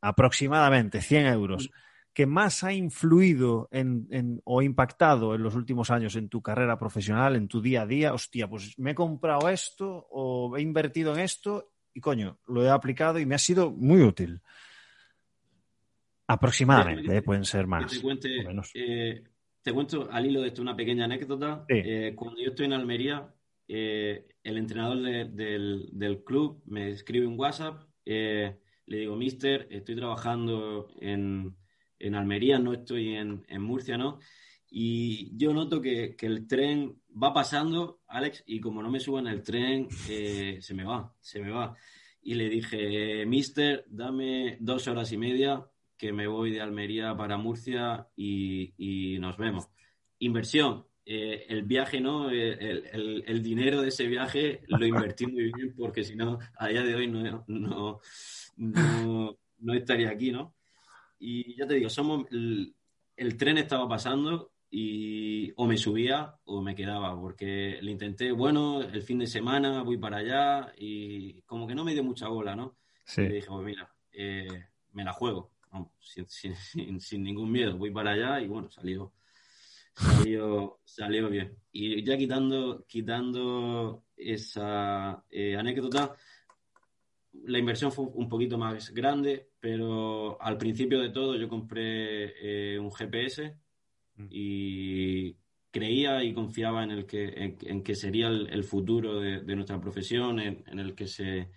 aproximadamente 0.01 1.01
100 1.01 1.25
euros 1.27 1.69
que 2.15 2.25
más 2.25 2.63
ha 2.63 2.71
influido 2.71 3.67
en, 3.71 4.41
o 4.45 4.61
impactado 4.61 5.35
en 5.35 5.43
los 5.43 5.53
últimos 5.53 5.91
años 5.91 6.15
en 6.15 6.29
tu 6.29 6.41
carrera 6.41 6.79
profesional, 6.79 7.35
en 7.35 7.49
tu 7.49 7.61
día 7.61 7.81
a 7.81 7.85
día, 7.85 8.13
hostia, 8.13 8.47
pues 8.47 8.79
me 8.79 8.91
he 8.91 8.95
comprado 8.95 9.49
esto 9.49 10.07
o 10.11 10.55
he 10.55 10.61
invertido 10.61 11.13
en 11.13 11.19
esto 11.19 11.73
y 11.93 11.99
coño, 11.99 12.39
lo 12.47 12.63
he 12.63 12.69
aplicado 12.69 13.19
y 13.19 13.25
me 13.25 13.35
ha 13.35 13.37
sido 13.37 13.69
muy 13.69 14.01
útil. 14.01 14.39
Aproximadamente, 16.25 17.17
eh, 17.17 17.21
pueden 17.21 17.43
ser 17.43 17.67
más. 17.67 17.91
Te, 17.91 18.43
menos. 18.45 18.71
Eh, 18.73 19.21
te 19.61 19.73
cuento 19.73 20.07
al 20.09 20.25
hilo 20.25 20.41
de 20.41 20.47
esto 20.47 20.61
una 20.61 20.75
pequeña 20.75 21.03
anécdota. 21.03 21.65
Eh, 21.67 22.13
cuando 22.15 22.41
yo 22.41 22.51
estoy 22.51 22.67
en 22.67 22.73
Almería, 22.73 23.29
el 23.67 24.23
entrenador 24.57 25.01
del, 25.01 26.23
club 26.25 26.63
me 26.65 26.91
escribe 26.91 27.27
un 27.27 27.37
WhatsApp. 27.37 27.83
le 28.05 28.57
digo, 28.87 29.17
Mister, 29.17 29.67
estoy 29.69 29.97
trabajando 29.97 30.87
en, 31.01 31.57
en 32.07 32.15
Almería, 32.15 32.59
no 32.59 32.73
estoy 32.73 33.15
en, 33.15 33.43
Murcia, 33.61 33.97
¿no? 33.97 34.19
Y 34.69 35.35
yo 35.37 35.53
noto 35.53 35.81
que, 35.81 36.15
el 36.19 36.47
tren 36.47 37.01
va 37.11 37.33
pasando, 37.33 38.01
Alex, 38.07 38.43
y 38.45 38.59
como 38.59 38.81
no 38.81 38.89
me 38.89 38.99
subo 38.99 39.19
en 39.19 39.27
el 39.27 39.41
tren, 39.41 39.87
eh, 40.09 40.57
se 40.61 40.73
me 40.73 40.83
va, 40.83 41.13
se 41.19 41.39
me 41.39 41.51
va. 41.51 41.75
Y 42.21 42.33
le 42.33 42.49
dije, 42.49 43.25
mister, 43.25 43.85
dame 43.87 44.57
dos 44.59 44.87
horas 44.87 45.11
y 45.11 45.17
media 45.17 45.65
que 45.97 46.11
me 46.11 46.27
voy 46.27 46.51
de 46.51 46.61
Almería 46.61 47.15
para 47.15 47.37
Murcia 47.37 48.07
y, 48.15 49.17
nos 49.19 49.37
vemos. 49.37 49.67
Inversión, 50.19 50.85
eh, 51.05 51.45
el 51.47 51.63
viaje, 51.63 52.01
¿no? 52.01 52.29
El, 52.29 53.23
el, 53.25 53.43
dinero 53.43 53.81
de 53.81 53.89
ese 53.89 54.07
viaje 54.07 54.61
lo 54.67 54.85
invertí 54.85 55.27
muy 55.27 55.51
bien 55.53 55.73
porque 55.77 56.03
si 56.03 56.15
no, 56.15 56.39
a 56.57 56.67
día 56.67 56.83
de 56.83 56.95
hoy 56.95 57.07
no, 57.07 57.45
no, 57.47 57.99
no 58.57 59.73
estaría 59.73 60.09
aquí, 60.09 60.31
¿no? 60.31 60.55
Y 61.19 61.55
ya 61.55 61.67
te 61.67 61.75
digo, 61.75 61.89
somos 61.89 62.25
el, 62.31 63.37
tren 63.37 63.57
estaba 63.57 63.87
pasando 63.87 64.51
y 64.69 65.53
o 65.55 65.65
me 65.65 65.77
subía 65.77 66.35
o 66.45 66.61
me 66.61 66.75
quedaba, 66.75 67.19
porque 67.19 67.79
le 67.81 67.91
intenté, 67.91 68.31
bueno, 68.31 68.81
el 68.81 69.01
fin 69.01 69.19
de 69.19 69.27
semana 69.27 69.83
voy 69.83 69.97
para 69.97 70.17
allá 70.17 70.73
y 70.77 71.41
como 71.43 71.67
que 71.67 71.75
no 71.75 71.83
me 71.83 71.93
dio 71.93 72.03
mucha 72.03 72.27
bola, 72.27 72.55
¿no? 72.55 72.77
Sí. 73.05 73.21
Y 73.21 73.27
le 73.29 73.35
dije, 73.35 73.47
pues 73.47 73.65
mira, 73.65 73.93
eh, 74.11 74.65
me 74.93 75.03
la 75.03 75.13
juego, 75.13 75.51
sin, 76.27 77.23
ningún 77.23 77.51
miedo, 77.51 77.77
voy 77.77 77.91
para 77.91 78.11
allá 78.11 78.41
y 78.41 78.47
bueno, 78.47 78.69
salió, 78.69 79.13
salió, 79.93 80.79
salió 80.83 81.29
bien. 81.29 81.57
Y 81.71 82.03
ya 82.03 82.17
quitando, 82.17 82.85
quitando 82.87 84.03
esa 84.15 85.23
eh, 85.29 85.55
anécdota, 85.57 86.15
la 87.43 87.59
inversión 87.59 87.91
fue 87.91 88.05
un 88.05 88.29
poquito 88.29 88.57
más 88.57 88.91
grande, 88.91 89.49
pero 89.59 90.41
al 90.41 90.57
principio 90.57 90.99
de 90.99 91.09
todo 91.09 91.35
yo 91.35 91.47
compré 91.47 92.73
eh, 92.73 92.79
un 92.79 92.91
GPS 92.91 93.55
mm. 94.15 94.27
y 94.29 95.37
creía 95.71 96.23
y 96.23 96.33
confiaba 96.33 96.83
en 96.83 96.91
el 96.91 97.05
que, 97.05 97.57
en, 97.61 97.83
que 97.83 97.95
sería 97.95 98.27
el, 98.27 98.63
futuro 98.63 99.19
de, 99.19 99.55
nuestra 99.55 99.79
profesión, 99.81 100.39
en, 100.39 100.79
el 100.79 100.95
que 100.95 101.07
se 101.07 101.49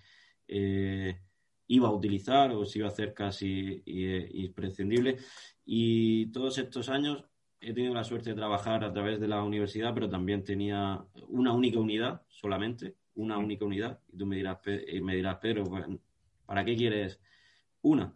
eh, 0.48 1.20
iba 1.68 1.88
a 1.88 1.92
utilizar 1.92 2.50
o 2.50 2.64
se 2.64 2.80
iba 2.80 2.88
a 2.88 2.90
hacer 2.90 3.14
casi 3.14 3.82
eh, 3.86 4.28
imprescindible. 4.32 5.18
Y 5.64 6.32
todos 6.32 6.58
estos 6.58 6.88
años 6.88 7.24
he 7.60 7.72
tenido 7.72 7.94
la 7.94 8.02
suerte 8.02 8.30
de 8.30 8.36
trabajar 8.36 8.82
a 8.82 8.92
través 8.92 9.20
de 9.20 9.28
la 9.28 9.44
universidad, 9.44 9.94
pero 9.94 10.08
también 10.08 10.42
tenía 10.42 11.04
una 11.28 11.52
única 11.52 11.78
unidad 11.78 12.22
solamente 12.28 12.96
una 13.18 13.36
única 13.38 13.64
unidad. 13.64 14.00
Y 14.12 14.16
tú 14.16 14.26
me 14.26 14.36
dirás, 14.36 14.58
me 15.02 15.16
dirás 15.16 15.36
Pedro, 15.36 15.64
¿para 16.46 16.64
qué 16.64 16.76
quieres 16.76 17.20
una? 17.82 18.14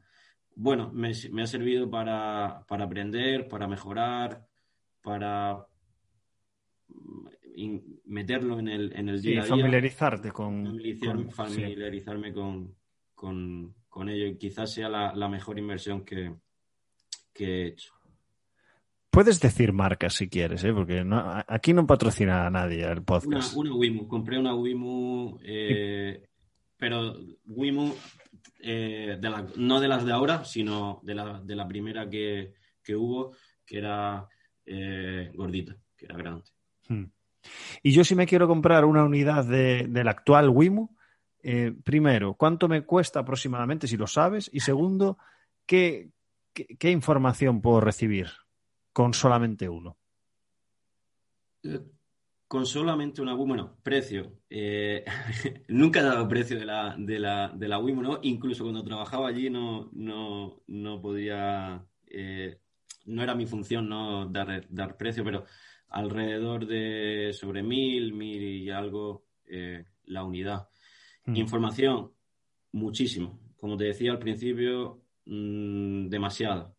Bueno, 0.54 0.90
me, 0.92 1.10
ha 1.10 1.46
servido 1.46 1.90
para, 1.90 2.64
aprender, 2.68 3.48
para 3.48 3.66
mejorar, 3.66 4.46
para 5.02 5.66
mm, 6.88 7.78
meterlo 8.04 8.58
en 8.58 8.68
el, 8.68 8.92
en 8.94 9.08
el 9.08 9.20
día 9.20 9.40
a 9.40 9.44
día. 9.44 9.50
familiarizarte 9.50 10.30
con... 10.30 10.78
familiarizarme 11.30 12.32
con, 12.32 12.76
con, 13.14 14.08
ello 14.08 14.26
y 14.26 14.36
quizás 14.36 14.72
sea 14.72 14.88
la, 14.88 15.28
mejor 15.28 15.58
inversión 15.58 16.04
que, 16.04 16.34
que 17.32 17.44
he 17.44 17.66
hecho. 17.68 17.94
Puedes 19.12 19.40
decir 19.40 19.74
marcas 19.74 20.14
si 20.14 20.30
quieres, 20.30 20.64
¿eh? 20.64 20.72
porque 20.72 21.04
aquí 21.46 21.74
no 21.74 21.86
patrocina 21.86 22.46
a 22.46 22.50
nadie 22.50 22.82
el 22.82 23.02
podcast. 23.02 23.54
Una, 23.54 23.74
Wimu, 23.74 24.08
compré 24.08 24.38
una 24.38 24.54
Wimu, 24.54 25.38
eh, 25.42 26.24
pero 26.78 27.16
Wimu 27.44 27.94
eh, 28.62 29.20
no 29.56 29.80
de 29.80 29.88
las 29.88 30.06
de 30.06 30.12
ahora, 30.12 30.46
sino 30.46 31.00
de 31.02 31.14
la, 31.14 31.42
de 31.42 31.54
la 31.54 31.68
primera 31.68 32.08
que, 32.08 32.54
hubo, 32.96 33.36
que 33.66 33.76
era 33.76 34.26
eh, 34.64 35.30
gordita, 35.34 35.76
que 35.94 36.06
era 36.06 36.16
grande. 36.16 36.44
Hmm. 36.88 37.04
Y 37.82 37.92
yo 37.92 38.04
si 38.04 38.14
me 38.14 38.26
quiero 38.26 38.48
comprar 38.48 38.86
una 38.86 39.04
unidad 39.04 39.44
de, 39.44 39.88
del 39.90 40.08
actual 40.08 40.48
Wimu, 40.48 40.88
primero, 41.84 42.32
¿cuánto 42.32 42.66
me 42.66 42.80
cuesta 42.80 43.20
aproximadamente, 43.20 43.86
si 43.86 43.98
lo 43.98 44.06
sabes? 44.06 44.48
Y 44.54 44.60
segundo, 44.60 45.18
qué, 45.66 46.08
qué 46.54 46.90
información 46.90 47.60
puedo 47.60 47.82
recibir? 47.82 48.30
Con 48.92 49.14
solamente 49.14 49.68
uno? 49.68 49.96
Eh, 51.62 51.80
con 52.46 52.66
solamente 52.66 53.22
una 53.22 53.32
Wimo, 53.32 53.46
bueno, 53.46 53.76
precio. 53.82 54.40
Eh, 54.50 55.04
nunca 55.68 56.00
he 56.00 56.02
dado 56.02 56.28
precio 56.28 56.58
de 56.58 56.66
la, 56.66 56.94
de 56.98 57.18
la, 57.18 57.48
de 57.54 57.68
la. 57.68 57.80
Incluso 58.22 58.64
cuando 58.64 58.84
trabajaba 58.84 59.28
allí 59.28 59.48
no, 59.48 59.88
no, 59.92 60.62
no 60.66 61.00
podía, 61.00 61.84
eh, 62.06 62.58
no 63.06 63.22
era 63.22 63.34
mi 63.34 63.46
función 63.46 63.88
no 63.88 64.26
dar, 64.26 64.66
dar 64.68 64.96
precio, 64.96 65.24
pero 65.24 65.44
alrededor 65.88 66.66
de 66.66 67.32
sobre 67.32 67.62
mil, 67.62 68.12
mil 68.12 68.42
y 68.42 68.70
algo 68.70 69.26
la 70.04 70.24
unidad. 70.24 70.68
Mm. 71.26 71.36
Información, 71.36 72.12
muchísimo. 72.72 73.38
Como 73.56 73.76
te 73.76 73.84
decía 73.84 74.12
al 74.12 74.18
principio, 74.18 75.02
mm, 75.26 76.08
demasiado. 76.08 76.74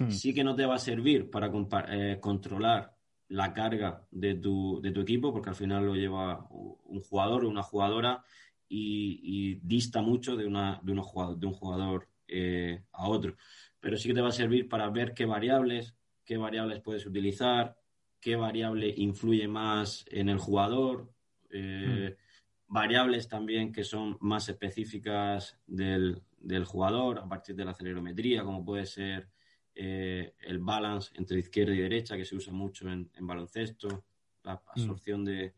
Hmm. 0.00 0.10
Sí 0.10 0.32
que 0.32 0.42
no 0.42 0.54
te 0.54 0.64
va 0.64 0.76
a 0.76 0.78
servir 0.78 1.28
para 1.30 1.52
eh, 1.90 2.18
controlar 2.20 2.96
la 3.28 3.52
carga 3.52 4.06
de 4.10 4.34
tu, 4.34 4.80
de 4.80 4.92
tu, 4.92 5.02
equipo, 5.02 5.30
porque 5.30 5.50
al 5.50 5.54
final 5.54 5.84
lo 5.84 5.94
lleva 5.94 6.46
un 6.50 7.02
jugador 7.02 7.44
o 7.44 7.50
una 7.50 7.62
jugadora 7.62 8.24
y, 8.66 9.56
dista 9.56 10.00
mucho 10.00 10.36
de, 10.36 10.46
una, 10.46 10.80
de, 10.82 10.94
de 10.94 11.46
un 11.46 11.52
jugador 11.52 12.08
eh, 12.26 12.82
a 12.92 13.08
otro. 13.08 13.36
Pero 13.78 13.98
sí 13.98 14.08
que 14.08 14.14
te 14.14 14.22
va 14.22 14.30
a 14.30 14.32
servir 14.32 14.70
para 14.70 14.88
ver 14.88 15.12
qué 15.12 15.26
variables, 15.26 15.94
qué 16.24 16.38
variables 16.38 16.80
puedes 16.80 17.04
utilizar, 17.04 17.76
qué 18.20 18.36
variable 18.36 18.94
influye 18.96 19.48
más 19.48 20.06
en 20.08 20.30
el 20.30 20.38
jugador, 20.38 21.12
eh, 21.50 22.16
hmm. 22.16 22.72
variables 22.72 23.28
también 23.28 23.70
que 23.70 23.84
son 23.84 24.16
más 24.20 24.48
específicas 24.48 25.58
del, 25.66 26.22
del, 26.38 26.64
jugador 26.64 27.18
a 27.18 27.28
partir 27.28 27.54
de 27.54 27.66
la 27.66 27.72
acelerometría, 27.72 28.44
como 28.44 28.64
puede 28.64 28.86
ser 28.86 29.28
eh, 29.74 30.34
el 30.40 30.58
balance 30.58 31.12
entre 31.14 31.38
izquierda 31.38 31.74
y 31.74 31.80
derecha, 31.80 32.16
que 32.16 32.24
se 32.24 32.36
usa 32.36 32.52
mucho 32.52 32.88
en, 32.88 33.10
baloncesto, 33.20 34.04
la 34.44 34.54
mm. 34.54 34.58
absorción 34.74 35.24
de, 35.24 35.54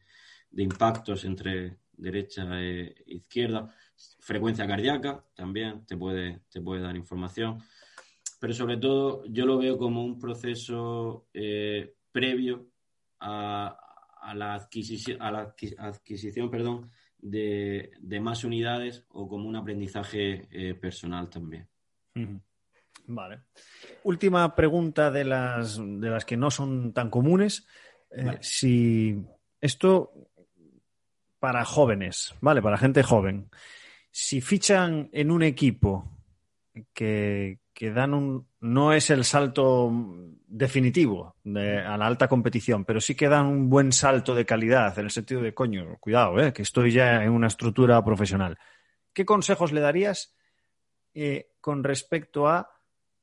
impactos 0.57 1.25
entre 1.25 1.79
derecha 1.93 2.61
e 2.61 2.95
izquierda, 3.07 3.75
frecuencia 4.21 4.67
cardíaca 4.67 5.25
también 5.35 5.87
te 5.87 5.97
puede, 5.97 6.43
te 6.51 6.61
puede 6.61 6.83
dar 6.83 6.97
información, 6.97 7.63
pero 8.41 8.53
sobre 8.53 8.77
todo 8.77 9.25
yo 9.27 9.47
lo 9.47 9.59
veo 9.59 9.79
como 9.79 10.05
un 10.05 10.19
proceso 10.19 11.29
eh, 11.33 11.95
previo 12.11 12.71
a, 13.21 13.79
la 14.35 14.55
adquisición, 14.55 15.23
a 15.23 15.31
la 15.31 15.55
adquisición 15.79 16.51
perdón, 16.51 16.91
de, 17.19 18.19
más 18.21 18.45
unidades 18.45 19.05
o 19.11 19.29
como 19.29 19.49
un 19.49 19.57
aprendizaje 19.57 20.49
eh, 20.51 20.75
personal 20.75 21.31
también. 21.31 21.69
Vale. 23.07 23.41
Última 24.05 24.55
pregunta 24.55 25.11
de 25.11 25.25
las, 25.25 25.79
de 25.79 26.11
las 26.11 26.25
que 26.25 26.37
no 26.37 26.51
son 26.51 26.93
tan 26.93 27.11
comunes. 27.11 27.67
Eh, 28.11 28.39
si 28.41 29.25
esto 29.61 30.13
para 31.39 31.65
jóvenes, 31.65 32.35
¿vale? 32.41 32.63
Para 32.63 32.79
gente 32.79 33.03
joven. 33.03 33.51
Si 34.11 34.41
fichan 34.41 35.09
en 35.13 35.31
un 35.31 35.43
equipo 35.43 36.09
que, 36.95 37.59
dan 37.81 38.15
un. 38.15 38.47
No 38.61 38.93
es 38.93 39.11
el 39.11 39.25
salto 39.25 39.91
definitivo 40.47 41.35
a 41.45 41.97
la 41.97 42.07
alta 42.07 42.29
competición, 42.29 42.85
pero 42.85 43.01
sí 43.01 43.17
que 43.17 43.29
dan 43.29 43.47
un 43.47 43.69
buen 43.69 43.91
salto 43.91 44.37
de 44.37 44.47
calidad 44.47 44.97
en 44.99 45.07
el 45.07 45.11
sentido 45.11 45.43
de, 45.43 45.53
coño, 45.53 45.97
cuidado, 45.99 46.39
¿eh? 46.39 46.53
que 46.53 46.63
estoy 46.63 46.93
ya 46.93 47.25
en 47.25 47.31
una 47.31 47.49
estructura 47.49 48.05
profesional. 48.05 48.57
¿Qué 49.13 49.25
consejos 49.25 49.73
le 49.73 49.81
darías 49.81 50.37
eh, 51.13 51.51
con 51.61 51.83
respecto 51.83 52.47
a 52.47 52.71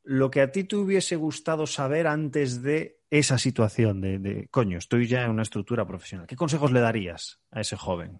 lo 0.03 0.31
que 0.31 0.41
a 0.41 0.51
ti 0.51 0.63
te 0.63 0.75
hubiese 0.75 1.15
gustado 1.15 1.67
saber 1.67 2.07
antes 2.07 2.61
de 2.61 2.99
esa 3.09 3.37
situación 3.37 4.01
de, 4.01 4.47
coño, 4.51 4.77
estoy 4.77 5.07
ya 5.07 5.23
en 5.25 5.31
una 5.31 5.41
estructura 5.41 5.85
profesional. 5.85 6.27
¿Qué 6.27 6.35
consejos 6.35 6.71
le 6.71 6.79
darías 6.79 7.39
a 7.51 7.61
ese 7.61 7.75
joven? 7.75 8.19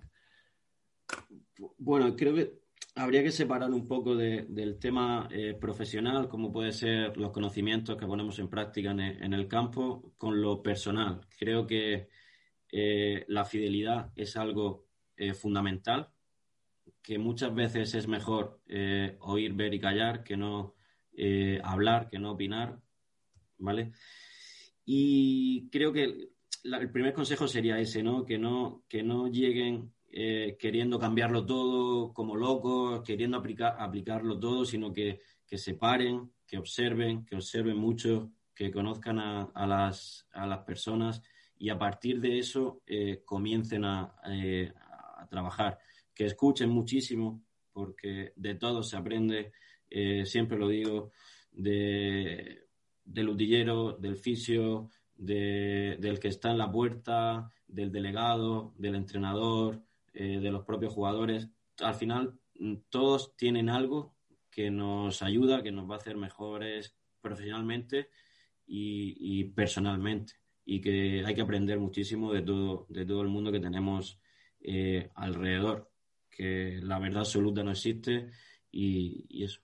Bueno, 1.78 2.16
creo 2.16 2.34
que 2.34 2.60
habría 2.96 3.24
que 3.24 3.32
separar 3.32 3.72
un 3.72 3.88
poco 3.88 4.16
del 4.16 4.80
tema 4.80 5.28
eh, 5.32 5.56
profesional, 5.60 6.28
como 6.28 6.52
puede 6.52 6.72
ser 6.72 7.16
los 7.18 7.32
conocimientos 7.32 7.98
que 7.98 8.08
ponemos 8.08 8.40
en 8.40 8.50
práctica 8.50 8.92
en 8.92 9.34
el, 9.34 9.48
campo, 9.48 10.14
con 10.18 10.42
lo 10.42 10.64
personal. 10.64 11.22
Creo 11.38 11.68
que 11.68 12.10
eh, 12.72 13.26
la 13.28 13.46
fidelidad 13.46 14.12
es 14.16 14.36
algo 14.38 14.88
eh, 15.18 15.34
fundamental, 15.34 16.10
que 17.02 17.18
muchas 17.18 17.54
veces 17.54 17.94
es 17.94 18.08
mejor 18.08 18.60
oír, 19.20 19.54
ver 19.54 19.74
y 19.74 19.80
callar 19.80 20.24
que 20.24 20.36
no 20.36 20.76
eh, 21.22 21.60
hablar 21.66 22.08
que 22.08 22.18
no 22.18 22.32
opinar, 22.32 22.80
¿vale? 23.58 23.92
Y 24.86 25.70
creo 25.70 25.92
que 25.92 26.30
el 26.64 26.92
primer 26.92 27.14
consejo 27.14 27.46
sería 27.46 27.78
ese, 27.78 28.02
¿no? 28.02 28.24
Que 28.24 28.38
no, 28.38 28.86
que 28.88 29.04
no 29.04 29.28
lleguen 29.28 29.92
eh, 30.10 30.56
queriendo 30.58 30.98
cambiarlo 30.98 31.46
todo 31.46 32.14
como 32.14 32.38
locos, 32.38 33.04
queriendo 33.04 33.36
aplicar, 33.36 33.76
aplicarlo 33.80 34.40
todo, 34.40 34.64
sino 34.64 34.94
que, 34.94 35.20
que 35.46 35.58
se 35.58 35.74
paren, 35.74 36.32
que 36.48 36.58
observen, 36.58 37.26
que 37.26 37.36
observen 37.36 37.76
mucho, 37.76 38.32
que 38.56 38.72
conozcan 38.72 39.20
a, 39.20 39.68
las, 39.68 40.26
a 40.32 40.48
las 40.48 40.60
personas 40.60 41.22
y 41.58 41.70
a 41.70 41.78
partir 41.78 42.22
de 42.22 42.40
eso 42.40 42.82
eh, 42.88 43.24
comiencen 43.26 43.84
a, 43.84 44.16
a, 44.24 45.28
trabajar. 45.30 45.80
Que 46.16 46.28
escuchen 46.28 46.70
muchísimo, 46.70 47.44
porque 47.74 48.32
de 48.38 48.56
todo 48.56 48.84
se 48.84 48.96
aprende, 48.96 49.52
siempre 49.90 50.58
lo 50.58 50.68
digo, 50.68 51.12
de, 51.52 52.68
del 53.04 53.30
utillero, 53.30 53.94
del 53.94 54.16
fisio, 54.16 54.90
del 55.16 56.20
que 56.20 56.28
está 56.28 56.52
en 56.52 56.58
la 56.58 56.72
puerta, 56.72 57.52
del 57.68 57.92
delegado, 57.92 58.74
del 58.78 58.96
entrenador, 58.96 59.84
eh, 60.14 60.40
de 60.40 60.52
los 60.52 60.64
propios 60.64 60.94
jugadores. 60.94 61.50
Al 61.80 61.96
final, 61.96 62.40
mm, 62.56 62.76
todos 62.90 63.36
tienen 63.36 63.70
algo 63.70 64.16
que 64.50 64.72
nos 64.72 65.22
ayuda, 65.22 65.64
que 65.64 65.72
nos 65.72 65.90
va 65.90 65.96
a 65.96 65.98
hacer 65.98 66.18
mejores 66.18 66.96
profesionalmente 67.22 68.10
y, 68.66 69.44
personalmente. 69.46 70.34
Y 70.66 70.82
que 70.82 71.24
hay 71.26 71.34
que 71.34 71.42
aprender 71.42 71.80
muchísimo 71.80 72.32
de 72.32 72.42
todo, 72.42 72.86
de 72.90 73.06
todo 73.06 73.22
el 73.22 73.28
mundo 73.28 73.52
que 73.52 73.60
tenemos 73.60 74.20
eh, 74.62 75.10
alrededor. 75.16 75.92
Que 76.30 76.80
la 76.82 77.00
verdad 77.00 77.22
absoluta 77.22 77.64
no 77.64 77.72
existe 77.72 78.30
y, 78.72 79.44
eso. 79.44 79.62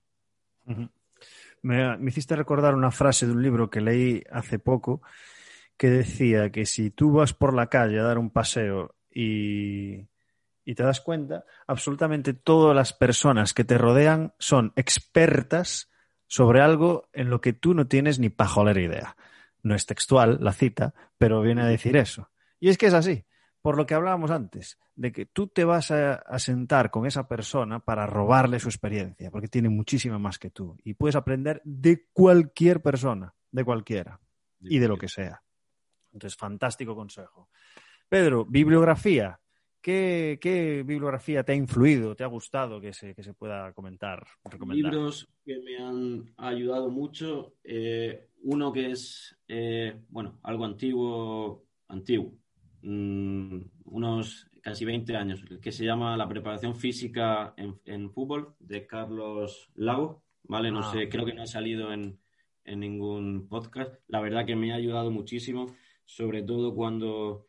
Me, 1.61 1.97
hiciste 2.07 2.35
recordar 2.35 2.75
una 2.75 2.91
frase 2.91 3.25
de 3.25 3.31
un 3.31 3.41
libro 3.41 3.69
que 3.69 3.81
leí 3.81 4.23
hace 4.31 4.59
poco 4.59 5.01
que 5.77 5.89
decía 5.89 6.51
que 6.51 6.65
si 6.65 6.89
tú 6.89 7.11
vas 7.11 7.33
por 7.33 7.53
la 7.53 7.67
calle 7.67 7.99
a 7.99 8.03
dar 8.03 8.17
un 8.17 8.29
paseo 8.29 8.95
y, 9.11 10.07
te 10.63 10.83
das 10.83 11.01
cuenta, 11.01 11.45
absolutamente 11.67 12.33
todas 12.33 12.75
las 12.75 12.93
personas 12.93 13.53
que 13.53 13.63
te 13.63 13.77
rodean 13.77 14.33
son 14.39 14.73
expertas 14.75 15.89
sobre 16.27 16.61
algo 16.61 17.09
en 17.13 17.29
lo 17.29 17.41
que 17.41 17.53
tú 17.53 17.73
no 17.73 17.87
tienes 17.87 18.19
ni 18.19 18.29
pajolera 18.29 18.81
idea. 18.81 19.17
No 19.63 19.75
es 19.75 19.85
textual 19.85 20.37
la 20.41 20.53
cita, 20.53 20.93
pero 21.17 21.41
viene 21.41 21.61
a 21.61 21.67
decir 21.67 21.97
eso. 21.97 22.29
Y 22.59 22.69
es 22.69 22.77
que 22.77 22.87
es 22.87 22.93
así, 22.93 23.25
por 23.65 23.77
lo 23.77 23.87
que 23.87 23.95
hablábamos 23.95 24.29
antes, 24.29 24.77
de 24.95 25.11
que 25.11 25.25
tú 25.25 25.47
te 25.47 25.63
vas 25.63 25.89
a, 25.89 26.13
a 26.13 26.37
sentar 26.37 26.91
con 26.91 27.07
esa 27.07 27.27
persona 27.27 27.79
para 27.79 28.05
robarle 28.05 28.59
su 28.59 28.69
experiencia, 28.69 29.31
porque 29.31 29.47
tiene 29.47 29.69
muchísima 29.69 30.19
más 30.19 30.37
que 30.37 30.51
tú. 30.51 30.77
Y 30.83 30.93
puedes 30.93 31.15
aprender 31.15 31.63
de 31.65 32.05
cualquier 32.13 32.83
persona, 32.83 33.33
de 33.49 33.65
cualquiera, 33.65 34.19
y 34.61 34.77
de 34.77 34.87
lo 34.87 34.97
que 34.97 35.07
sea. 35.07 35.41
Entonces, 36.13 36.37
fantástico 36.37 36.95
consejo. 36.95 37.49
Pedro, 38.07 38.45
bibliografía. 38.45 39.39
¿Qué, 39.81 40.37
bibliografía 40.85 41.43
te 41.43 41.53
ha 41.53 41.55
influido, 41.55 42.15
te 42.15 42.23
ha 42.23 42.27
gustado 42.27 42.79
que 42.79 42.93
se, 42.93 43.15
que 43.15 43.23
se 43.23 43.33
pueda 43.33 43.73
comentar? 43.73 44.27
Libros 44.69 45.27
que 45.43 45.57
me 45.57 45.77
han 45.77 46.35
ayudado 46.37 46.91
mucho. 46.91 47.55
Eh, 47.63 48.29
uno 48.43 48.71
que 48.71 48.91
es, 48.91 49.35
eh, 49.47 49.99
bueno, 50.09 50.37
algo 50.43 50.65
antiguo, 50.65 51.65
antiguo, 51.87 52.31
mm, 52.85 53.59
unos 53.85 54.49
casi 54.61 54.85
20 54.85 55.15
años, 55.15 55.43
que 55.61 55.71
se 55.71 55.85
llama 55.85 56.17
La 56.17 56.27
preparación 56.27 56.75
física 56.75 57.53
en, 57.57 58.09
fútbol, 58.09 58.55
de 58.59 58.87
Carlos 58.87 59.69
Lago. 59.75 60.23
¿vale? 60.43 60.71
No 60.71 60.79
ah. 60.79 60.91
sé, 60.91 61.09
creo 61.09 61.25
que 61.25 61.33
no 61.33 61.43
ha 61.43 61.47
salido 61.47 61.93
en, 61.93 62.19
en 62.63 62.79
ningún 62.79 63.47
podcast. 63.47 63.93
La 64.07 64.21
verdad 64.21 64.45
que 64.45 64.55
me 64.55 64.71
ha 64.71 64.75
ayudado 64.75 65.11
muchísimo 65.11 65.75
sobre 66.05 66.43
todo 66.43 66.73
cuando 66.73 67.47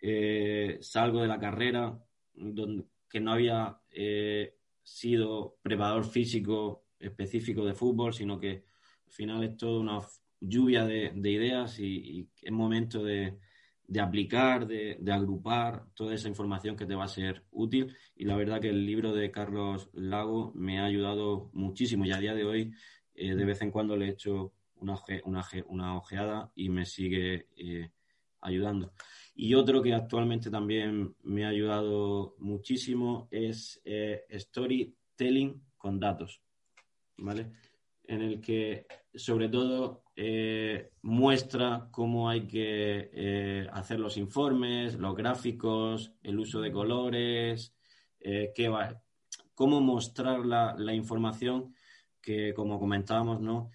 eh, 0.00 0.78
salgo 0.80 1.20
de 1.20 1.28
la 1.28 1.38
carrera, 1.38 2.02
donde, 2.34 2.84
que 3.08 3.20
no 3.20 3.32
había 3.32 3.78
eh, 3.90 4.56
sido 4.82 5.58
preparador 5.62 6.04
físico 6.04 6.86
específico 6.98 7.64
de 7.64 7.74
fútbol, 7.74 8.12
sino 8.14 8.40
que 8.40 8.64
al 9.06 9.12
final 9.12 9.44
es 9.44 9.56
toda 9.56 9.80
una 9.80 10.00
lluvia 10.40 10.84
de, 10.84 11.12
ideas 11.14 11.78
y, 11.78 12.28
es 12.42 12.52
momento 12.52 13.04
de, 13.04 13.38
aplicar, 14.00 14.66
de, 14.66 14.98
agrupar 15.10 15.86
toda 15.94 16.14
esa 16.14 16.28
información 16.28 16.76
que 16.76 16.86
te 16.86 16.94
va 16.94 17.04
a 17.04 17.08
ser 17.08 17.44
útil. 17.50 17.96
Y 18.16 18.24
la 18.24 18.36
verdad 18.36 18.60
que 18.60 18.68
el 18.70 18.84
libro 18.84 19.12
de 19.14 19.30
Carlos 19.30 19.90
Lago 19.94 20.52
me 20.54 20.78
ha 20.78 20.84
ayudado 20.84 21.50
muchísimo 21.52 22.04
y 22.04 22.12
a 22.12 22.18
día 22.18 22.34
de 22.34 22.44
hoy 22.44 22.72
eh, 23.14 23.34
de 23.34 23.44
vez 23.44 23.62
en 23.62 23.70
cuando 23.70 23.96
le 23.96 24.06
he 24.06 24.10
hecho 24.10 24.52
una, 24.76 24.96
una, 25.24 25.44
una 25.66 25.96
ojeada 25.96 26.52
y 26.54 26.68
me 26.68 26.84
sigue 26.84 27.46
ayudando. 28.40 28.92
Y 29.34 29.54
otro 29.54 29.82
que 29.82 29.94
actualmente 29.94 30.50
también 30.50 31.14
me 31.22 31.44
ha 31.44 31.48
ayudado 31.48 32.34
muchísimo 32.38 33.28
es 33.30 33.80
eh, 33.84 34.24
storytelling 34.32 35.62
con 35.76 35.98
datos, 35.98 36.40
¿vale? 37.16 37.52
En 38.04 38.22
el 38.22 38.40
que 38.40 38.86
sobre 39.14 39.48
todo 39.48 40.02
eh, 40.20 40.90
muestra 41.02 41.88
cómo 41.92 42.28
hay 42.28 42.48
que 42.48 43.08
eh, 43.12 43.68
hacer 43.72 44.00
los 44.00 44.16
informes, 44.16 44.96
los 44.96 45.14
gráficos, 45.14 46.12
el 46.24 46.40
uso 46.40 46.60
de 46.60 46.72
colores, 46.72 47.72
qué 48.20 48.68
va, 48.68 49.00
cómo 49.54 49.80
mostrar 49.80 50.44
la, 50.44 50.74
la 50.76 50.92
información 50.92 51.72
que, 52.20 52.52
como 52.52 52.80
comentábamos, 52.80 53.40
¿no? 53.40 53.70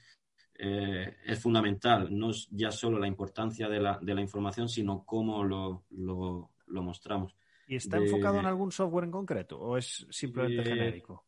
Eh, 0.55 1.15
es 1.25 1.39
fundamental. 1.39 2.07
No 2.11 2.31
es 2.31 2.47
ya 2.51 2.71
solo 2.71 2.99
la 2.99 3.07
importancia 3.07 3.67
de 3.67 3.79
la, 3.79 3.99
de 4.01 4.13
la 4.13 4.21
información, 4.21 4.69
sino 4.69 5.05
cómo 5.05 5.43
lo, 5.43 5.85
lo, 5.91 6.49
mostramos. 6.67 7.35
¿Y 7.67 7.75
está 7.77 7.97
enfocado 7.97 8.39
en 8.39 8.45
algún 8.45 8.71
software 8.71 9.05
en 9.05 9.11
concreto 9.11 9.59
o 9.59 9.77
es 9.77 10.05
simplemente 10.09 10.63
genérico? 10.63 11.25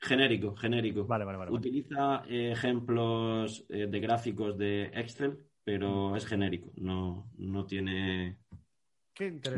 Genérico, 0.00 0.56
genérico. 0.56 1.04
Vale, 1.06 1.24
vale, 1.24 1.38
vale. 1.38 1.50
Utiliza 1.50 2.22
eh, 2.26 2.52
ejemplos 2.52 3.64
eh, 3.68 3.86
de 3.86 4.00
gráficos 4.00 4.56
de 4.56 4.84
Excel, 4.94 5.38
pero 5.62 6.10
mm. 6.10 6.16
es 6.16 6.26
genérico. 6.26 6.72
No, 6.76 7.30
no 7.36 7.66
tiene. 7.66 8.38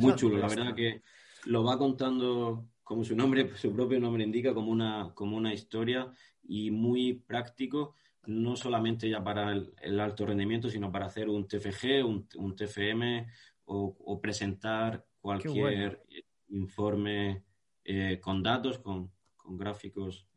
Muy 0.01 0.17
chulo, 0.17 0.39
la 0.39 0.49
verdad 0.49 0.75
que 0.75 1.03
lo 1.45 1.63
va 1.63 1.79
contando 1.79 2.67
como 2.83 3.05
su 3.05 3.15
nombre, 3.15 3.51
su 3.57 3.73
propio 3.73 4.01
nombre 4.01 4.25
indica, 4.25 4.53
como 4.53 4.73
una, 4.73 5.13
como 5.15 5.37
una 5.37 5.55
historia 5.55 6.13
y 6.43 6.71
muy 6.71 7.15
práctico 7.15 7.95
no 8.27 8.57
solamente 8.57 9.09
ya 9.09 9.23
para 9.23 9.53
el, 9.53 10.01
alto 10.01 10.27
rendimiento, 10.27 10.71
sino 10.71 10.93
para 10.93 11.07
hacer 11.07 11.29
un 11.29 11.47
TFG, 11.49 12.05
un, 12.05 12.57
TFM 12.57 13.27
o, 13.65 14.21
presentar 14.21 15.05
cualquier 15.21 16.03
informe 16.49 17.45
eh, 17.85 18.21
con 18.21 18.43
datos, 18.43 18.79
con, 18.79 19.11
gráficos, 19.45 20.29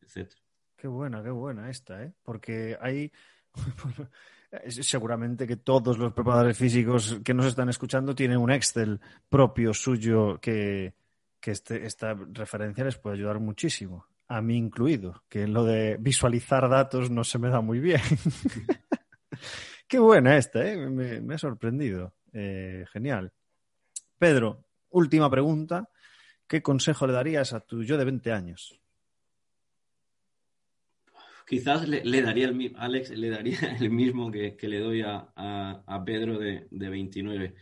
Qué 0.76 0.88
buena, 0.88 1.24
qué 1.24 1.30
buena 1.30 1.70
esta, 1.70 2.04
¿eh? 2.04 2.14
Porque 2.24 2.78
hay 2.80 3.12
seguramente 4.70 5.48
que 5.48 5.58
todos 5.58 5.98
los 5.98 6.14
preparadores 6.14 6.58
físicos 6.58 7.20
que 7.24 7.34
nos 7.34 7.46
están 7.46 7.70
escuchando 7.70 8.14
tienen 8.14 8.38
un 8.38 8.52
Excel 8.52 9.00
propio 9.30 9.74
suyo 9.74 10.40
que, 10.40 10.94
que 11.40 11.52
este, 11.52 11.86
esta 11.86 12.14
referencia 12.14 12.84
les 12.84 12.98
puede 12.98 13.16
ayudar 13.16 13.40
muchísimo 13.40 14.08
a 14.28 14.42
mí 14.42 14.58
incluido, 14.58 15.24
que 15.30 15.48
lo 15.48 15.64
de 15.64 15.98
visualizar 16.00 16.68
datos 16.70 17.10
no 17.12 17.24
se 17.24 17.40
me 17.40 17.50
da 17.50 17.62
muy 17.62 17.80
bien. 17.80 18.02
Qué 19.88 20.00
buena 20.00 20.38
esta, 20.38 20.66
¿eh? 20.66 20.78
me, 20.90 21.34
ha 21.34 21.38
sorprendido. 21.38 22.16
Eh, 22.34 22.86
genial. 22.92 23.32
Pedro, 24.18 24.66
última 24.90 25.30
pregunta. 25.30 25.90
¿Qué 26.48 26.62
consejo 26.62 27.08
le 27.08 27.14
darías 27.14 27.54
a 27.54 27.60
tu 27.60 27.84
yo 27.84 27.98
de 27.98 28.06
20 28.06 28.32
años? 28.32 28.80
Quizás 31.46 31.88
le, 31.88 32.22
daría 32.22 32.48
el 32.48 32.74
Alex 32.76 33.12
le 33.12 33.30
daría 33.30 33.60
el 33.80 33.90
mismo 33.90 34.32
que, 34.32 34.58
le 34.62 34.80
doy 34.80 35.02
a, 35.06 36.04
Pedro 36.06 36.40
de, 36.40 36.68
de 36.72 36.90
29. 36.90 37.56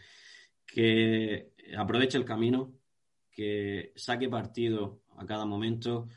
Que 0.66 1.54
aproveche 1.78 2.18
el 2.18 2.26
camino, 2.26 2.74
que 3.32 3.92
saque 3.96 4.30
partido 4.30 5.02
a 5.18 5.26
cada 5.26 5.46
momento, 5.46 6.08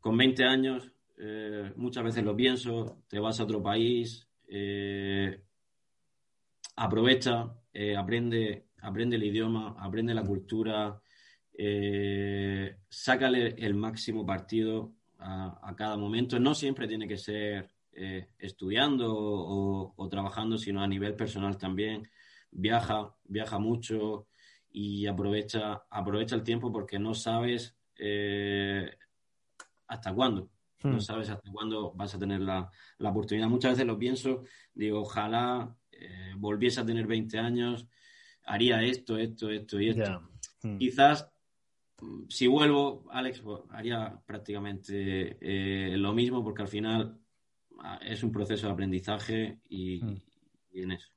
con 0.00 0.16
20 0.16 0.44
años, 0.44 0.92
eh, 1.18 1.72
muchas 1.76 2.04
veces 2.04 2.24
lo 2.24 2.36
pienso, 2.36 3.02
te 3.08 3.18
vas 3.18 3.40
a 3.40 3.44
otro 3.44 3.62
país, 3.62 4.28
eh, 4.46 5.42
aprovecha, 6.76 7.52
eh, 7.72 7.96
aprende, 7.96 8.68
aprende 8.80 9.16
el 9.16 9.24
idioma, 9.24 9.74
aprende 9.78 10.14
la 10.14 10.24
cultura, 10.24 11.00
sácale 12.88 13.48
el 13.58 13.74
máximo 13.74 14.24
partido 14.24 14.94
a, 15.18 15.74
cada 15.76 15.96
momento. 15.96 16.38
No 16.38 16.54
siempre 16.54 16.88
tiene 16.88 17.08
que 17.08 17.18
ser 17.18 17.70
estudiando 18.38 19.12
o, 19.12 19.92
o, 19.96 20.08
trabajando, 20.08 20.56
sino 20.56 20.82
a 20.82 20.86
nivel 20.86 21.14
personal 21.14 21.58
también. 21.58 22.08
Viaja, 22.50 23.14
viaja 23.24 23.58
mucho 23.58 24.28
y 24.70 25.06
aprovecha, 25.06 25.82
aprovecha 25.90 26.36
el 26.36 26.44
tiempo 26.44 26.70
porque 26.70 26.98
no 26.98 27.14
sabes 27.14 27.76
hasta 29.88 30.14
cuándo. 30.14 30.50
No 30.84 30.96
hmm. 30.96 31.00
sabes 31.00 31.28
hasta 31.28 31.50
cuándo 31.50 31.92
vas 31.94 32.14
a 32.14 32.18
tener 32.18 32.40
la, 32.40 32.70
oportunidad. 33.00 33.48
Muchas 33.48 33.72
veces 33.72 33.86
lo 33.86 33.98
pienso, 33.98 34.44
digo, 34.74 35.00
ojalá 35.00 35.76
eh, 35.90 36.32
volviese 36.36 36.80
a 36.80 36.86
tener 36.86 37.06
20 37.06 37.38
años, 37.38 37.86
haría 38.44 38.82
esto, 38.82 39.18
esto, 39.18 39.50
esto 39.50 39.80
y 39.80 39.88
esto. 39.88 40.22
Hmm. 40.62 40.78
Quizás 40.78 41.28
si 42.28 42.46
vuelvo, 42.46 43.04
Alex, 43.10 43.40
pues, 43.40 43.60
haría 43.70 44.20
prácticamente 44.26 45.36
eh, 45.40 45.96
lo 45.96 46.12
mismo 46.12 46.44
porque 46.44 46.62
al 46.62 46.68
final 46.68 47.18
ah, 47.80 47.98
es 48.02 48.22
un 48.22 48.32
proceso 48.32 48.66
de 48.66 48.72
aprendizaje 48.72 49.58
y, 49.68 50.00
mm. 50.02 50.20
en 50.74 50.92
eso. 50.92 51.08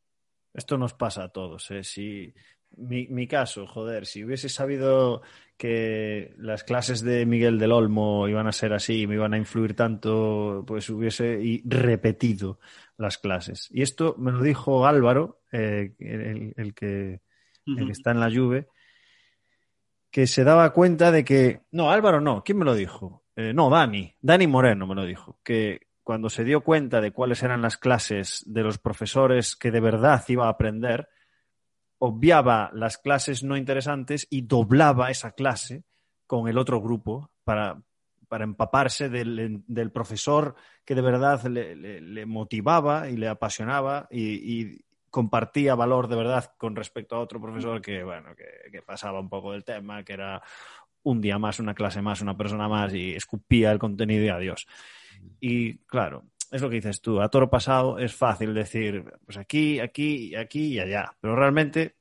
Esto 0.53 0.77
nos 0.77 0.93
pasa 0.93 1.23
a 1.23 1.29
todos. 1.29 1.69
¿eh? 1.71 1.83
Si, 1.83 2.33
mi, 2.77 3.07
mi, 3.07 3.27
caso, 3.27 3.67
joder, 3.67 4.05
si 4.05 4.23
hubiese 4.23 4.49
sabido 4.49 5.21
que 5.55 6.33
las 6.37 6.63
clases 6.63 7.01
de 7.01 7.25
Miguel 7.25 7.59
del 7.59 7.71
Olmo 7.71 8.27
iban 8.27 8.47
a 8.47 8.51
ser 8.51 8.73
así, 8.73 9.05
me 9.05 9.15
iban 9.15 9.33
a 9.33 9.37
influir 9.37 9.75
tanto, 9.75 10.63
pues 10.65 10.89
hubiese 10.89 11.61
repetido 11.65 12.59
las 12.97 13.17
clases. 13.17 13.69
Y 13.71 13.83
esto 13.83 14.15
me 14.17 14.31
lo 14.31 14.41
dijo 14.41 14.85
Álvaro, 14.85 15.41
eh, 15.51 15.93
el, 15.99 16.73
que, 16.73 17.21
el 17.65 17.85
que 17.85 17.91
está 17.91 18.11
en 18.11 18.19
la 18.19 18.29
lluvia 18.29 18.65
que 20.11 20.27
se 20.27 20.43
daba 20.43 20.73
cuenta 20.73 21.11
de 21.11 21.23
que. 21.23 21.61
No, 21.71 21.89
Álvaro 21.89 22.21
no. 22.21 22.43
¿Quién 22.43 22.57
me 22.57 22.65
lo 22.65 22.75
dijo? 22.75 23.23
Eh, 23.35 23.53
no, 23.53 23.69
Dani. 23.69 24.13
Dani 24.21 24.45
Moreno 24.47 24.85
me 24.85 24.95
lo 24.95 25.05
dijo. 25.05 25.39
Que 25.43 25.87
cuando 26.03 26.29
se 26.29 26.43
dio 26.43 26.61
cuenta 26.61 26.99
de 27.01 27.11
cuáles 27.11 27.41
eran 27.43 27.61
las 27.61 27.77
clases 27.77 28.43
de 28.45 28.61
los 28.63 28.77
profesores 28.77 29.55
que 29.55 29.71
de 29.71 29.79
verdad 29.79 30.23
iba 30.27 30.47
a 30.47 30.49
aprender, 30.49 31.07
obviaba 31.97 32.69
las 32.73 32.97
clases 32.97 33.43
no 33.43 33.55
interesantes 33.55 34.27
y 34.29 34.41
doblaba 34.41 35.09
esa 35.11 35.31
clase 35.31 35.83
con 36.27 36.47
el 36.47 36.57
otro 36.57 36.81
grupo 36.81 37.31
para, 37.43 37.81
para 38.27 38.43
empaparse 38.43 39.09
del, 39.09 39.63
del, 39.67 39.91
profesor 39.91 40.55
que 40.83 40.95
de 40.95 41.01
verdad 41.01 41.43
le, 41.45 42.25
motivaba 42.25 43.09
y 43.09 43.17
le 43.17 43.27
apasionaba 43.27 44.07
y, 44.09 44.81
compartía 45.11 45.75
valor 45.75 46.07
de 46.07 46.15
verdad 46.15 46.53
con 46.57 46.75
respecto 46.75 47.15
a 47.15 47.19
otro 47.19 47.39
profesor 47.39 47.81
que, 47.81 48.03
bueno, 48.03 48.29
que, 48.35 48.81
pasaba 48.81 49.19
un 49.19 49.29
poco 49.29 49.51
del 49.51 49.63
tema, 49.63 50.03
que 50.03 50.13
era 50.13 50.41
un 51.03 51.21
día 51.21 51.37
más, 51.37 51.59
una 51.59 51.75
clase 51.75 52.01
más, 52.01 52.21
una 52.21 52.35
persona 52.35 52.67
más 52.67 52.93
y 52.93 53.13
escupía 53.13 53.71
el 53.71 53.79
contenido 53.79 54.25
y 54.25 54.29
adiós. 54.29 54.67
Y 55.39 55.77
claro, 55.79 56.23
es 56.49 56.61
lo 56.61 56.69
que 56.69 56.77
dices 56.77 57.01
tú, 57.01 57.21
a 57.21 57.29
toro 57.29 57.49
pasado 57.49 57.99
es 57.99 58.15
fácil 58.15 58.53
decir, 58.53 59.03
pues 59.25 59.37
aquí, 59.37 59.79
aquí, 59.79 60.35
aquí 60.35 60.73
y 60.73 60.79
allá, 60.79 61.13
pero 61.19 61.35
realmente 61.35 61.97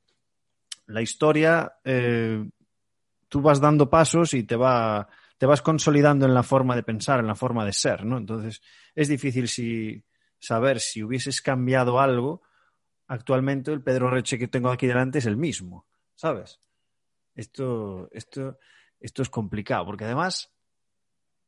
la 0.87 1.01
historia, 1.01 1.73
eh, 1.83 2.43
tú 3.29 3.41
vas 3.41 3.61
dando 3.61 3.89
pasos 3.89 4.33
y 4.33 4.43
te 4.43 4.55
va 4.55 5.07
te 5.37 5.47
vas 5.47 5.63
consolidando 5.63 6.27
en 6.27 6.35
la 6.35 6.43
forma 6.43 6.75
de 6.75 6.83
pensar, 6.83 7.19
en 7.19 7.25
la 7.25 7.33
forma 7.33 7.65
de 7.65 7.73
ser, 7.73 8.05
¿no? 8.05 8.19
Entonces, 8.19 8.61
es 8.93 9.07
difícil 9.07 9.47
si, 9.47 10.03
saber 10.37 10.79
si 10.79 11.01
hubieses 11.01 11.41
cambiado 11.41 11.99
algo 11.99 12.43
actualmente 13.11 13.73
el 13.73 13.81
Pedro 13.81 14.09
Reche 14.09 14.39
que 14.39 14.47
tengo 14.47 14.69
aquí 14.69 14.87
delante 14.87 15.19
es 15.19 15.25
el 15.25 15.35
mismo, 15.35 15.85
¿sabes? 16.15 16.61
Esto, 17.35 18.09
esto, 18.13 18.57
esto 19.01 19.21
es 19.21 19.29
complicado, 19.29 19.85
porque 19.85 20.05
además 20.05 20.49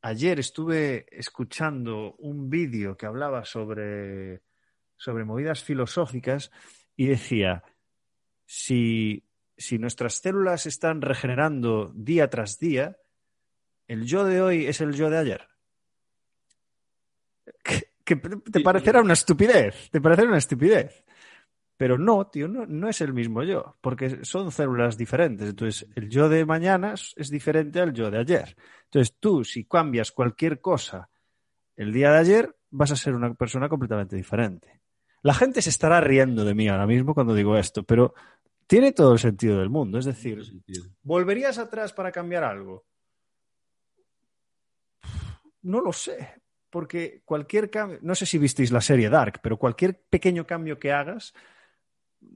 ayer 0.02 0.38
estuve 0.38 1.06
escuchando 1.10 2.16
un 2.18 2.50
vídeo 2.50 2.98
que 2.98 3.06
hablaba 3.06 3.46
sobre, 3.46 4.42
sobre 4.98 5.24
movidas 5.24 5.64
filosóficas 5.64 6.50
y 6.96 7.06
decía, 7.06 7.64
si, 8.44 9.24
si 9.56 9.78
nuestras 9.78 10.16
células 10.16 10.66
están 10.66 11.00
regenerando 11.00 11.90
día 11.94 12.28
tras 12.28 12.58
día, 12.58 12.98
el 13.88 14.04
yo 14.04 14.24
de 14.26 14.42
hoy 14.42 14.66
es 14.66 14.82
el 14.82 14.92
yo 14.92 15.08
de 15.08 15.16
ayer. 15.16 15.48
Que, 18.04 18.16
te 18.16 18.60
parecerá 18.60 19.00
una 19.00 19.14
estupidez, 19.14 19.88
te 19.90 19.98
parecerá 20.02 20.28
una 20.28 20.36
estupidez. 20.36 21.04
Pero 21.76 21.98
no, 21.98 22.26
tío, 22.28 22.46
no, 22.46 22.66
no, 22.66 22.88
es 22.88 23.00
el 23.00 23.12
mismo 23.12 23.42
yo, 23.42 23.76
porque 23.80 24.24
son 24.24 24.52
células 24.52 24.96
diferentes. 24.96 25.48
Entonces, 25.48 25.88
el 25.96 26.08
yo 26.08 26.28
de 26.28 26.44
mañana 26.44 26.94
es 26.94 27.30
diferente 27.30 27.80
al 27.80 27.92
yo 27.92 28.10
de 28.10 28.18
ayer. 28.18 28.56
Entonces, 28.84 29.16
tú, 29.18 29.44
si 29.44 29.64
cambias 29.64 30.12
cualquier 30.12 30.60
cosa 30.60 31.10
el 31.76 31.92
día 31.92 32.12
de 32.12 32.18
ayer, 32.18 32.56
vas 32.70 32.92
a 32.92 32.96
ser 32.96 33.14
una 33.14 33.34
persona 33.34 33.68
completamente 33.68 34.14
diferente. 34.16 34.80
La 35.22 35.34
gente 35.34 35.62
se 35.62 35.70
estará 35.70 36.00
riendo 36.00 36.44
de 36.44 36.54
mí 36.54 36.68
ahora 36.68 36.86
mismo 36.86 37.14
cuando 37.14 37.34
digo 37.34 37.56
esto, 37.56 37.82
pero 37.82 38.14
tiene 38.66 38.92
todo 38.92 39.14
el 39.14 39.18
sentido 39.18 39.58
del 39.58 39.70
mundo. 39.70 39.98
Es 39.98 40.04
decir, 40.04 40.42
¿volverías 41.02 41.58
atrás 41.58 41.92
para 41.92 42.12
cambiar 42.12 42.44
algo? 42.44 42.84
No 45.62 45.80
lo 45.80 45.92
sé, 45.92 46.42
porque 46.68 47.22
cualquier 47.24 47.70
cambio, 47.70 47.98
no 48.02 48.14
sé 48.14 48.26
si 48.26 48.36
visteis 48.36 48.70
la 48.70 48.80
serie 48.80 49.08
Dark, 49.08 49.40
pero 49.42 49.56
cualquier 49.56 50.02
pequeño 50.10 50.46
cambio 50.46 50.78
que 50.78 50.92
hagas 50.92 51.32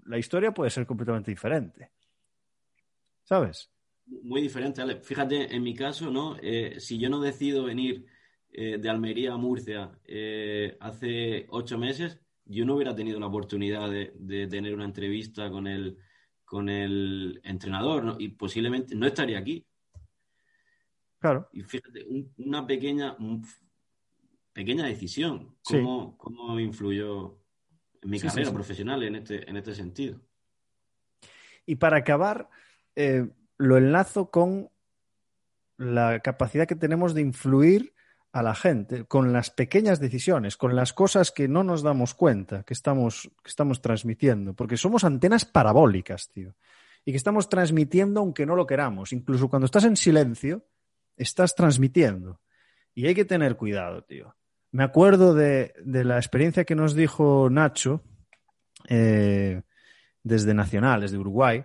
la 0.04 0.18
historia 0.18 0.52
puede 0.52 0.70
ser 0.70 0.86
completamente 0.86 1.30
diferente. 1.30 1.90
¿Sabes? 3.24 3.70
Muy 4.06 4.40
diferente. 4.40 4.82
Fíjate, 5.02 5.54
en 5.54 5.62
mi 5.62 5.74
caso, 5.74 6.10
¿no? 6.10 6.36
Eh, 6.40 6.76
si 6.78 6.98
yo 6.98 7.10
no 7.10 7.20
decido 7.20 7.64
venir 7.64 8.06
eh, 8.50 8.78
de 8.78 8.88
Almería 8.88 9.34
a 9.34 9.36
Murcia 9.36 9.92
eh, 10.04 10.76
hace 10.80 11.46
ocho 11.50 11.76
meses, 11.76 12.18
yo 12.46 12.64
no 12.64 12.76
hubiera 12.76 12.94
tenido 12.94 13.20
la 13.20 13.26
oportunidad 13.26 13.90
de, 13.90 14.46
tener 14.46 14.74
una 14.74 14.86
entrevista 14.86 15.50
con 15.50 15.66
el, 15.66 15.98
con 16.46 16.70
el 16.70 17.40
entrenador 17.44 18.16
y 18.18 18.28
posiblemente 18.28 18.94
no 18.94 19.06
estaría 19.06 19.38
aquí. 19.38 19.66
Claro. 21.18 21.48
Y 21.52 21.62
fíjate, 21.62 22.06
una 22.38 22.66
pequeña, 22.66 23.16
pequeña 24.54 24.86
decisión, 24.86 25.56
cómo, 25.62 26.16
cómo 26.16 26.58
influyó 26.58 27.38
en 28.02 28.10
mi 28.10 28.20
carrera 28.20 28.52
profesional 28.52 29.02
en 29.02 29.16
este, 29.16 29.48
en 29.48 29.56
este 29.56 29.74
sentido. 29.74 30.20
Y 31.66 31.76
para 31.76 31.98
acabar, 31.98 32.48
eh, 32.96 33.28
lo 33.58 33.76
enlazo 33.76 34.30
con 34.30 34.70
la 35.76 36.20
capacidad 36.20 36.66
que 36.66 36.76
tenemos 36.76 37.14
de 37.14 37.20
influir 37.20 37.94
a 38.32 38.42
la 38.42 38.54
gente 38.54 39.04
con 39.04 39.32
las 39.32 39.50
pequeñas 39.50 40.00
decisiones, 40.00 40.56
con 40.56 40.76
las 40.76 40.92
cosas 40.92 41.30
que 41.30 41.48
no 41.48 41.64
nos 41.64 41.82
damos 41.82 42.14
cuenta 42.14 42.62
que 42.62 42.74
estamos, 42.74 43.30
que 43.42 43.48
estamos 43.48 43.80
transmitiendo, 43.80 44.54
porque 44.54 44.76
somos 44.76 45.04
antenas 45.04 45.44
parabólicas, 45.44 46.30
tío, 46.30 46.54
y 47.04 47.12
que 47.12 47.16
estamos 47.16 47.48
transmitiendo 47.48 48.20
aunque 48.20 48.46
no 48.46 48.54
lo 48.54 48.66
queramos. 48.66 49.12
Incluso 49.12 49.48
cuando 49.48 49.66
estás 49.66 49.84
en 49.84 49.96
silencio, 49.96 50.66
estás 51.16 51.54
transmitiendo. 51.54 52.40
Y 52.94 53.06
hay 53.06 53.14
que 53.14 53.24
tener 53.24 53.56
cuidado, 53.56 54.02
tío 54.02 54.37
me 54.70 54.84
acuerdo 54.84 55.34
de, 55.34 55.72
la 55.84 56.16
experiencia 56.16 56.64
que 56.64 56.74
nos 56.74 56.94
dijo 56.94 57.48
Nacho 57.50 58.02
eh, 58.88 59.62
desde 60.22 60.54
Nacional, 60.54 61.00
desde 61.00 61.18
Uruguay, 61.18 61.64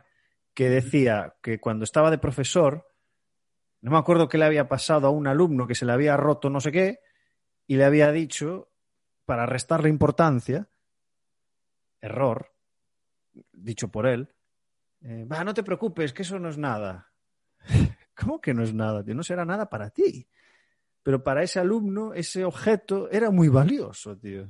que 0.53 0.69
decía 0.69 1.35
que 1.41 1.59
cuando 1.59 1.83
estaba 1.83 2.11
de 2.11 2.17
profesor, 2.17 2.87
no 3.81 3.91
me 3.91 3.97
acuerdo 3.97 4.29
qué 4.29 4.37
le 4.37 4.45
había 4.45 4.67
pasado 4.67 5.07
a 5.07 5.11
un 5.11 5.27
alumno 5.27 5.67
que 5.67 5.75
se 5.75 5.85
le 5.85 5.91
había 5.91 6.15
roto 6.15 6.49
no 6.49 6.61
sé 6.61 6.71
qué, 6.71 6.99
y 7.67 7.75
le 7.75 7.85
había 7.85 8.11
dicho, 8.11 8.71
para 9.25 9.45
restarle 9.45 9.89
importancia, 9.89 10.69
error, 12.01 12.53
dicho 13.51 13.89
por 13.89 14.07
él, 14.07 14.33
eh, 15.01 15.25
va, 15.25 15.43
no 15.43 15.53
te 15.53 15.63
preocupes, 15.63 16.13
que 16.13 16.21
eso 16.21 16.39
no 16.39 16.49
es 16.49 16.57
nada. 16.57 17.11
¿Cómo 18.15 18.39
que 18.39 18.53
no 18.53 18.63
es 18.63 18.73
nada? 18.73 19.03
No 19.05 19.23
será 19.23 19.43
nada 19.43 19.69
para 19.69 19.89
ti. 19.89 20.27
Pero 21.03 21.21
para 21.21 21.43
ese 21.43 21.59
alumno, 21.59 22.13
ese 22.13 22.45
objeto 22.45 23.11
era 23.11 23.29
muy 23.29 23.49
valioso, 23.49 24.17
tío. 24.17 24.47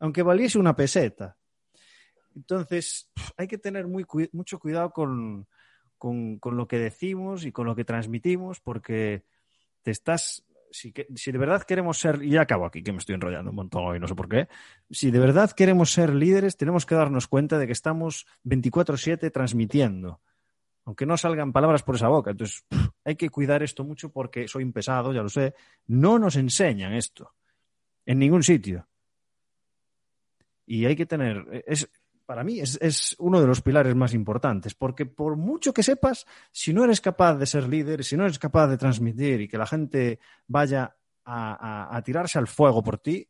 Aunque 0.00 0.22
valiese 0.22 0.58
una 0.58 0.74
peseta. 0.74 1.36
Entonces, 2.34 3.10
hay 3.36 3.46
que 3.46 3.58
tener 3.58 3.86
mucho 3.86 4.58
cuidado 4.58 4.90
con, 4.90 5.46
con, 5.96 6.38
lo 6.42 6.66
que 6.68 6.78
decimos 6.78 7.44
y 7.44 7.52
con 7.52 7.66
lo 7.66 7.76
que 7.76 7.84
transmitimos, 7.84 8.60
porque 8.60 9.24
te 9.82 9.92
estás. 9.92 10.44
Si, 10.70 10.92
si, 11.14 11.32
de 11.32 11.38
verdad 11.38 11.62
queremos 11.62 11.98
ser, 11.98 12.22
y 12.22 12.30
ya 12.30 12.42
acabo 12.42 12.66
aquí, 12.66 12.82
que 12.82 12.92
me 12.92 12.98
estoy 12.98 13.14
enrollando 13.14 13.50
un 13.50 13.56
montón 13.56 13.86
hoy, 13.86 13.98
no 13.98 14.06
sé 14.06 14.14
por 14.14 14.28
qué. 14.28 14.48
Si 14.90 15.10
de 15.10 15.18
verdad 15.18 15.52
queremos 15.52 15.92
ser 15.92 16.12
líderes, 16.12 16.56
tenemos 16.56 16.84
que 16.84 16.94
darnos 16.94 17.26
cuenta 17.26 17.58
de 17.58 17.66
que 17.66 17.72
estamos 17.72 18.26
24-7 18.44 19.32
transmitiendo 19.32 20.20
aunque 20.88 21.04
no 21.04 21.18
salgan 21.18 21.52
palabras 21.52 21.82
por 21.82 21.96
esa 21.96 22.08
boca. 22.08 22.30
Entonces, 22.30 22.64
hay 23.04 23.14
que 23.14 23.28
cuidar 23.28 23.62
esto 23.62 23.84
mucho 23.84 24.10
porque 24.10 24.48
soy 24.48 24.64
un 24.64 24.72
pesado, 24.72 25.12
ya 25.12 25.20
lo 25.20 25.28
sé. 25.28 25.54
No 25.88 26.18
nos 26.18 26.36
enseñan 26.36 26.94
esto 26.94 27.34
en 28.06 28.18
ningún 28.18 28.42
sitio. 28.42 28.88
Y 30.64 30.86
hay 30.86 30.96
que 30.96 31.04
tener, 31.04 31.62
es, 31.66 31.90
para 32.24 32.42
mí 32.42 32.60
es, 32.60 32.78
es, 32.80 33.14
uno 33.18 33.38
de 33.38 33.46
los 33.46 33.60
pilares 33.60 33.94
más 33.94 34.14
importantes, 34.14 34.74
porque 34.74 35.04
por 35.04 35.36
mucho 35.36 35.74
que 35.74 35.82
sepas, 35.82 36.24
si 36.52 36.72
no 36.72 36.84
eres 36.84 37.02
capaz 37.02 37.34
de 37.34 37.44
ser 37.44 37.68
líder, 37.68 38.02
si 38.02 38.16
no 38.16 38.24
eres 38.24 38.38
capaz 38.38 38.68
de 38.68 38.78
transmitir 38.78 39.42
y 39.42 39.48
que 39.48 39.58
la 39.58 39.66
gente 39.66 40.20
vaya 40.46 40.96
a, 41.26 41.94
a, 41.94 42.02
tirarse 42.02 42.38
al 42.38 42.48
fuego 42.48 42.82
por 42.82 42.96
ti, 42.96 43.28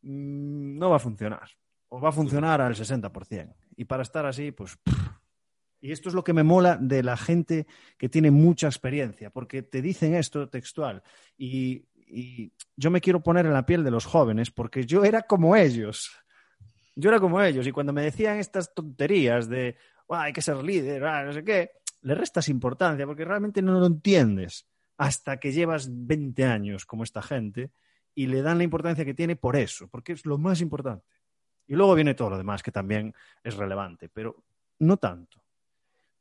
mm, 0.00 0.78
no 0.78 0.88
va 0.88 0.96
a 0.96 1.00
funcionar. 1.00 1.50
O 1.88 2.00
va 2.00 2.08
a 2.08 2.12
funcionar 2.12 2.62
al 2.62 2.74
60%. 2.74 3.54
Y 3.76 3.84
para 3.84 4.02
estar 4.02 4.24
así, 4.24 4.52
pues 4.52 4.78
y 5.80 5.92
esto 5.92 6.08
es 6.08 6.14
lo 6.14 6.24
que 6.24 6.32
me 6.32 6.42
mola 6.42 6.78
de 6.80 7.02
la 7.02 7.16
gente 7.16 7.66
que 7.98 8.08
tiene 8.08 8.30
mucha 8.30 8.66
experiencia, 8.66 9.30
porque 9.30 9.62
te 9.62 9.82
dicen 9.82 10.14
esto 10.14 10.48
textual. 10.48 11.02
Y, 11.36 11.84
yo 12.76 12.92
me 12.92 13.00
quiero 13.00 13.20
poner 13.20 13.46
en 13.46 13.52
la 13.52 13.66
piel 13.66 13.82
de 13.82 13.90
los 13.90 14.04
jóvenes, 14.04 14.52
porque 14.52 14.86
yo 14.86 15.04
era 15.04 15.22
como 15.22 15.56
ellos. 15.56 16.12
Yo 16.94 17.10
era 17.10 17.18
como 17.18 17.42
ellos. 17.42 17.66
Y 17.66 17.72
cuando 17.72 17.92
me 17.92 18.02
decían 18.02 18.38
estas 18.38 18.72
tonterías 18.72 19.48
de 19.48 19.76
hay 20.08 20.32
que 20.32 20.40
ser 20.40 20.62
líder, 20.62 21.02
no 21.02 21.32
sé 21.32 21.42
qué, 21.42 21.72
le 22.02 22.14
restas 22.14 22.48
importancia 22.48 23.06
porque 23.06 23.24
realmente 23.24 23.60
no 23.60 23.80
lo 23.80 23.86
entiendes 23.86 24.68
hasta 24.98 25.38
que 25.38 25.50
llevas 25.50 25.88
20 25.90 26.44
años 26.44 26.86
como 26.86 27.02
esta 27.02 27.22
gente 27.22 27.72
y 28.14 28.28
le 28.28 28.40
dan 28.40 28.58
la 28.58 28.64
importancia 28.64 29.04
que 29.04 29.14
tiene 29.14 29.34
por 29.34 29.56
eso, 29.56 29.88
porque 29.88 30.12
es 30.12 30.24
lo 30.24 30.38
más 30.38 30.60
importante. 30.60 31.04
Y 31.66 31.74
luego 31.74 31.96
viene 31.96 32.14
todo 32.14 32.30
lo 32.30 32.38
demás 32.38 32.62
que 32.62 32.70
también 32.70 33.12
es 33.42 33.56
relevante, 33.56 34.08
pero 34.08 34.44
no 34.78 34.96
tanto. 34.96 35.42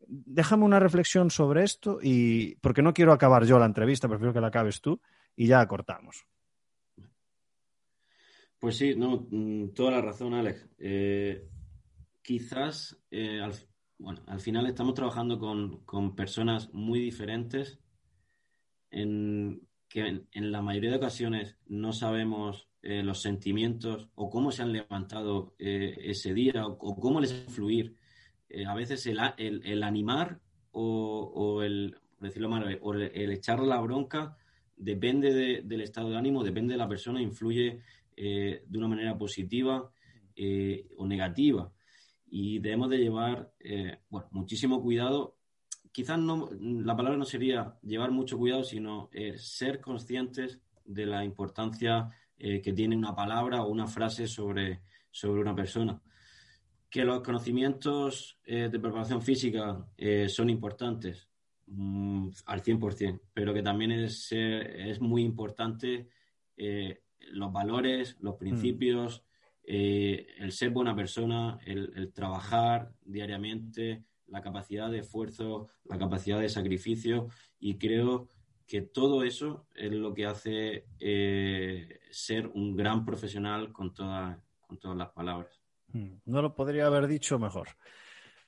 Déjame 0.08 0.66
una 0.66 0.80
reflexión 0.80 1.30
sobre 1.30 1.64
esto 1.64 2.00
y 2.02 2.56
porque 2.56 2.82
no 2.82 2.94
quiero 2.94 3.14
acabar 3.14 3.46
yo 3.46 3.60
la 3.60 3.66
entrevista, 3.66 4.08
prefiero 4.08 4.34
que 4.34 4.42
la 4.42 4.48
acabes 4.48 4.82
tú 4.82 5.00
y 5.36 5.48
ya 5.48 5.66
cortamos. 5.68 6.26
Pues 8.60 8.78
sí, 8.78 8.96
no, 8.96 9.28
mm, 9.30 9.74
toda 9.76 9.92
la 9.92 10.02
razón, 10.02 10.34
Alex. 10.34 10.68
Eh, 10.80 11.48
quizás 12.22 12.98
eh, 13.12 13.40
al, 13.40 13.54
bueno, 14.00 14.24
al 14.26 14.40
final 14.40 14.66
estamos 14.66 14.94
trabajando 14.96 15.38
con, 15.38 16.16
personas 16.16 16.74
muy 16.74 17.00
diferentes 17.00 17.80
en 18.90 19.62
que 19.88 20.26
en, 20.32 20.52
la 20.52 20.62
mayoría 20.62 20.90
de 20.90 20.98
ocasiones 20.98 21.58
no 21.68 21.94
sabemos 21.94 22.68
eh, 22.82 23.04
los 23.04 23.22
sentimientos 23.22 24.10
o 24.16 24.30
cómo 24.30 24.52
se 24.52 24.64
han 24.64 24.74
levantado 24.74 25.54
ese 25.60 26.34
día 26.34 26.66
o, 26.66 26.78
cómo 26.78 27.20
les 27.22 27.32
influir. 27.34 27.96
A 28.68 28.74
veces 28.76 29.06
el, 29.08 29.20
el, 29.38 29.84
animar 29.84 30.40
o, 30.72 31.62
el, 31.64 31.98
decirlo 32.20 32.50
mal, 32.50 32.80
el, 33.14 33.32
echar 33.32 33.60
la 33.60 33.80
bronca 33.80 34.38
depende 34.78 35.62
del 35.64 35.82
estado 35.82 36.10
de 36.10 36.18
ánimo, 36.18 36.44
depende 36.44 36.74
de 36.74 36.78
la 36.78 36.88
persona, 36.88 37.22
influye 37.22 37.82
de 38.16 38.78
una 38.78 38.88
manera 38.88 39.18
positiva 39.18 39.92
o 40.98 41.08
negativa 41.08 41.72
y 42.38 42.60
debemos 42.60 42.90
de 42.90 42.98
llevar 42.98 43.54
eh, 43.60 44.00
bueno, 44.10 44.28
muchísimo 44.32 44.82
cuidado. 44.82 45.38
Quizás 45.92 46.20
no, 46.20 46.50
la 46.60 46.94
palabra 46.96 47.18
no 47.18 47.24
sería 47.24 47.78
llevar 47.82 48.12
mucho 48.12 48.38
cuidado, 48.38 48.64
sino 48.66 49.10
eh, 49.14 49.38
ser 49.38 49.80
conscientes 49.80 50.60
de 50.84 51.06
la 51.06 51.24
importancia 51.24 52.10
eh, 52.38 52.62
que 52.62 52.74
tiene 52.74 52.98
una 52.98 53.16
palabra 53.16 53.64
o 53.64 53.70
una 53.70 53.88
frase 53.88 54.28
sobre, 54.28 54.82
sobre 55.12 55.40
una 55.40 55.56
persona. 55.56 56.02
Que 56.96 57.04
los 57.04 57.22
conocimientos 57.22 58.40
de 58.46 58.80
preparación 58.80 59.22
física 59.22 59.86
son 60.30 60.50
importantes 60.50 61.28
mm, 61.68 62.30
al 62.46 62.64
100%, 62.64 63.20
pero 63.34 63.54
que 63.54 63.62
también 63.62 63.92
es, 63.92 64.32
es 64.32 65.02
muy 65.02 65.24
importante 65.24 66.08
los 67.32 67.52
valores, 67.52 68.18
los 68.22 68.36
mm. 68.36 68.38
principios, 68.38 69.24
eh, 69.64 70.28
el 70.38 70.52
ser 70.52 70.70
buena 70.70 70.96
persona, 70.96 71.60
el, 71.66 72.12
trabajar 72.14 72.92
diariamente, 73.04 74.04
la 74.28 74.42
capacidad 74.42 74.92
de 74.92 75.00
esfuerzo, 75.00 75.68
la 75.86 75.98
capacidad 75.98 76.40
de 76.40 76.50
sacrificio 76.50 77.30
y 77.60 77.78
creo 77.78 78.30
que 78.68 78.82
todo 78.82 79.24
eso 79.24 79.68
es 79.76 79.92
lo 79.92 80.14
que 80.14 80.26
hace 80.26 80.86
eh, 81.00 82.00
ser 82.10 82.48
un 82.48 82.76
gran 82.76 83.06
profesional 83.06 83.72
con, 83.72 83.92
con 83.92 84.80
todas 84.80 84.98
las 84.98 85.10
palabras. 85.10 85.65
Hmm, 85.96 86.20
no 86.26 86.42
lo 86.42 86.54
podría 86.54 86.88
haber 86.88 87.08
dicho 87.08 87.40
mejor. 87.40 87.70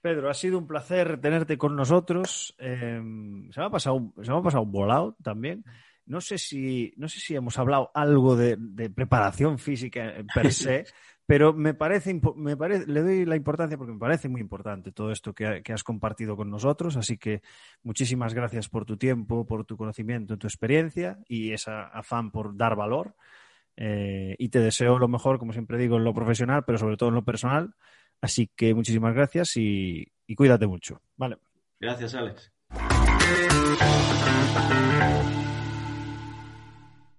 Pedro, 0.01 0.29
ha 0.29 0.33
sido 0.33 0.57
un 0.57 0.67
placer 0.67 1.21
tenerte 1.21 1.57
con 1.57 1.77
nosotros. 1.77 2.53
Em, 2.57 3.49
se, 3.51 3.59
me 3.61 3.65
ha 3.65 3.69
pasado, 3.69 4.11
se 4.21 4.29
me 4.29 4.37
ha 4.37 4.41
pasado 4.41 4.63
un 4.63 4.71
volado 4.71 5.15
también. 5.23 5.63
No 6.05 6.19
sé 6.19 6.37
si, 6.37 6.93
no 6.97 7.07
sé 7.07 7.21
si 7.21 7.35
hemos 7.35 7.57
hablado 7.57 7.89
algo 7.93 8.35
de, 8.35 8.57
preparación 8.89 9.59
física 9.59 10.13
per 10.33 10.51
se, 10.53 10.85
pero 11.25 11.53
me 11.53 11.73
parece, 11.73 12.19
me 12.35 12.57
parece, 12.57 12.85
le 12.87 13.01
doy 13.01 13.25
la 13.25 13.37
importancia 13.37 13.77
porque 13.77 13.93
me 13.93 13.99
parece 13.99 14.27
muy 14.27 14.41
importante 14.41 14.91
todo 14.91 15.11
esto 15.11 15.33
que, 15.33 15.61
has 15.73 15.83
compartido 15.83 16.35
con 16.35 16.49
nosotros. 16.49 16.97
Así 16.97 17.17
que 17.17 17.41
muchísimas 17.81 18.33
gracias 18.33 18.67
por 18.67 18.83
tu 18.85 18.97
tiempo, 18.97 19.45
por 19.45 19.63
tu 19.63 19.77
conocimiento, 19.77 20.37
tu 20.37 20.47
experiencia 20.47 21.17
y 21.29 21.53
esa 21.53 21.87
afán 21.87 22.29
por 22.31 22.57
dar 22.57 22.75
valor. 22.75 23.15
Eh, 23.77 24.35
y 24.39 24.49
te 24.49 24.59
deseo 24.59 24.97
lo 24.97 25.07
mejor, 25.07 25.39
como 25.39 25.53
siempre 25.53 25.77
digo, 25.77 25.97
en 25.97 26.03
lo 26.03 26.13
profesional, 26.13 26.63
pero 26.65 26.77
sobre 26.77 26.97
todo 26.97 27.09
en 27.09 27.15
lo 27.15 27.23
personal. 27.23 27.75
Así 28.19 28.49
que 28.55 28.73
muchísimas 28.73 29.13
gracias 29.13 29.55
y, 29.57 30.11
y 30.25 30.35
cuídate 30.35 30.67
mucho. 30.67 31.01
Vale. 31.15 31.37
Gracias, 31.79 32.15
Alex. 32.15 32.51